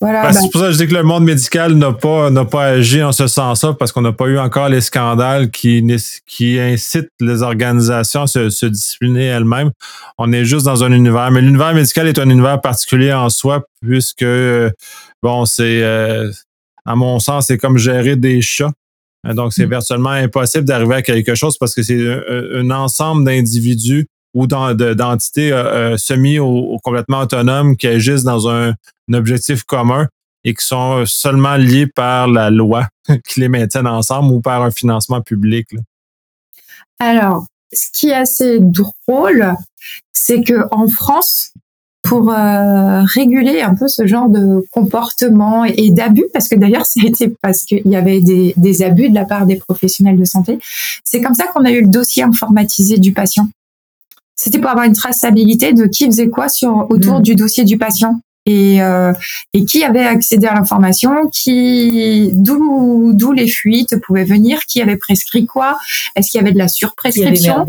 voilà, 0.00 0.32
C'est 0.32 0.40
ben 0.40 0.48
pour 0.50 0.60
ça 0.62 0.66
que 0.68 0.72
je 0.72 0.78
dis 0.78 0.86
que 0.86 0.94
le 0.94 1.02
monde 1.02 1.24
médical 1.24 1.74
n'a 1.74 1.92
pas, 1.92 2.30
n'a 2.30 2.46
pas 2.46 2.64
agi 2.68 3.02
en 3.02 3.12
ce 3.12 3.26
sens-là 3.26 3.74
parce 3.74 3.92
qu'on 3.92 4.00
n'a 4.00 4.12
pas 4.12 4.26
eu 4.26 4.38
encore 4.38 4.70
les 4.70 4.80
scandales 4.80 5.50
qui, 5.50 5.84
qui 6.26 6.58
incitent 6.58 7.10
les 7.20 7.42
organisations 7.42 8.22
à 8.22 8.26
se, 8.26 8.48
se 8.48 8.64
discipliner 8.64 9.26
elles-mêmes. 9.26 9.70
On 10.16 10.32
est 10.32 10.46
juste 10.46 10.64
dans 10.64 10.84
un 10.84 10.92
univers. 10.92 11.30
Mais 11.30 11.42
l'univers 11.42 11.74
médical 11.74 12.08
est 12.08 12.18
un 12.18 12.30
univers 12.30 12.62
particulier 12.62 13.12
en 13.12 13.28
soi 13.28 13.62
puisque, 13.82 14.24
bon, 15.22 15.44
c'est, 15.44 15.82
euh, 15.82 16.32
à 16.86 16.96
mon 16.96 17.18
sens, 17.18 17.48
c'est 17.48 17.58
comme 17.58 17.76
gérer 17.76 18.16
des 18.16 18.40
chats. 18.40 18.72
Donc, 19.24 19.52
c'est 19.52 19.66
mm. 19.66 19.70
virtuellement 19.70 20.10
impossible 20.10 20.64
d'arriver 20.64 20.94
à 20.94 21.02
quelque 21.02 21.34
chose 21.34 21.58
parce 21.58 21.74
que 21.74 21.82
c'est 21.82 22.00
un, 22.00 22.70
ensemble 22.70 23.24
d'individus 23.24 24.06
ou 24.34 24.46
d'entités 24.46 25.52
euh, 25.52 25.92
euh, 25.92 25.96
semi 25.96 26.38
ou, 26.38 26.78
complètement 26.82 27.20
autonomes 27.20 27.76
qui 27.76 27.86
agissent 27.86 28.24
dans 28.24 28.48
un, 28.48 28.74
objectif 29.12 29.64
commun 29.64 30.06
et 30.44 30.54
qui 30.54 30.64
sont 30.64 31.04
seulement 31.04 31.56
liés 31.56 31.88
par 31.88 32.28
la 32.28 32.48
loi 32.48 32.86
qui 33.26 33.40
les 33.40 33.48
maintiennent 33.48 33.88
ensemble 33.88 34.32
ou 34.32 34.40
par 34.40 34.62
un 34.62 34.70
financement 34.70 35.20
public. 35.20 35.66
Alors, 37.00 37.46
ce 37.72 37.90
qui 37.92 38.10
est 38.10 38.14
assez 38.14 38.58
drôle, 38.60 39.52
c'est 40.12 40.42
que 40.42 40.62
en 40.70 40.86
France, 40.86 41.52
pour 42.02 42.30
euh, 42.30 43.02
réguler 43.02 43.62
un 43.62 43.74
peu 43.74 43.88
ce 43.88 44.06
genre 44.06 44.28
de 44.28 44.64
comportement 44.70 45.64
et, 45.64 45.90
d'abus, 45.90 46.26
parce 46.32 46.48
que 46.48 46.54
d'ailleurs 46.54 46.86
c'était 46.86 47.32
parce 47.42 47.64
qu'il 47.64 47.86
y 47.86 47.96
avait 47.96 48.20
des, 48.20 48.54
des, 48.56 48.82
abus 48.82 49.10
de 49.10 49.14
la 49.14 49.24
part 49.24 49.46
des 49.46 49.56
professionnels 49.56 50.18
de 50.18 50.24
santé, 50.24 50.58
c'est 51.04 51.20
comme 51.20 51.34
ça 51.34 51.46
qu'on 51.48 51.64
a 51.64 51.70
eu 51.70 51.82
le 51.82 51.88
dossier 51.88 52.22
informatisé 52.22 52.98
du 52.98 53.12
patient 53.12 53.48
c'était 54.42 54.58
pour 54.58 54.70
avoir 54.70 54.86
une 54.86 54.94
traçabilité 54.94 55.74
de 55.74 55.84
qui 55.84 56.06
faisait 56.06 56.30
quoi 56.30 56.48
sur 56.48 56.86
autour 56.88 57.18
mm. 57.18 57.22
du 57.22 57.34
dossier 57.34 57.64
du 57.64 57.76
patient 57.76 58.22
et, 58.46 58.82
euh, 58.82 59.12
et 59.52 59.66
qui 59.66 59.84
avait 59.84 60.06
accédé 60.06 60.46
à 60.46 60.54
l'information, 60.54 61.28
qui 61.28 62.30
d'où 62.32 63.12
d'où 63.12 63.32
les 63.32 63.48
fuites 63.48 64.00
pouvaient 64.00 64.24
venir, 64.24 64.60
qui 64.66 64.80
avait 64.80 64.96
prescrit 64.96 65.44
quoi, 65.44 65.78
est-ce 66.16 66.30
qu'il 66.30 66.38
y 66.38 66.42
avait 66.42 66.52
de 66.52 66.58
la 66.58 66.68
surprescription, 66.68 67.66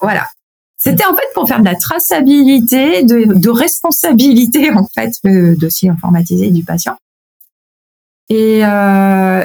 voilà. 0.00 0.28
C'était 0.76 1.04
en 1.04 1.16
fait 1.16 1.26
pour 1.34 1.48
faire 1.48 1.60
de 1.60 1.64
la 1.64 1.74
traçabilité, 1.74 3.02
de, 3.02 3.36
de 3.36 3.50
responsabilité 3.50 4.70
en 4.76 4.86
fait 4.86 5.14
le 5.24 5.56
dossier 5.56 5.88
informatisé 5.88 6.50
du 6.50 6.62
patient. 6.62 6.96
Et 8.28 8.64
euh, 8.64 9.44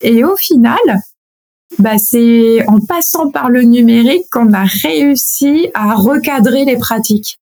et 0.00 0.22
au 0.22 0.36
final, 0.36 0.78
bah, 1.78 1.98
c'est 1.98 2.66
en 2.68 2.80
passant 2.80 3.30
par 3.30 3.50
le 3.50 3.62
numérique 3.62 4.24
qu'on 4.30 4.52
a 4.52 4.64
réussi 4.64 5.68
à 5.74 5.94
recadrer 5.94 6.64
les 6.64 6.76
pratiques. 6.76 7.38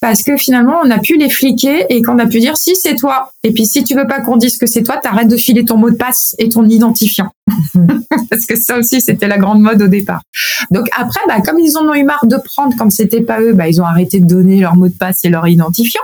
parce 0.00 0.22
que 0.22 0.36
finalement, 0.36 0.78
on 0.84 0.90
a 0.90 0.98
pu 0.98 1.16
les 1.16 1.30
fliquer 1.30 1.86
et 1.88 2.02
qu'on 2.02 2.18
a 2.18 2.26
pu 2.26 2.38
dire 2.38 2.56
si 2.56 2.76
c'est 2.76 2.96
toi. 2.96 3.32
Et 3.42 3.52
puis 3.52 3.66
si 3.66 3.82
tu 3.82 3.94
veux 3.94 4.06
pas 4.06 4.20
qu'on 4.20 4.36
dise 4.36 4.58
que 4.58 4.66
c'est 4.66 4.82
toi, 4.82 4.98
t'arrêtes 4.98 5.28
de 5.28 5.36
filer 5.36 5.64
ton 5.64 5.78
mot 5.78 5.90
de 5.90 5.96
passe 5.96 6.36
et 6.38 6.48
ton 6.48 6.64
identifiant. 6.68 7.30
parce 8.30 8.46
que 8.46 8.56
ça 8.56 8.78
aussi, 8.78 9.00
c'était 9.00 9.26
la 9.26 9.38
grande 9.38 9.62
mode 9.62 9.80
au 9.82 9.88
départ. 9.88 10.22
Donc 10.70 10.86
après, 10.96 11.20
bah, 11.26 11.40
comme 11.40 11.58
ils 11.58 11.76
en 11.78 11.88
ont 11.88 11.94
eu 11.94 12.04
marre 12.04 12.26
de 12.26 12.36
prendre 12.36 12.76
quand 12.76 12.90
c'était 12.90 13.22
pas 13.22 13.40
eux, 13.40 13.54
bah, 13.54 13.68
ils 13.68 13.80
ont 13.80 13.86
arrêté 13.86 14.20
de 14.20 14.26
donner 14.26 14.60
leur 14.60 14.76
mot 14.76 14.88
de 14.88 14.94
passe 14.94 15.24
et 15.24 15.28
leur 15.28 15.48
identifiant. 15.48 16.02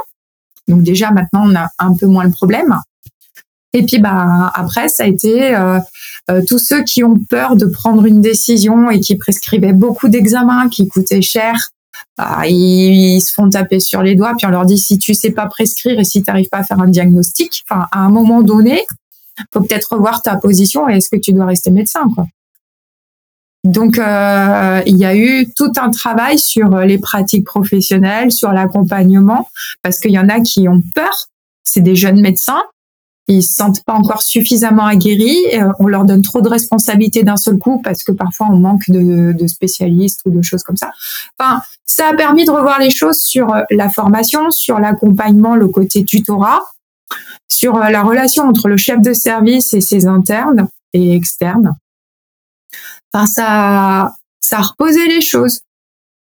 Donc 0.69 0.83
déjà, 0.83 1.11
maintenant, 1.11 1.45
on 1.45 1.55
a 1.55 1.69
un 1.79 1.95
peu 1.95 2.07
moins 2.07 2.25
le 2.25 2.33
problème. 2.33 2.79
Et 3.73 3.85
puis 3.85 3.99
bah 3.99 4.51
après, 4.55 4.89
ça 4.89 5.05
a 5.05 5.07
été 5.07 5.55
euh, 5.55 5.79
euh, 6.31 6.43
tous 6.47 6.59
ceux 6.59 6.83
qui 6.85 7.03
ont 7.05 7.19
peur 7.19 7.57
de 7.57 7.67
prendre 7.67 8.05
une 8.05 8.21
décision 8.21 8.91
et 8.91 9.01
qui 9.01 9.17
prescrivaient 9.17 9.73
beaucoup 9.73 10.09
d'examens, 10.09 10.69
qui 10.69 10.89
coûtaient 10.89 11.23
cher. 11.23 11.71
Bah, 12.19 12.47
ils, 12.47 13.21
se 13.21 13.33
font 13.33 13.49
taper 13.49 13.81
sur 13.81 14.03
les 14.03 14.15
doigts, 14.15 14.35
puis 14.37 14.47
on 14.47 14.51
leur 14.51 14.67
dit 14.67 14.79
si 14.79 14.99
tu 14.99 15.15
sais 15.15 15.31
pas 15.31 15.47
prescrire 15.47 15.99
et 15.99 16.05
si 16.05 16.23
tu 16.23 16.31
n'arrives 16.31 16.49
pas 16.51 16.59
à 16.59 16.65
faire 16.65 16.81
un 16.81 16.89
diagnostic, 16.89 17.65
enfin 17.69 17.87
à 17.91 18.01
un 18.01 18.11
moment 18.11 18.43
donné, 18.43 18.85
faut 19.53 19.61
peut-être 19.61 19.95
revoir 19.95 20.23
ta 20.23 20.37
position 20.37 20.89
et 20.89 20.97
est-ce 20.97 21.09
que 21.09 21.17
tu 21.17 21.33
dois 21.33 21.47
rester 21.47 21.71
médecin. 21.71 22.03
Donc 23.65 23.99
euh, 23.99 24.83
il 24.87 24.97
y 24.99 25.05
a 25.05 25.17
eu 25.17 25.51
tout 25.57 25.73
un 25.77 25.91
travail 25.91 26.39
sur 26.39 26.69
les 26.81 26.99
pratiques 26.99 27.47
professionnelles, 27.47 28.33
sur 28.33 28.53
l'accompagnement, 28.53 29.49
parce 29.83 29.99
qu'il 29.99 30.11
y 30.11 30.19
en 30.19 30.29
a 30.29 30.41
qui 30.41 30.69
ont 30.69 30.83
peur. 30.95 31.29
C'est 31.65 31.81
des 31.81 31.97
jeunes 31.97 32.21
médecins 32.21 32.63
ils 33.29 33.43
se 33.43 33.55
sentent 33.55 33.83
pas 33.85 33.95
encore 33.95 34.23
suffisamment 34.23 34.85
aguerris. 34.85 35.39
Euh, 35.55 35.73
on 35.79 35.87
leur 35.87 36.05
donne 36.05 36.23
trop 36.23 36.41
de 36.41 36.49
responsabilités 36.49 37.23
d'un 37.23 37.37
seul 37.37 37.59
coup 37.59 37.81
parce 37.83 38.03
que 38.03 38.13
parfois 38.13 38.49
on 38.51 38.57
manque 38.57 38.89
de, 38.89 39.33
de, 39.33 39.47
spécialistes 39.47 40.21
ou 40.27 40.31
de 40.31 40.43
choses 40.43 40.63
comme 40.63 40.77
ça. 40.77 40.93
Enfin, 41.39 41.63
ça 41.87 42.09
a 42.09 42.15
permis 42.15 42.45
de 42.45 42.51
revoir 42.51 42.81
les 42.81 42.91
choses 42.91 43.19
sur 43.19 43.55
euh, 43.55 43.63
la 43.71 43.91
formation, 43.91 44.51
sur 44.51 44.79
l'accompagnement, 44.81 45.55
le 45.55 45.69
côté 45.69 46.05
tutorat, 46.05 46.63
sur 47.49 47.77
euh, 47.77 47.91
la 47.91 48.03
relation 48.03 48.45
entre 48.45 48.69
le 48.69 48.77
chef 48.77 49.01
de 49.01 49.13
service 49.13 49.73
et 49.73 49.81
ses 49.81 50.07
internes 50.07 50.69
et 50.93 51.15
externes. 51.15 51.77
Enfin, 53.13 53.27
ça, 53.27 54.15
ça 54.41 54.59
a 54.59 54.63
reposé 54.63 55.07
les 55.07 55.21
choses. 55.21 55.61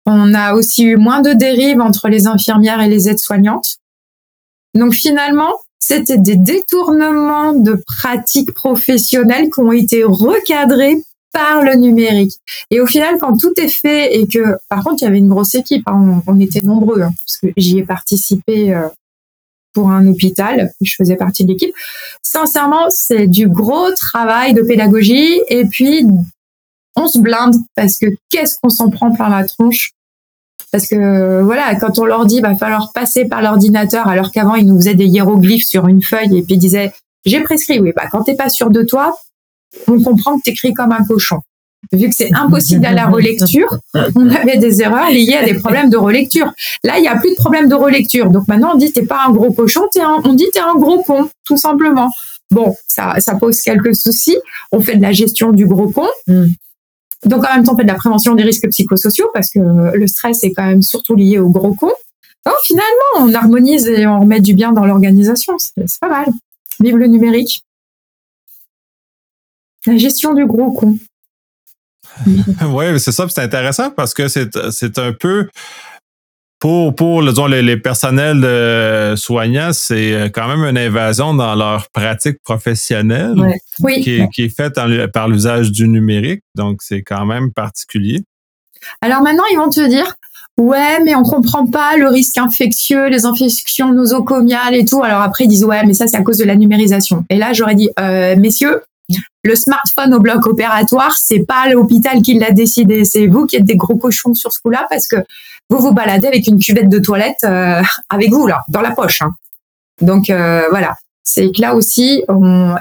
On 0.05 0.33
a 0.33 0.53
aussi 0.53 0.83
eu 0.83 0.97
moins 0.97 1.21
de 1.21 1.31
dérives 1.31 1.81
entre 1.81 2.09
les 2.09 2.27
infirmières 2.27 2.81
et 2.81 2.89
les 2.89 3.07
aides-soignantes. 3.07 3.77
Donc 4.75 4.93
finalement, 4.93 5.53
c'était 5.85 6.17
des 6.17 6.37
détournements 6.37 7.51
de 7.53 7.73
pratiques 7.85 8.53
professionnelles 8.53 9.49
qui 9.49 9.59
ont 9.59 9.73
été 9.73 10.03
recadrés 10.05 11.03
par 11.33 11.61
le 11.61 11.75
numérique. 11.75 12.33
Et 12.69 12.79
au 12.79 12.85
final, 12.85 13.17
quand 13.19 13.35
tout 13.35 13.51
est 13.57 13.67
fait 13.67 14.15
et 14.15 14.27
que, 14.27 14.55
par 14.69 14.83
contre, 14.83 15.01
il 15.01 15.05
y 15.05 15.07
avait 15.07 15.17
une 15.17 15.27
grosse 15.27 15.55
équipe, 15.55 15.83
hein, 15.87 16.21
on, 16.25 16.39
était 16.39 16.61
nombreux, 16.61 17.01
hein, 17.01 17.11
parce 17.25 17.37
que 17.37 17.47
j'y 17.57 17.79
ai 17.79 17.83
participé 17.83 18.73
euh, 18.73 18.87
pour 19.73 19.89
un 19.89 20.07
hôpital, 20.07 20.71
je 20.79 20.95
faisais 20.95 21.17
partie 21.17 21.43
de 21.43 21.51
l'équipe. 21.51 21.73
Sincèrement, 22.21 22.89
c'est 22.89 23.27
du 23.27 23.49
gros 23.49 23.91
travail 23.91 24.53
de 24.53 24.61
pédagogie 24.61 25.41
et 25.49 25.65
puis 25.65 26.05
on 26.95 27.07
se 27.07 27.19
blinde 27.19 27.55
parce 27.75 27.97
que 27.97 28.05
qu'est-ce 28.29 28.55
qu'on 28.61 28.69
s'en 28.69 28.89
prend 28.89 29.11
plein 29.11 29.29
la 29.29 29.45
tronche 29.45 29.91
parce 30.73 30.87
que 30.87 31.43
voilà, 31.43 31.75
quand 31.75 31.99
on 31.99 32.05
leur 32.05 32.25
dit 32.25 32.41
va 32.41 32.55
falloir 32.55 32.91
passer 32.93 33.25
par 33.25 33.43
l'ordinateur, 33.43 34.07
alors 34.07 34.31
qu'avant 34.31 34.55
ils 34.55 34.65
nous 34.65 34.75
faisaient 34.77 34.95
des 34.95 35.05
hiéroglyphes 35.05 35.67
sur 35.67 35.87
une 35.87 36.01
feuille 36.01 36.35
et 36.35 36.41
puis 36.41 36.55
ils 36.55 36.57
disaient 36.57 36.91
j'ai 37.25 37.41
prescrit. 37.41 37.79
Oui, 37.79 37.93
bah 37.95 38.05
quand 38.11 38.23
t'es 38.23 38.33
pas 38.33 38.49
sûr 38.49 38.71
de 38.71 38.81
toi, 38.81 39.15
on 39.87 40.01
comprend 40.01 40.39
que 40.39 40.41
t'écris 40.45 40.73
comme 40.73 40.91
un 40.91 41.05
cochon. 41.05 41.41
Vu 41.91 42.09
que 42.09 42.15
c'est 42.15 42.33
impossible 42.33 42.83
à 42.87 42.91
la 42.91 43.05
relecture, 43.05 43.77
on 44.15 44.29
avait 44.31 44.57
des 44.57 44.81
erreurs 44.81 45.11
liées 45.11 45.35
à 45.35 45.45
des 45.45 45.53
problèmes 45.53 45.91
de 45.91 45.97
relecture. 45.97 46.51
Là, 46.83 46.97
il 46.97 47.03
y 47.03 47.07
a 47.07 47.17
plus 47.17 47.29
de 47.29 47.35
problème 47.35 47.69
de 47.69 47.75
relecture. 47.75 48.31
Donc 48.31 48.47
maintenant, 48.47 48.71
on 48.73 48.77
dit 48.77 48.91
t'es 48.91 49.05
pas 49.05 49.25
un 49.27 49.31
gros 49.31 49.51
cochon, 49.51 49.83
es 49.95 49.99
un, 49.99 50.21
on 50.23 50.33
dit 50.33 50.47
t'es 50.51 50.59
un 50.59 50.73
gros 50.73 51.03
con, 51.03 51.29
tout 51.45 51.57
simplement. 51.57 52.09
Bon, 52.49 52.75
ça, 52.87 53.13
ça 53.19 53.35
pose 53.35 53.61
quelques 53.61 53.95
soucis. 53.95 54.37
On 54.71 54.81
fait 54.81 54.95
de 54.95 55.03
la 55.03 55.11
gestion 55.11 55.51
du 55.51 55.67
gros 55.67 55.89
con. 55.89 56.07
Mm. 56.27 56.45
Donc 57.25 57.45
en 57.45 57.55
même 57.55 57.63
temps, 57.63 57.73
on 57.73 57.77
fait 57.77 57.83
de 57.83 57.87
la 57.87 57.95
prévention 57.95 58.35
des 58.35 58.43
risques 58.43 58.67
psychosociaux 58.69 59.29
parce 59.33 59.49
que 59.49 59.59
le 59.59 60.07
stress 60.07 60.43
est 60.43 60.51
quand 60.51 60.65
même 60.65 60.81
surtout 60.81 61.15
lié 61.15 61.39
au 61.39 61.49
gros 61.49 61.73
con. 61.73 61.91
Donc 62.45 62.55
finalement, 62.65 63.19
on 63.19 63.33
harmonise 63.33 63.87
et 63.87 64.05
on 64.05 64.21
remet 64.21 64.41
du 64.41 64.53
bien 64.53 64.73
dans 64.73 64.85
l'organisation. 64.85 65.57
C'est 65.57 65.99
pas 66.01 66.09
mal. 66.09 66.27
Vive 66.79 66.97
le 66.97 67.07
numérique. 67.07 67.63
La 69.85 69.97
gestion 69.97 70.33
du 70.33 70.45
gros 70.45 70.71
con. 70.71 70.97
oui, 72.27 72.99
c'est 72.99 73.11
ça, 73.11 73.27
c'est 73.29 73.41
intéressant 73.41 73.89
parce 73.91 74.13
que 74.13 74.27
c'est 74.27 74.99
un 74.99 75.13
peu 75.13 75.49
pour, 76.63 76.95
pour 76.95 77.21
les, 77.21 77.61
les 77.61 77.75
personnels 77.75 79.17
soignants, 79.17 79.73
c'est 79.73 80.13
euh, 80.13 80.29
quand 80.29 80.47
même 80.47 80.63
une 80.63 80.77
invasion 80.77 81.33
dans 81.33 81.55
leur 81.55 81.89
pratique 81.89 82.41
professionnelle 82.41 83.35
qui, 84.01 84.21
est, 84.37 84.49
faite 84.49 84.79
par 85.11 85.27
l'usage 85.27 85.73
du 85.73 85.89
numérique. 85.89 86.41
Donc, 86.55 86.81
c'est 86.81 87.01
quand 87.01 87.25
même 87.25 87.51
particulier. 87.51 88.23
Alors 89.01 89.21
maintenant, 89.21 89.43
ils 89.51 89.57
vont 89.57 89.69
te 89.69 89.85
dire, 89.89 90.15
ouais, 90.57 91.03
mais 91.03 91.15
on 91.15 91.23
comprend 91.23 91.65
pas 91.67 91.97
le 91.97 92.07
risque 92.07 92.37
infectieux, 92.37 93.09
les 93.09 93.25
infections 93.25 93.91
nosocomiales 93.91 94.75
et 94.75 94.85
tout. 94.85 95.03
Alors 95.03 95.19
après, 95.19 95.43
ils 95.43 95.49
disent, 95.49 95.65
ouais, 95.65 95.85
mais 95.85 95.93
ça, 95.93 96.07
c'est 96.07 96.15
à 96.15 96.21
cause 96.21 96.37
de 96.37 96.45
la 96.45 96.55
numérisation. 96.55 97.25
Et 97.29 97.35
là, 97.35 97.51
j'aurais 97.51 97.75
dit, 97.75 97.89
euh, 97.99 98.37
messieurs, 98.37 98.83
le 99.43 99.55
smartphone 99.55 100.13
au 100.13 100.19
bloc 100.21 100.47
opératoire, 100.47 101.17
c'est 101.17 101.45
pas 101.45 101.67
l'hôpital 101.69 102.21
qui 102.21 102.35
l'a 102.35 102.51
décidé, 102.51 103.03
c'est 103.03 103.27
vous 103.27 103.45
qui 103.45 103.57
êtes 103.57 103.65
des 103.65 103.75
gros 103.75 103.97
cochons 103.97 104.33
sur 104.33 104.53
ce 104.53 104.59
coup-là 104.61 104.87
parce 104.89 105.07
que 105.07 105.17
vous 105.69 105.79
vous 105.79 105.93
baladez 105.93 106.27
avec 106.27 106.47
une 106.47 106.59
cuvette 106.59 106.89
de 106.89 106.99
toilette 106.99 107.43
euh, 107.43 107.81
avec 108.09 108.31
vous 108.31 108.47
là, 108.47 108.63
dans 108.69 108.81
la 108.81 108.91
poche. 108.91 109.21
Hein. 109.21 109.31
Donc 110.01 110.29
euh, 110.29 110.67
voilà, 110.69 110.95
c'est 111.23 111.51
que 111.51 111.61
là 111.61 111.75
aussi, 111.75 112.23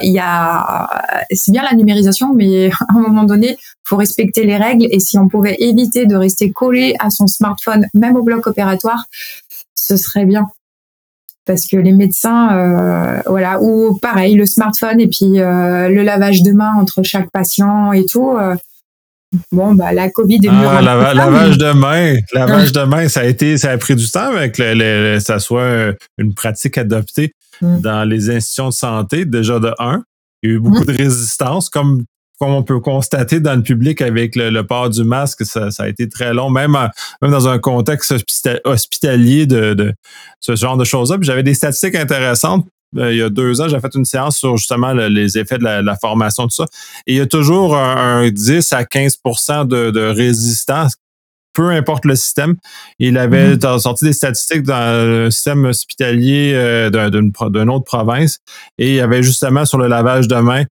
il 0.03 0.13
y 0.13 0.19
a, 0.19 0.91
c'est 1.31 1.53
bien 1.53 1.63
la 1.63 1.75
numérisation, 1.75 2.35
mais 2.35 2.71
à 2.89 2.97
un 2.97 3.01
moment 3.01 3.25
donné, 3.25 3.57
faut 3.85 3.97
respecter 3.97 4.45
les 4.45 4.57
règles. 4.57 4.87
Et 4.91 5.01
si 5.01 5.19
on 5.19 5.29
pouvait 5.29 5.57
éviter 5.59 6.07
de 6.07 6.17
rester 6.17 6.51
collé 6.51 6.95
à 6.99 7.11
son 7.11 7.27
smartphone, 7.27 7.87
même 7.95 8.17
au 8.17 8.23
bloc 8.23 8.47
opératoire, 8.47 9.05
ce 9.75 9.97
serait 9.97 10.27
bien. 10.27 10.47
Parce 11.45 11.67
que 11.67 11.77
les 11.77 11.91
médecins, 11.91 12.57
euh, 12.57 13.21
voilà, 13.27 13.61
ou 13.61 13.99
pareil, 13.99 14.37
le 14.37 14.47
smartphone 14.47 15.01
et 15.01 15.09
puis 15.09 15.27
le 15.39 16.03
lavage 16.03 16.43
de 16.43 16.53
mains 16.53 16.75
entre 16.79 17.03
chaque 17.03 17.31
patient 17.31 17.93
et 17.93 18.07
tout. 18.07 18.37
Bon, 19.51 19.75
bah, 19.75 19.93
la 19.93 20.11
COVID 20.11 20.41
est 20.45 20.49
ah, 20.51 20.83
la, 20.83 21.15
lavage 21.15 21.57
de 21.57 21.73
main. 21.73 22.17
Lavage 22.35 22.73
de 22.73 22.83
main, 22.83 23.09
ça 23.09 23.21
a 23.21 23.25
été, 23.25 23.57
ça 23.57 23.71
a 23.71 23.79
pris 23.79 23.97
du 23.97 24.09
temps 24.11 24.31
avec 24.31 24.55
que 24.55 25.19
ça 25.21 25.39
soit 25.39 25.95
une 26.19 26.35
pratique 26.35 26.77
adoptée 26.77 27.33
mm. 27.61 27.81
dans 27.81 28.05
les 28.05 28.31
institutions 28.31 28.69
de 28.69 28.75
santé, 28.75 29.25
déjà 29.25 29.59
de 29.59 29.73
un. 29.79 30.05
Il 30.43 30.51
y 30.51 30.53
a 30.53 30.57
eu 30.57 30.59
beaucoup 30.59 30.83
mm. 30.83 30.87
de 30.87 30.93
résistance, 30.93 31.71
comme, 31.71 32.05
comme 32.39 32.51
on 32.51 32.63
peut 32.63 32.81
constater 32.81 33.41
dans 33.41 33.55
le 33.55 33.63
public 33.63 34.03
avec 34.03 34.37
le, 34.37 34.61
port 34.63 34.91
du 34.91 35.05
masque, 35.05 35.47
ça, 35.47 35.69
a 35.79 35.89
été 35.89 36.09
très 36.09 36.35
long, 36.35 36.51
même, 36.51 36.77
même 37.23 37.31
dans 37.31 37.49
un 37.49 37.59
contexte 37.59 38.15
hospitalier 38.65 39.47
de, 39.47 39.73
de 39.73 39.95
ce 40.41 40.57
genre 40.57 40.77
de 40.77 40.85
choses-là. 40.85 41.17
j'avais 41.23 41.43
des 41.43 41.55
statistiques 41.55 41.95
intéressantes 41.95 42.67
il 42.95 43.17
y 43.17 43.23
a 43.23 43.31
deux 43.31 43.61
ans, 43.61 43.69
j'ai 43.69 43.81
fait 43.81 43.95
une 43.95 44.05
séance 44.05 44.37
sur 44.39 44.57
justement 44.57 44.93
les 44.93 45.39
effets 45.39 45.59
de 45.59 45.65
la, 45.65 45.97
formation, 45.97 46.45
tout 46.45 46.55
ça. 46.55 46.67
Et 47.07 47.15
il 47.15 47.19
y 47.19 47.21
a 47.21 47.27
toujours 47.27 47.77
un, 47.77 48.29
10 48.31 48.73
à 48.73 48.85
15 48.85 49.19
de, 49.67 50.11
résistance, 50.11 50.97
peu 51.53 51.71
importe 51.71 52.05
le 52.05 52.17
système. 52.17 52.57
Il 52.99 53.19
avait 53.19 53.55
mm-hmm. 53.55 53.79
sorti 53.79 54.05
des 54.05 54.13
statistiques 54.13 54.63
dans 54.63 55.07
le 55.07 55.31
système 55.31 55.65
hospitalier 55.65 56.53
euh, 56.55 56.91
d'une 57.11 57.71
autre 57.71 57.85
province 57.85 58.39
et 58.79 58.89
il 58.89 58.95
y 58.95 59.01
avait 59.01 59.23
justement 59.23 59.65
sur 59.65 59.79
le 59.79 59.89
lavage 59.89 60.29
de 60.29 60.37
main. 60.37 60.65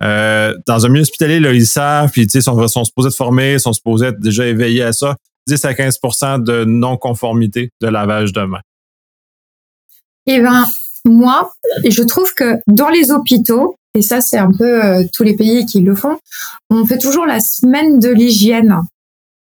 Euh, 0.00 0.54
dans 0.66 0.86
un 0.86 0.88
milieu 0.90 1.02
hospitalier, 1.02 1.40
là, 1.40 1.52
ils 1.52 1.66
savent, 1.66 2.10
puis 2.10 2.22
ils 2.22 2.42
sont, 2.42 2.68
sont 2.68 2.84
supposés 2.84 3.08
être 3.08 3.16
formés, 3.16 3.54
ils 3.54 3.60
sont 3.60 3.72
supposés 3.72 4.06
être 4.06 4.20
déjà 4.20 4.46
éveillés 4.46 4.84
à 4.84 4.92
ça. 4.92 5.16
10 5.48 5.64
à 5.64 5.72
15% 5.72 6.42
de 6.42 6.64
non-conformité 6.64 7.70
de 7.80 7.88
lavage 7.88 8.32
de 8.32 8.42
main. 8.42 8.60
Eh 10.26 10.40
bien, 10.40 10.66
moi, 11.08 11.52
je 11.84 12.02
trouve 12.02 12.32
que 12.34 12.56
dans 12.66 12.88
les 12.88 13.10
hôpitaux, 13.10 13.76
et 13.94 14.02
ça 14.02 14.20
c'est 14.20 14.38
un 14.38 14.50
peu 14.50 14.84
euh, 14.84 15.04
tous 15.12 15.22
les 15.22 15.34
pays 15.34 15.66
qui 15.66 15.80
le 15.80 15.94
font, 15.94 16.18
on 16.70 16.84
fait 16.84 16.98
toujours 16.98 17.26
la 17.26 17.40
semaine 17.40 17.98
de 17.98 18.10
l'hygiène. 18.10 18.76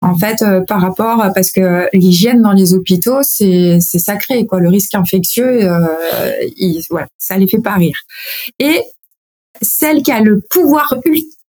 En 0.01 0.17
fait, 0.17 0.41
euh, 0.41 0.61
par 0.67 0.81
rapport, 0.81 1.31
parce 1.33 1.49
que 1.49 1.87
l'hygiène 1.93 2.41
dans 2.41 2.51
les 2.51 2.73
hôpitaux, 2.73 3.19
c'est 3.23 3.79
sacré, 3.79 4.45
quoi. 4.45 4.59
Le 4.59 4.67
risque 4.67 4.95
infectieux, 4.95 5.63
euh, 5.63 5.87
ça 7.17 7.37
les 7.37 7.47
fait 7.47 7.61
pas 7.61 7.75
rire. 7.75 7.97
Et 8.59 8.81
celle 9.61 10.03
qui 10.03 10.11
a 10.11 10.19
le 10.19 10.41
pouvoir 10.49 10.93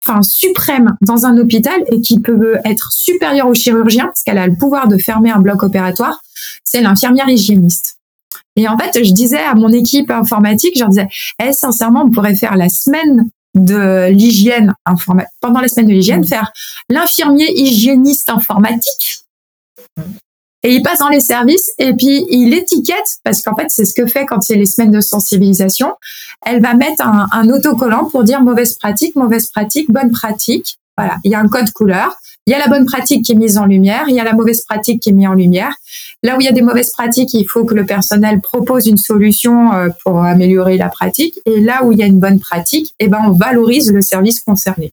enfin 0.04 0.22
suprême 0.22 0.96
dans 1.00 1.24
un 1.24 1.38
hôpital 1.38 1.80
et 1.90 2.00
qui 2.00 2.20
peut 2.20 2.58
être 2.64 2.92
supérieure 2.92 3.48
au 3.48 3.54
chirurgien, 3.54 4.06
parce 4.06 4.22
qu'elle 4.22 4.38
a 4.38 4.46
le 4.46 4.56
pouvoir 4.56 4.86
de 4.86 4.98
fermer 4.98 5.30
un 5.30 5.40
bloc 5.40 5.62
opératoire, 5.62 6.20
c'est 6.64 6.82
l'infirmière 6.82 7.28
hygiéniste. 7.28 8.01
Et 8.56 8.68
en 8.68 8.76
fait, 8.76 9.02
je 9.02 9.12
disais 9.12 9.38
à 9.38 9.54
mon 9.54 9.68
équipe 9.68 10.10
informatique, 10.10 10.72
je 10.74 10.80
leur 10.80 10.90
disais, 10.90 11.08
eh, 11.42 11.52
sincèrement, 11.52 12.04
on 12.06 12.10
pourrait 12.10 12.36
faire 12.36 12.56
la 12.56 12.68
semaine 12.68 13.30
de 13.54 14.08
l'hygiène 14.10 14.74
informatique, 14.86 15.32
pendant 15.40 15.60
la 15.60 15.68
semaine 15.68 15.86
de 15.86 15.92
l'hygiène, 15.92 16.26
faire 16.26 16.52
l'infirmier 16.88 17.50
hygiéniste 17.54 18.30
informatique. 18.30 19.24
et 20.62 20.74
il 20.74 20.82
passe 20.82 21.00
dans 21.00 21.08
les 21.08 21.20
services 21.20 21.72
et 21.78 21.92
puis 21.92 22.24
il 22.30 22.54
étiquette 22.54 23.18
parce 23.24 23.42
qu'en 23.42 23.54
fait 23.56 23.66
c'est 23.68 23.84
ce 23.84 23.94
que 23.94 24.06
fait 24.06 24.24
quand 24.26 24.40
c'est 24.40 24.54
les 24.54 24.64
semaines 24.64 24.92
de 24.92 25.00
sensibilisation. 25.00 25.92
Elle 26.46 26.62
va 26.62 26.74
mettre 26.74 27.04
un, 27.04 27.26
un 27.32 27.48
autocollant 27.50 28.04
pour 28.06 28.24
dire 28.24 28.40
mauvaise 28.40 28.78
pratique, 28.78 29.16
mauvaise 29.16 29.50
pratique, 29.50 29.90
bonne 29.90 30.12
pratique. 30.12 30.78
Voilà, 30.96 31.16
il 31.24 31.32
y 31.32 31.34
a 31.34 31.40
un 31.40 31.48
code 31.48 31.70
couleur. 31.72 32.16
Il 32.46 32.50
y 32.50 32.54
a 32.54 32.58
la 32.58 32.66
bonne 32.66 32.86
pratique 32.86 33.24
qui 33.24 33.32
est 33.32 33.36
mise 33.36 33.56
en 33.56 33.66
lumière, 33.66 34.06
il 34.08 34.16
y 34.16 34.20
a 34.20 34.24
la 34.24 34.32
mauvaise 34.32 34.62
pratique 34.62 35.00
qui 35.00 35.10
est 35.10 35.12
mise 35.12 35.28
en 35.28 35.34
lumière. 35.34 35.72
Là 36.24 36.36
où 36.36 36.40
il 36.40 36.44
y 36.44 36.48
a 36.48 36.52
des 36.52 36.62
mauvaises 36.62 36.90
pratiques, 36.90 37.34
il 37.34 37.44
faut 37.44 37.64
que 37.64 37.74
le 37.74 37.84
personnel 37.84 38.40
propose 38.40 38.86
une 38.86 38.96
solution 38.96 39.72
euh, 39.72 39.88
pour 40.02 40.22
améliorer 40.22 40.76
la 40.76 40.88
pratique. 40.88 41.38
Et 41.46 41.60
là 41.60 41.84
où 41.84 41.92
il 41.92 41.98
y 41.98 42.02
a 42.02 42.06
une 42.06 42.18
bonne 42.18 42.40
pratique, 42.40 42.94
eh 42.98 43.06
ben 43.06 43.20
on 43.24 43.30
valorise 43.30 43.92
le 43.92 44.02
service 44.02 44.40
concerné. 44.40 44.92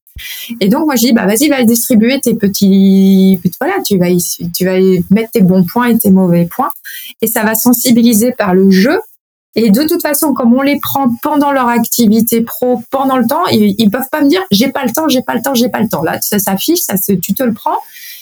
Et 0.60 0.68
donc 0.68 0.86
moi 0.86 0.96
je 0.96 1.08
dis 1.08 1.14
bah 1.14 1.26
vas-y 1.26 1.48
va 1.48 1.64
distribuer 1.64 2.20
tes 2.20 2.36
petits 2.36 3.40
voilà 3.60 3.76
tu 3.86 3.98
vas 3.98 4.08
tu 4.54 4.66
vas 4.66 4.78
mettre 5.10 5.32
tes 5.32 5.42
bons 5.42 5.64
points 5.64 5.88
et 5.88 5.98
tes 5.98 6.10
mauvais 6.10 6.46
points 6.46 6.72
et 7.22 7.28
ça 7.28 7.44
va 7.44 7.56
sensibiliser 7.56 8.34
par 8.34 8.54
le 8.54 8.70
jeu 8.70 9.00
et 9.56 9.72
de 9.72 9.84
toute 9.84 10.02
façon, 10.02 10.34
comme 10.34 10.54
on 10.54 10.62
les 10.62 10.80
prend 10.80 11.10
pendant 11.24 11.52
leur 11.52 11.68
activité 11.68 12.42
pro, 12.42 12.82
pendant 12.92 13.18
le 13.18 13.26
temps, 13.26 13.46
ils, 13.48 13.76
ils 13.80 13.90
peuvent 13.90 14.10
pas 14.12 14.22
me 14.22 14.30
dire 14.30 14.42
j'ai 14.52 14.70
pas 14.70 14.86
le 14.86 14.92
temps, 14.92 15.08
j'ai 15.08 15.22
pas 15.22 15.34
le 15.34 15.42
temps, 15.42 15.56
j'ai 15.56 15.70
pas 15.70 15.80
le 15.80 15.90
temps. 15.90 16.04
Là, 16.04 16.20
ça 16.22 16.38
s'affiche, 16.40 16.80
ça 16.80 16.98
se, 16.98 17.14
tu 17.14 17.34
te 17.34 17.44
le 17.44 17.54
prends. 17.54 17.78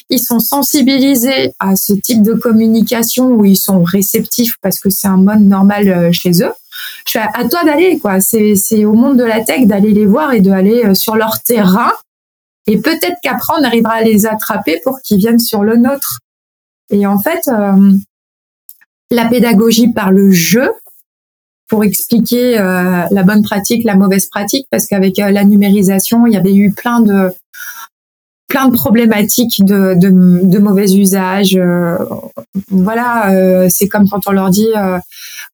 Ils 0.10 0.20
sont 0.20 0.40
sensibilisés 0.40 1.54
à 1.60 1.76
ce 1.76 1.92
type 1.92 2.22
de 2.22 2.34
communication 2.34 3.28
où 3.28 3.44
ils 3.44 3.58
sont 3.58 3.84
réceptifs 3.84 4.56
parce 4.62 4.80
que 4.80 4.90
c'est 4.90 5.08
un 5.08 5.18
mode 5.18 5.42
normal 5.42 5.90
euh, 5.90 6.12
chez 6.14 6.44
eux. 6.44 6.54
Je 7.06 7.12
fais 7.12 7.26
à 7.34 7.48
toi 7.50 7.64
d'aller 7.66 8.00
quoi. 8.00 8.22
C'est 8.22 8.56
c'est 8.56 8.86
au 8.86 8.94
monde 8.94 9.18
de 9.18 9.24
la 9.26 9.44
tech 9.44 9.68
d'aller 9.68 9.92
les 9.92 10.06
voir 10.06 10.34
et 10.34 10.40
d'aller 10.40 10.86
euh, 10.86 10.94
sur 10.94 11.18
leur 11.18 11.42
terrain. 11.44 11.92
Et 12.68 12.78
peut-être 12.78 13.18
qu'après 13.22 13.54
on 13.60 13.64
arrivera 13.64 13.96
à 13.96 14.02
les 14.02 14.26
attraper 14.26 14.80
pour 14.84 15.02
qu'ils 15.02 15.18
viennent 15.18 15.40
sur 15.40 15.64
le 15.64 15.76
nôtre. 15.76 16.20
Et 16.90 17.06
en 17.06 17.20
fait, 17.20 17.42
euh, 17.50 17.92
la 19.12 19.26
pédagogie 19.26 19.92
par 19.92 20.12
le 20.12 20.32
jeu, 20.32 20.72
pour 21.68 21.84
expliquer 21.84 22.60
euh, 22.60 23.04
la 23.12 23.24
bonne 23.24 23.44
pratique, 23.44 23.84
la 23.84 23.96
mauvaise 23.96 24.28
pratique, 24.28 24.68
parce 24.72 24.86
qu'avec 24.86 25.20
euh, 25.20 25.32
la 25.32 25.44
numérisation, 25.44 26.26
il 26.26 26.34
y 26.34 26.38
avait 26.38 26.56
eu 26.56 26.72
plein 26.72 27.02
de 27.02 27.32
plein 28.48 28.70
de 28.70 28.74
problématiques 28.74 29.66
de, 29.66 29.94
de, 29.94 30.10
de 30.42 30.60
mauvais 30.60 30.90
usage. 30.94 31.58
Euh, 31.58 31.98
voilà, 32.70 33.30
c'est 33.70 33.90
comme 33.90 34.08
quand 34.08 34.22
on 34.26 34.32
leur 34.32 34.50
dit 34.52 34.70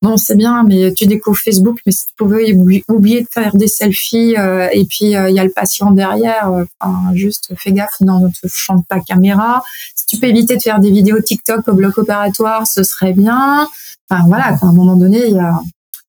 bon 0.04 0.16
c'est 0.16 0.36
bien, 0.36 0.64
mais 0.64 0.94
tu 0.94 1.08
découvres 1.08 1.40
Facebook, 1.40 1.80
mais 1.88 1.92
si 1.92 2.06
tu 2.06 2.14
pouvais 2.16 2.54
oublier 2.88 3.22
de 3.22 3.28
faire 3.32 3.56
des 3.56 3.68
selfies 3.68 4.36
et 4.74 4.86
puis 4.86 5.06
il 5.06 5.10
y 5.10 5.40
a 5.40 5.44
le 5.44 5.50
patient 5.50 5.90
derrière, 5.90 6.52
enfin, 6.80 7.16
juste 7.16 7.52
fais 7.58 7.72
gaffe, 7.72 8.00
non, 8.02 8.20
ne 8.20 8.28
te 8.28 8.48
chante 8.48 8.86
pas 8.88 9.00
caméra. 9.00 9.64
Si 9.96 10.06
tu 10.06 10.18
peux 10.18 10.28
éviter 10.28 10.56
de 10.56 10.62
faire 10.62 10.80
des 10.80 10.92
vidéos 10.92 11.20
TikTok 11.20 11.68
au 11.68 11.74
bloc 11.74 11.98
opératoire, 11.98 12.68
ce 12.68 12.84
serait 12.84 13.14
bien. 13.14 13.68
Enfin 14.08 14.22
voilà, 14.28 14.50
à 14.50 14.66
un 14.68 14.74
moment 14.74 14.98
donné, 14.98 15.30
il 15.30 15.34
y 15.34 15.40
a 15.40 15.60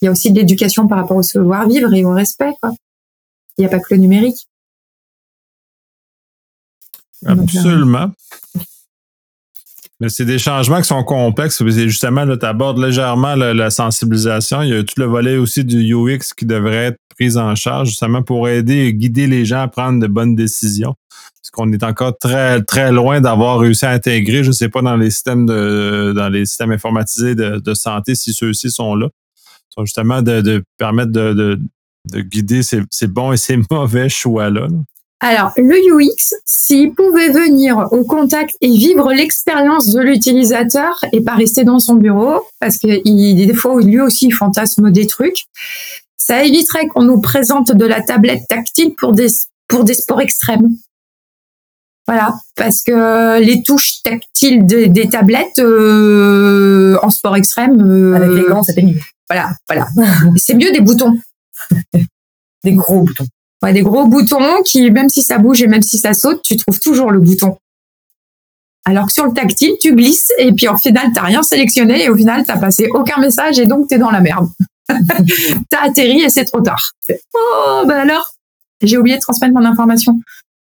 il 0.04 0.08
y 0.08 0.08
a 0.08 0.10
aussi 0.10 0.30
de 0.30 0.38
l'éducation 0.38 0.86
par 0.86 0.98
rapport 0.98 1.16
au 1.16 1.22
savoir-vivre 1.22 1.94
et 1.94 2.04
au 2.04 2.10
respect. 2.10 2.52
Quoi. 2.60 2.72
Il 3.56 3.62
n'y 3.62 3.66
a 3.66 3.70
pas 3.70 3.78
que 3.78 3.94
le 3.94 3.96
numérique. 3.96 4.46
Absolument. 7.24 8.12
Mais 10.00 10.10
c'est 10.10 10.26
des 10.26 10.38
changements 10.38 10.82
qui 10.82 10.88
sont 10.88 11.02
complexes. 11.04 11.64
Justement, 11.66 12.26
tu 12.36 12.44
abordes 12.44 12.76
légèrement 12.76 13.34
la, 13.34 13.70
sensibilisation. 13.70 14.60
Il 14.60 14.68
y 14.68 14.74
a 14.74 14.84
tout 14.84 15.00
le 15.00 15.06
volet 15.06 15.38
aussi 15.38 15.64
du 15.64 15.94
UX 15.94 16.34
qui 16.36 16.44
devrait 16.44 16.88
être 16.88 16.98
pris 17.08 17.38
en 17.38 17.54
charge, 17.54 17.88
justement 17.88 18.22
pour 18.22 18.46
aider 18.46 18.84
et 18.84 18.92
guider 18.92 19.26
les 19.26 19.46
gens 19.46 19.62
à 19.62 19.68
prendre 19.68 20.00
de 20.00 20.06
bonnes 20.06 20.34
décisions. 20.34 20.94
Parce 21.08 21.50
qu'on 21.50 21.72
est 21.72 21.82
encore 21.82 22.18
très, 22.18 22.60
très 22.60 22.92
loin 22.92 23.22
d'avoir 23.22 23.58
réussi 23.58 23.86
à 23.86 23.92
intégrer, 23.92 24.42
je 24.44 24.48
ne 24.48 24.54
sais 24.54 24.68
pas, 24.68 24.82
dans 24.82 24.96
les 24.96 25.10
systèmes 25.10 25.46
de 25.46 26.12
dans 26.14 26.28
les 26.28 26.44
systèmes 26.44 26.72
informatisés 26.72 27.34
de 27.34 27.74
santé, 27.74 28.14
si 28.14 28.34
ceux-ci 28.34 28.70
sont 28.70 28.96
là 28.96 29.08
justement 29.82 30.22
de, 30.22 30.62
permettre 30.78 31.10
de, 31.10 31.58
guider 32.14 32.62
ces, 32.62 33.06
bons 33.06 33.32
et 33.32 33.36
ces 33.36 33.58
mauvais 33.70 34.08
choix-là. 34.08 34.68
Alors, 35.20 35.52
le 35.56 35.76
UX, 35.76 36.34
s'il 36.44 36.92
pouvait 36.92 37.30
venir 37.30 37.88
au 37.92 38.04
contact 38.04 38.56
et 38.60 38.68
vivre 38.68 39.10
l'expérience 39.12 39.90
de 39.90 40.00
l'utilisateur 40.00 41.02
et 41.12 41.22
pas 41.22 41.34
rester 41.34 41.64
dans 41.64 41.78
son 41.78 41.94
bureau, 41.94 42.42
parce 42.60 42.76
qu'il 42.76 43.02
des 43.02 43.54
fois 43.54 43.80
lui 43.80 44.00
aussi 44.00 44.26
il 44.26 44.32
fantasme 44.32 44.90
des 44.90 45.06
trucs, 45.06 45.46
ça 46.18 46.44
éviterait 46.44 46.88
qu'on 46.88 47.04
nous 47.04 47.20
présente 47.20 47.72
de 47.72 47.86
la 47.86 48.02
tablette 48.02 48.42
tactile 48.48 48.94
pour 48.94 49.12
des, 49.12 49.28
pour 49.68 49.84
des 49.84 49.94
sports 49.94 50.20
extrêmes. 50.20 50.68
Voilà, 52.06 52.34
parce 52.54 52.82
que 52.82 53.40
les 53.40 53.62
touches 53.62 54.02
tactiles 54.02 54.66
des 54.66 55.08
tablettes 55.08 55.58
euh, 55.58 56.98
en 57.02 57.08
sport 57.08 57.36
extrême, 57.36 57.80
euh, 57.80 58.14
avec 58.14 58.30
les 58.30 58.42
gants, 58.42 58.62
ça 58.62 58.74
fait 58.74 58.84
voilà, 59.28 59.50
voilà. 59.68 59.88
c'est 60.36 60.54
mieux 60.54 60.70
des 60.72 60.80
boutons. 60.80 61.18
des 62.64 62.72
gros 62.72 63.02
boutons. 63.02 63.26
Ouais, 63.62 63.72
des 63.72 63.82
gros 63.82 64.06
boutons 64.06 64.62
qui, 64.64 64.90
même 64.90 65.08
si 65.08 65.22
ça 65.22 65.38
bouge 65.38 65.62
et 65.62 65.66
même 65.66 65.82
si 65.82 65.98
ça 65.98 66.12
saute, 66.12 66.42
tu 66.42 66.56
trouves 66.56 66.80
toujours 66.80 67.10
le 67.10 67.20
bouton. 67.20 67.56
Alors 68.84 69.06
que 69.06 69.12
sur 69.12 69.24
le 69.24 69.32
tactile, 69.32 69.72
tu 69.80 69.94
glisses 69.94 70.30
et 70.38 70.52
puis 70.52 70.68
en 70.68 70.76
final, 70.76 71.10
t'as 71.14 71.22
rien 71.22 71.42
sélectionné 71.42 72.04
et 72.04 72.08
au 72.10 72.16
final, 72.16 72.44
t'as 72.44 72.58
passé 72.58 72.88
aucun 72.92 73.18
message 73.20 73.58
et 73.58 73.66
donc 73.66 73.88
t'es 73.88 73.96
dans 73.96 74.10
la 74.10 74.20
merde. 74.20 74.48
t'as 74.88 75.82
atterri 75.82 76.22
et 76.22 76.28
c'est 76.28 76.44
trop 76.44 76.60
tard. 76.60 76.90
Oh, 77.32 77.84
ben 77.86 77.96
alors, 77.96 78.34
j'ai 78.82 78.98
oublié 78.98 79.16
de 79.16 79.22
transmettre 79.22 79.54
mon 79.54 79.64
information. 79.64 80.20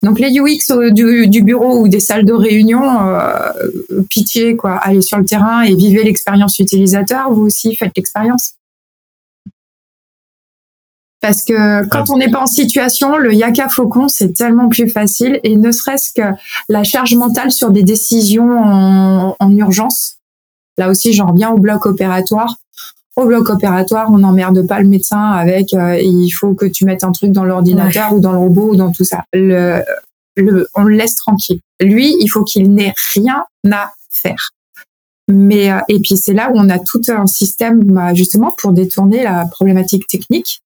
Donc 0.04 0.20
les 0.20 0.38
UX 0.38 0.92
du, 0.92 1.42
bureau 1.42 1.80
ou 1.80 1.88
des 1.88 2.00
salles 2.00 2.26
de 2.26 2.34
réunion, 2.34 2.82
euh, 3.08 4.02
pitié 4.10 4.54
quoi, 4.54 4.76
allez 4.82 5.00
sur 5.00 5.18
le 5.18 5.24
terrain 5.24 5.62
et 5.62 5.74
vivez 5.74 6.04
l'expérience 6.04 6.58
utilisateur. 6.58 7.32
Vous 7.32 7.42
aussi 7.42 7.74
faites 7.74 7.92
l'expérience. 7.96 8.54
Parce 11.22 11.42
que 11.42 11.88
quand 11.88 12.10
on 12.10 12.18
n'est 12.18 12.30
pas 12.30 12.42
en 12.42 12.46
situation, 12.46 13.16
le 13.16 13.32
Yaka 13.32 13.70
Faucon, 13.70 14.08
c'est 14.08 14.34
tellement 14.34 14.68
plus 14.68 14.90
facile 14.90 15.40
et 15.42 15.56
ne 15.56 15.72
serait-ce 15.72 16.12
que 16.12 16.36
la 16.68 16.84
charge 16.84 17.14
mentale 17.14 17.50
sur 17.50 17.70
des 17.70 17.82
décisions 17.82 18.58
en, 19.40 19.56
urgence. 19.56 20.18
Là 20.76 20.90
aussi, 20.90 21.14
j'en 21.14 21.28
reviens 21.28 21.50
au 21.50 21.56
bloc 21.56 21.86
opératoire 21.86 22.56
au 23.16 23.26
bloc 23.26 23.48
opératoire, 23.48 24.10
on 24.10 24.18
n'emmerde 24.18 24.66
pas 24.66 24.80
le 24.80 24.88
médecin 24.88 25.30
avec 25.30 25.72
euh, 25.72 25.98
il 25.98 26.30
faut 26.30 26.54
que 26.54 26.66
tu 26.66 26.84
mettes 26.84 27.04
un 27.04 27.12
truc 27.12 27.30
dans 27.30 27.44
l'ordinateur 27.44 28.12
ou 28.12 28.20
dans 28.20 28.32
le 28.32 28.38
robot 28.38 28.70
ou 28.70 28.76
dans 28.76 28.92
tout 28.92 29.04
ça. 29.04 29.24
Le, 29.32 29.82
le, 30.36 30.66
on 30.74 30.82
le 30.82 30.96
laisse 30.96 31.14
tranquille. 31.14 31.60
Lui, 31.80 32.16
il 32.20 32.28
faut 32.28 32.42
qu'il 32.42 32.72
n'ait 32.72 32.94
rien 33.14 33.44
à 33.70 33.92
faire. 34.10 34.50
Mais 35.28 35.70
euh, 35.70 35.78
et 35.88 36.00
puis 36.00 36.16
c'est 36.16 36.34
là 36.34 36.50
où 36.52 36.56
on 36.56 36.68
a 36.68 36.78
tout 36.78 37.00
un 37.08 37.26
système 37.26 37.84
bah, 37.84 38.14
justement 38.14 38.52
pour 38.58 38.72
détourner 38.72 39.22
la 39.22 39.46
problématique 39.46 40.06
technique, 40.06 40.60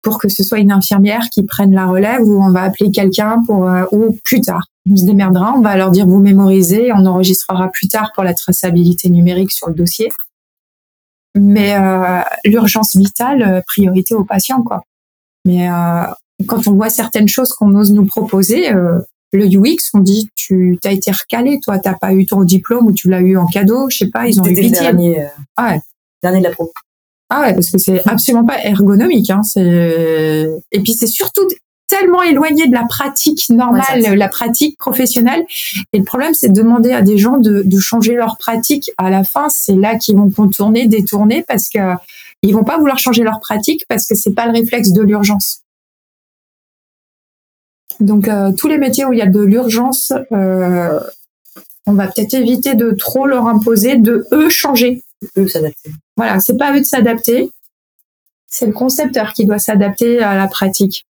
pour 0.00 0.18
que 0.18 0.28
ce 0.28 0.42
soit 0.42 0.58
une 0.58 0.72
infirmière 0.72 1.28
qui 1.30 1.42
prenne 1.44 1.74
la 1.74 1.86
relève 1.86 2.22
ou 2.22 2.42
on 2.42 2.50
va 2.50 2.62
appeler 2.62 2.90
quelqu'un 2.92 3.38
pour 3.46 3.68
euh, 3.68 3.84
ou 3.90 4.16
plus 4.24 4.40
tard. 4.40 4.62
On 4.88 4.96
se 4.96 5.04
démerdera, 5.04 5.54
on 5.56 5.60
va 5.60 5.76
leur 5.76 5.90
dire 5.90 6.06
vous 6.06 6.20
mémorisez, 6.20 6.92
on 6.92 7.04
enregistrera 7.04 7.68
plus 7.68 7.88
tard 7.88 8.12
pour 8.14 8.22
la 8.22 8.32
traçabilité 8.32 9.08
numérique 9.08 9.50
sur 9.50 9.68
le 9.68 9.74
dossier 9.74 10.08
mais 11.34 11.74
euh, 11.74 12.20
l'urgence 12.44 12.96
vitale, 12.96 13.42
euh, 13.42 13.60
priorité 13.66 14.14
aux 14.14 14.24
patients, 14.24 14.62
quoi. 14.62 14.82
Mais 15.44 15.68
euh, 15.68 16.04
quand 16.46 16.66
on 16.68 16.72
voit 16.72 16.90
certaines 16.90 17.28
choses 17.28 17.50
qu'on 17.50 17.74
ose 17.74 17.92
nous 17.92 18.06
proposer, 18.06 18.70
le 19.32 19.46
UX, 19.46 19.90
on 19.92 19.98
dit 19.98 20.28
tu 20.34 20.78
as 20.84 20.92
été 20.92 21.10
recalé, 21.10 21.58
toi, 21.60 21.78
t'as 21.78 21.94
pas 21.94 22.14
eu 22.14 22.24
ton 22.24 22.42
diplôme 22.44 22.86
ou 22.86 22.92
tu 22.92 23.10
l'as 23.10 23.20
eu 23.20 23.36
en 23.36 23.46
cadeau, 23.46 23.90
je 23.90 23.98
sais 23.98 24.10
pas, 24.10 24.26
ils 24.26 24.40
ont 24.40 24.44
eu 24.44 24.54
pitié. 24.54 24.80
Dernier, 24.80 25.26
ah 25.56 25.72
ouais. 25.72 25.80
dernier 26.22 26.38
de 26.38 26.44
la 26.44 26.50
pro. 26.50 26.72
Ah 27.30 27.42
ouais, 27.42 27.54
parce 27.54 27.70
que 27.70 27.78
c'est 27.78 28.06
absolument 28.08 28.46
pas 28.46 28.62
ergonomique. 28.64 29.30
Hein, 29.30 29.42
c'est 29.42 30.48
et 30.72 30.80
puis 30.80 30.94
c'est 30.94 31.06
surtout 31.06 31.46
tellement 31.86 32.22
éloigné 32.22 32.66
de 32.66 32.72
la 32.72 32.84
pratique 32.88 33.50
normale, 33.50 34.02
la 34.02 34.28
pratique 34.28 34.78
professionnelle. 34.78 35.44
Et 35.92 35.98
le 35.98 36.04
problème, 36.04 36.34
c'est 36.34 36.48
de 36.48 36.54
demander 36.54 36.92
à 36.92 37.02
des 37.02 37.18
gens 37.18 37.38
de, 37.38 37.78
changer 37.78 38.14
leur 38.14 38.36
pratique. 38.38 38.90
À 38.98 39.10
la 39.10 39.24
fin, 39.24 39.48
c'est 39.48 39.74
là 39.74 39.96
qu'ils 39.96 40.16
vont 40.16 40.30
contourner, 40.30 40.86
détourner, 40.86 41.44
parce 41.46 41.68
que 41.68 41.78
ils 42.42 42.54
vont 42.54 42.64
pas 42.64 42.78
vouloir 42.78 42.98
changer 42.98 43.22
leur 43.22 43.40
pratique 43.40 43.86
parce 43.88 44.06
que 44.06 44.14
c'est 44.14 44.34
pas 44.34 44.46
le 44.46 44.52
réflexe 44.52 44.92
de 44.92 45.02
l'urgence. 45.02 45.62
Donc 48.00 48.28
euh, 48.28 48.52
tous 48.52 48.68
les 48.68 48.76
métiers 48.76 49.06
où 49.06 49.12
il 49.12 49.18
y 49.18 49.22
a 49.22 49.26
de 49.26 49.40
l'urgence, 49.40 50.12
euh, 50.32 51.00
on 51.86 51.94
va 51.94 52.06
peut-être 52.08 52.34
éviter 52.34 52.74
de 52.74 52.90
trop 52.90 53.26
leur 53.26 53.46
imposer, 53.46 53.96
de 53.96 54.26
eux 54.32 54.50
changer. 54.50 55.02
Eux 55.38 55.48
s'adapter. 55.48 55.90
Voilà, 56.16 56.38
c'est 56.40 56.56
pas 56.58 56.74
eux 56.76 56.80
de 56.80 56.86
s'adapter, 56.86 57.50
c'est 58.46 58.66
le 58.66 58.72
concepteur 58.72 59.32
qui 59.32 59.46
doit 59.46 59.58
s'adapter 59.58 60.20
à 60.20 60.36
la 60.36 60.46
pratique. 60.46 61.06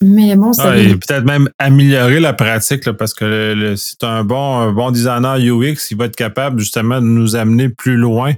Mais 0.00 0.36
bon, 0.36 0.52
ça. 0.52 0.78
et 0.78 0.94
peut-être 0.94 1.24
même 1.24 1.48
améliorer 1.58 2.20
la 2.20 2.32
pratique, 2.32 2.90
parce 2.92 3.14
que 3.14 3.74
si 3.76 3.96
tu 3.96 4.06
un 4.06 4.22
bon, 4.22 4.58
un 4.58 4.72
bon 4.72 4.92
designer 4.92 5.38
UX, 5.38 5.90
il 5.90 5.96
va 5.96 6.04
être 6.04 6.14
capable 6.14 6.60
justement 6.60 7.00
de 7.00 7.06
nous 7.06 7.34
amener 7.34 7.68
plus 7.68 7.96
loin 7.96 8.34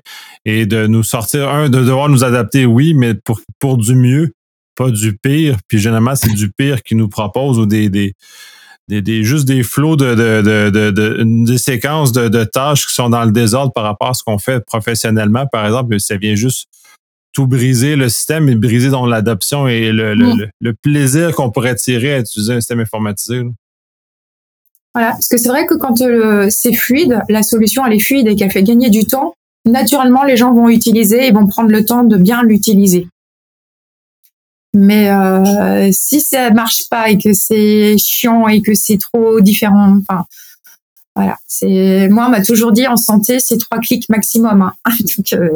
et 0.46 0.64
de 0.64 0.86
nous 0.86 1.02
sortir, 1.02 1.50
un, 1.50 1.68
de 1.68 1.84
devoir 1.84 2.08
nous 2.08 2.24
adapter, 2.24 2.64
oui, 2.64 2.94
mais 2.94 3.12
pour, 3.12 3.40
pour 3.58 3.76
du 3.76 3.94
mieux, 3.94 4.32
pas 4.74 4.90
du 4.90 5.18
pire. 5.18 5.58
Puis 5.68 5.78
généralement, 5.78 6.16
c'est 6.16 6.32
du 6.32 6.50
pire 6.50 6.82
qui 6.82 6.94
nous 6.94 7.11
propose 7.11 7.58
ou 7.58 7.66
des, 7.66 7.90
des, 7.90 8.14
des, 8.88 9.02
des, 9.02 9.22
juste 9.22 9.46
des 9.46 9.62
flots 9.62 9.96
de, 9.96 10.14
de, 10.14 10.40
de, 10.40 10.70
de, 10.70 10.90
de 10.90 11.44
des 11.44 11.58
séquences 11.58 12.12
de, 12.12 12.28
de, 12.28 12.44
tâches 12.44 12.86
qui 12.86 12.94
sont 12.94 13.11
dans 13.11 13.24
le 13.24 13.32
désordre 13.32 13.72
par 13.74 13.84
rapport 13.84 14.08
à 14.08 14.14
ce 14.14 14.22
qu'on 14.24 14.38
fait 14.38 14.64
professionnellement, 14.64 15.46
par 15.46 15.66
exemple, 15.66 16.00
ça 16.00 16.16
vient 16.16 16.34
juste 16.34 16.68
tout 17.32 17.46
briser 17.46 17.96
le 17.96 18.08
système 18.08 18.48
et 18.48 18.54
briser 18.56 18.90
dans 18.90 19.06
l'adoption 19.06 19.68
et 19.68 19.92
le, 19.92 20.14
le, 20.14 20.34
Mm. 20.34 20.50
le 20.60 20.74
plaisir 20.74 21.34
qu'on 21.34 21.50
pourrait 21.50 21.76
tirer 21.76 22.14
à 22.14 22.18
utiliser 22.20 22.54
un 22.54 22.60
système 22.60 22.80
informatisé. 22.80 23.42
là. 23.44 23.50
Voilà, 24.94 25.10
parce 25.12 25.28
que 25.28 25.36
c'est 25.38 25.48
vrai 25.48 25.66
que 25.66 25.74
quand 25.74 26.00
euh, 26.00 26.48
c'est 26.50 26.72
fluide, 26.74 27.20
la 27.28 27.44
solution 27.44 27.86
elle 27.86 27.92
est 27.92 28.00
fluide 28.00 28.26
et 28.26 28.34
qu'elle 28.34 28.50
fait 28.50 28.64
gagner 28.64 28.90
du 28.90 29.04
temps, 29.04 29.34
naturellement 29.64 30.24
les 30.24 30.36
gens 30.36 30.52
vont 30.52 30.68
utiliser 30.68 31.26
et 31.28 31.30
vont 31.30 31.46
prendre 31.46 31.70
le 31.70 31.84
temps 31.84 32.02
de 32.02 32.16
bien 32.16 32.42
l'utiliser. 32.42 33.06
Mais 34.74 35.10
euh, 35.10 35.90
si 35.92 36.20
ça 36.20 36.50
marche 36.50 36.88
pas 36.88 37.10
et 37.10 37.18
que 37.18 37.32
c'est 37.32 37.96
chiant 37.98 38.46
et 38.48 38.62
que 38.62 38.74
c'est 38.74 38.98
trop 38.98 39.40
différent, 39.40 39.98
enfin 40.00 40.24
voilà, 41.16 41.36
c'est 41.46 42.08
moi 42.08 42.26
on 42.26 42.30
m'a 42.30 42.42
toujours 42.42 42.70
dit 42.72 42.86
en 42.86 42.96
santé 42.96 43.40
c'est 43.40 43.58
trois 43.58 43.78
clics 43.78 44.08
maximum. 44.08 44.62
hein. 44.62 44.72
Donc, 45.16 45.32
euh, 45.32 45.50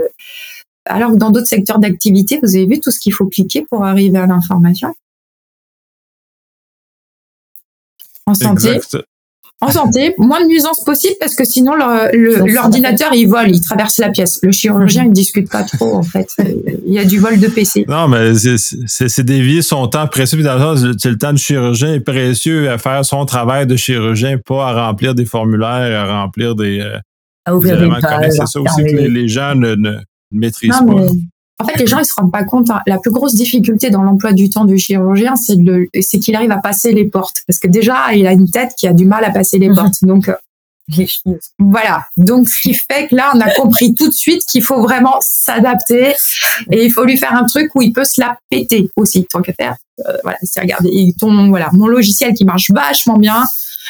alors 0.87 1.12
que 1.12 1.16
dans 1.16 1.30
d'autres 1.30 1.47
secteurs 1.47 1.78
d'activité, 1.78 2.39
vous 2.43 2.55
avez 2.57 2.66
vu 2.66 2.80
tout 2.80 2.91
ce 2.91 3.01
qu'il 3.01 3.12
faut 3.12 3.26
cliquer 3.26 3.66
pour 3.70 3.85
arriver 3.85 4.18
à 4.18 4.26
l'information. 4.26 4.95
En 8.26 8.35
santé, 8.35 8.68
Exact. 8.76 9.05
en 9.61 9.70
santé, 9.70 10.14
moins 10.18 10.41
de 10.41 10.47
nuisances 10.49 10.82
possible 10.82 11.14
parce 11.20 11.35
que 11.35 11.45
sinon 11.45 11.74
l'ordinateur 11.74 13.12
il 13.12 13.26
vole, 13.28 13.51
il 13.51 13.61
traverse 13.61 13.99
la 13.99 14.09
pièce. 14.11 14.39
Le 14.43 14.51
chirurgien 14.51 15.05
il 15.05 15.12
discute 15.12 15.51
pas 15.51 15.62
trop 15.62 15.95
en 15.95 16.03
fait. 16.03 16.28
Il 16.87 16.93
y 16.93 16.99
a 16.99 17.05
du 17.05 17.18
vol 17.18 17.39
de 17.39 17.49
PC. 17.49 17.85
Non, 17.87 18.09
mais 18.09 18.32
c'est- 18.35 19.20
dévier 19.22 19.61
son 19.61 19.89
temps 19.89 20.07
précieux. 20.09 20.39
C'est 20.99 21.11
le 21.11 21.18
temps 21.18 21.32
du 21.35 21.43
chirurgien 21.43 21.95
est 21.95 22.01
précieux 22.01 22.70
à 22.70 22.78
faire 22.78 23.05
son 23.05 23.26
travail 23.26 23.66
de 23.66 23.76
chirurgien, 23.76 24.39
pas 24.39 24.68
à 24.68 24.87
remplir 24.87 25.14
des 25.14 25.26
formulaires, 25.26 26.09
à 26.09 26.22
remplir 26.22 26.55
des, 26.55 26.80
euh, 26.80 26.99
À 27.45 27.55
ouvrir 27.55 27.78
des 27.78 27.89
pages. 28.01 28.30
C'est 28.30 28.47
ça 28.47 28.61
aussi 28.61 28.82
que 28.85 28.97
les, 28.97 29.09
les 29.09 29.28
gens 29.28 29.55
ne, 29.55 29.74
ne 29.74 29.99
Non, 30.68 30.87
pas. 30.87 30.95
mais 31.03 31.09
en 31.61 31.64
fait 31.66 31.78
les 31.78 31.87
gens 31.87 31.99
ils 32.01 32.05
se 32.05 32.14
rendent 32.16 32.32
pas 32.32 32.45
compte. 32.45 32.68
hein. 32.70 32.80
La 32.87 32.99
plus 32.99 33.11
grosse 33.12 33.35
difficulté 33.35 33.91
dans 33.91 34.03
l'emploi 34.03 34.32
du 34.32 34.51
temps 34.51 34.64
du 34.64 34.76
chirurgien 34.78 35.37
c'est 35.37 35.57
le- 35.57 35.89
c'est 36.01 36.18
qu'il 36.18 36.35
arrive 36.35 36.51
à 36.51 36.59
passer 36.59 36.93
les 36.93 37.05
portes 37.05 37.37
parce 37.47 37.59
que 37.59 37.68
déjà 37.68 38.12
il 38.14 38.26
a 38.26 38.32
une 38.32 38.51
tête 38.51 38.72
qui 38.76 38.87
a 38.89 38.93
du 38.93 39.05
mal 39.05 39.24
à 39.24 39.30
passer 39.30 39.59
les 39.59 39.68
portes. 39.72 40.03
Donc 40.03 40.28
euh. 40.28 40.35
Voilà. 41.59 42.05
Donc, 42.18 42.47
ce 42.49 42.61
qui 42.61 42.74
fait 42.74 43.09
que 43.09 43.14
là, 43.16 43.32
on 43.35 43.41
a 43.41 43.51
compris 43.53 43.95
tout 43.95 44.09
de 44.09 44.14
suite 44.14 44.45
qu'il 44.45 44.62
faut 44.62 44.82
vraiment 44.82 45.16
s'adapter 45.20 46.12
et 46.70 46.85
il 46.85 46.93
faut 46.93 47.05
lui 47.05 47.16
faire 47.16 47.35
un 47.35 47.45
truc 47.45 47.70
où 47.74 47.80
il 47.80 47.93
peut 47.93 48.05
se 48.05 48.20
la 48.20 48.37
péter 48.51 48.91
aussi, 48.97 49.24
tant 49.30 49.41
qu'à 49.41 49.55
faire. 49.55 49.76
Euh, 50.07 50.12
voilà. 50.22 50.37
C'est 50.43 50.61
regarder, 50.61 50.91
et 50.93 51.14
ton, 51.18 51.49
voilà, 51.49 51.70
mon 51.72 51.87
logiciel 51.87 52.35
qui 52.35 52.45
marche 52.45 52.70
vachement 52.70 53.16
bien. 53.16 53.45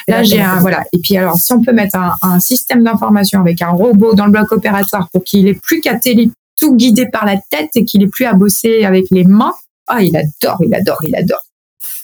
Là, 0.09 0.23
j'ai 0.23 0.41
un, 0.41 0.59
voilà. 0.61 0.85
Et 0.93 0.99
puis, 0.99 1.17
alors, 1.17 1.37
si 1.37 1.53
on 1.53 1.63
peut 1.63 1.73
mettre 1.73 1.97
un, 1.97 2.15
un 2.23 2.41
système 2.41 2.83
d'information 2.85 3.41
avec 3.41 3.63
un 3.63 3.71
robot 3.71 4.15
dans 4.15 4.27
le 4.27 4.33
bloc 4.33 4.51
opératoire 4.53 5.09
pour 5.13 5.23
qu'il 5.25 5.47
ait 5.49 5.55
plus 5.55 5.81
qu'à 5.81 5.97
télé, 5.99 6.31
tout 6.57 6.75
guidé 6.77 7.07
par 7.07 7.25
la 7.27 7.37
tête 7.51 7.71
et 7.75 7.85
qu'il 7.85 8.03
ait 8.03 8.09
plus 8.09 8.25
à 8.25 8.35
bosser 8.35 8.85
avec 8.85 9.05
les 9.11 9.25
mains. 9.25 9.55
Ah, 9.87 10.03
il 10.03 10.17
adore, 10.17 10.61
il 10.65 10.75
adore, 10.75 10.99
il 11.07 11.15
adore. 11.17 11.43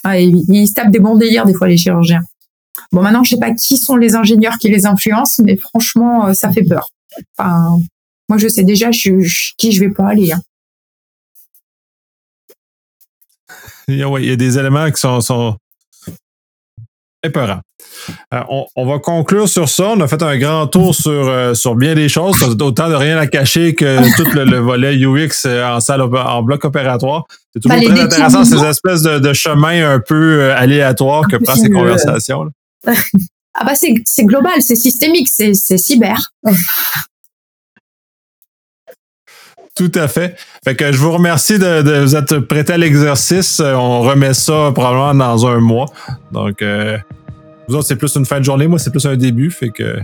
Ah, 0.03 0.19
il, 0.19 0.43
il 0.49 0.67
se 0.67 0.73
tape 0.73 0.91
des 0.91 0.99
bons 0.99 1.15
délires, 1.15 1.45
des 1.45 1.53
fois, 1.53 1.67
les 1.67 1.77
chirurgiens. 1.77 2.21
Bon, 2.91 3.01
maintenant, 3.01 3.23
je 3.23 3.31
sais 3.31 3.37
pas 3.39 3.53
qui 3.53 3.77
sont 3.77 3.95
les 3.95 4.15
ingénieurs 4.15 4.57
qui 4.57 4.69
les 4.69 4.85
influencent, 4.85 5.41
mais 5.43 5.57
franchement, 5.57 6.27
euh, 6.27 6.33
ça 6.33 6.51
fait 6.51 6.63
peur. 6.63 6.89
Enfin, 7.37 7.77
moi, 8.29 8.37
je 8.37 8.47
sais 8.47 8.63
déjà 8.63 8.91
je, 8.91 9.19
je- 9.21 9.51
qui 9.57 9.71
je 9.71 9.79
vais 9.81 9.89
pas 9.89 10.07
aller. 10.09 10.31
hein. 10.31 10.41
Il 13.87 13.97
y 13.97 14.03
a, 14.03 14.09
ouais, 14.09 14.23
il 14.23 14.29
y 14.29 14.31
a 14.31 14.35
des 14.35 14.57
éléments 14.57 14.89
qui 14.91 14.99
sont, 14.99 15.19
sont 15.21 15.57
Euh, 18.33 18.39
on, 18.49 18.65
on 18.75 18.85
va 18.85 18.99
conclure 18.99 19.47
sur 19.47 19.69
ça. 19.69 19.89
On 19.89 19.99
a 20.01 20.07
fait 20.07 20.21
un 20.23 20.37
grand 20.37 20.67
tour 20.67 20.95
sur, 20.95 21.11
euh, 21.11 21.53
sur 21.53 21.75
bien 21.75 21.93
des 21.93 22.09
choses. 22.09 22.41
Autant 22.59 22.89
de 22.89 22.95
rien 22.95 23.17
à 23.17 23.27
cacher 23.27 23.75
que 23.75 23.99
tout 24.17 24.29
le, 24.33 24.43
le 24.45 24.57
volet 24.59 24.95
UX 24.95 25.45
en 25.45 25.79
salle 25.79 26.01
en 26.01 26.41
bloc 26.43 26.63
opératoire. 26.65 27.25
C'est 27.53 27.59
toujours 27.59 27.83
très 27.83 28.01
intéressant 28.01 28.43
ces 28.45 28.63
espèces 28.63 29.01
de, 29.03 29.19
de 29.19 29.33
chemins 29.33 29.93
un 29.95 29.99
peu 29.99 30.39
euh, 30.41 30.55
aléatoires 30.57 31.27
que 31.29 31.35
prennent 31.37 31.57
ces 31.57 31.69
conversations. 31.69 32.45
là. 32.45 32.93
Ah 33.53 33.65
bah 33.65 33.75
c'est 33.75 33.93
c'est 34.05 34.23
global, 34.23 34.53
c'est 34.61 34.77
systémique, 34.77 35.27
c'est 35.27 35.53
c'est 35.53 35.77
cyber. 35.77 36.31
Tout 39.81 39.99
à 39.99 40.07
fait. 40.07 40.35
Fait 40.63 40.75
que 40.75 40.91
je 40.91 40.97
vous 40.99 41.11
remercie 41.11 41.57
de, 41.57 41.81
de 41.81 42.01
vous 42.03 42.15
être 42.15 42.37
prêté 42.37 42.73
à 42.73 42.77
l'exercice. 42.77 43.59
Euh, 43.59 43.73
On 43.73 44.01
remet 44.01 44.35
ça 44.35 44.69
probablement 44.75 45.15
dans 45.15 45.47
un 45.47 45.59
mois. 45.59 45.87
Donc, 46.31 46.61
euh, 46.61 46.99
vous 47.67 47.77
autres, 47.77 47.87
c'est 47.87 47.95
plus 47.95 48.15
une 48.15 48.27
fin 48.27 48.37
de 48.37 48.45
journée. 48.45 48.67
Moi, 48.67 48.77
c'est 48.77 48.91
plus 48.91 49.03
un 49.07 49.15
début. 49.15 49.49
Fait 49.49 49.69
que 49.69 49.97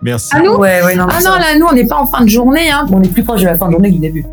merci. 0.00 0.30
Ah, 0.32 0.40
nous? 0.40 0.52
Ouais, 0.52 0.82
ouais, 0.82 0.96
non, 0.96 1.04
Ah 1.10 1.18
non, 1.22 1.32
là, 1.32 1.58
nous, 1.58 1.66
on 1.70 1.74
n'est 1.74 1.86
pas 1.86 1.96
en 1.98 2.06
fin 2.06 2.24
de 2.24 2.30
journée. 2.30 2.70
Hein. 2.70 2.86
On 2.90 3.02
est 3.02 3.12
plus 3.12 3.22
proche 3.22 3.42
de 3.42 3.46
la 3.48 3.58
fin 3.58 3.66
de 3.66 3.72
journée 3.72 3.90
que 3.90 3.96
du 3.96 4.00
début. 4.00 4.24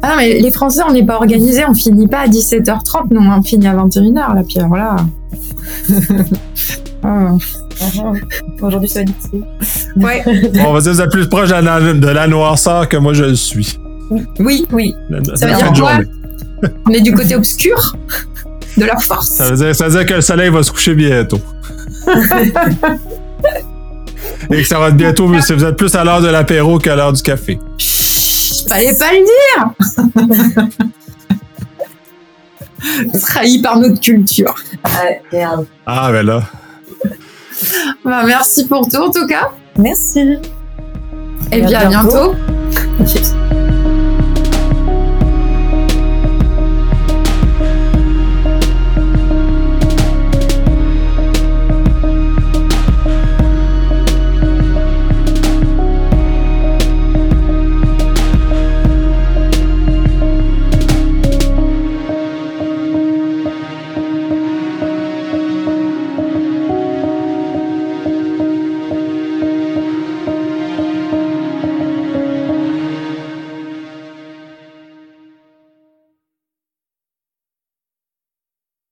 Ah 0.00 0.08
non, 0.08 0.14
mais 0.16 0.38
les 0.40 0.52
Français, 0.52 0.80
on 0.88 0.92
n'est 0.94 1.04
pas 1.04 1.16
organisés, 1.16 1.64
on 1.68 1.74
finit 1.74 2.08
pas 2.08 2.20
à 2.20 2.26
17h30, 2.26 3.08
nous, 3.10 3.20
on 3.20 3.42
finit 3.42 3.66
à 3.66 3.74
21h, 3.74 4.14
là, 4.34 4.42
Pierre, 4.48 4.68
voilà. 4.68 4.96
Ah. 7.02 7.32
Aujourd'hui, 8.60 8.88
ça 8.88 9.00
va 9.00 9.02
être 9.04 9.12
difficile. 9.16 9.44
Ouais, 9.96 10.22
Bon, 10.24 10.66
on 10.68 10.72
va 10.74 10.80
dire 10.80 10.92
que 10.92 10.96
vous 10.96 11.00
êtes 11.00 11.10
plus 11.10 11.28
proche 11.28 11.48
de 11.48 11.54
la, 11.54 11.80
de 11.94 12.06
la 12.08 12.26
noirceur 12.26 12.88
que 12.90 12.98
moi 12.98 13.14
je 13.14 13.24
le 13.24 13.34
suis. 13.34 13.78
Oui, 14.38 14.66
Oui. 14.72 14.94
Ça 15.36 15.46
veut 15.46 15.54
dire 15.54 15.72
quoi 15.72 16.00
on 16.86 16.90
est 16.92 17.00
du 17.00 17.14
côté 17.14 17.34
obscur 17.36 17.96
de 18.76 18.84
la 18.84 18.98
force. 18.98 19.28
Ça 19.28 19.50
veut, 19.50 19.56
dire, 19.56 19.74
ça 19.74 19.88
veut 19.88 19.98
dire 19.98 20.06
que 20.06 20.14
le 20.14 20.20
soleil 20.20 20.50
va 20.50 20.62
se 20.62 20.70
coucher 20.70 20.94
bientôt. 20.94 21.40
Et 24.50 24.62
que 24.62 24.68
ça 24.68 24.78
va 24.78 24.88
être 24.88 24.96
bientôt, 24.96 25.28
si 25.40 25.52
vous 25.52 25.64
êtes 25.64 25.76
plus 25.76 25.94
à 25.94 26.04
l'heure 26.04 26.20
de 26.20 26.28
l'apéro 26.28 26.78
qu'à 26.78 26.96
l'heure 26.96 27.12
du 27.12 27.22
café. 27.22 27.58
Chut, 27.78 28.68
Fallait 28.68 28.94
pas 28.96 29.10
le 29.12 29.24
dire 29.24 30.68
Trahi 33.22 33.60
par 33.60 33.78
notre 33.78 34.00
culture. 34.00 34.54
Ah, 34.84 35.02
merde. 35.32 35.66
Ah, 35.86 36.10
ben 36.10 36.26
là. 36.26 36.42
Bah, 38.04 38.22
merci 38.26 38.66
pour 38.66 38.88
tout, 38.88 38.96
en 38.96 39.10
tout 39.10 39.26
cas. 39.26 39.50
Merci. 39.78 40.38
Et 41.52 41.60
bien 41.62 41.80
à 41.80 41.86
bientôt. 41.86 42.34
bientôt. 42.98 43.36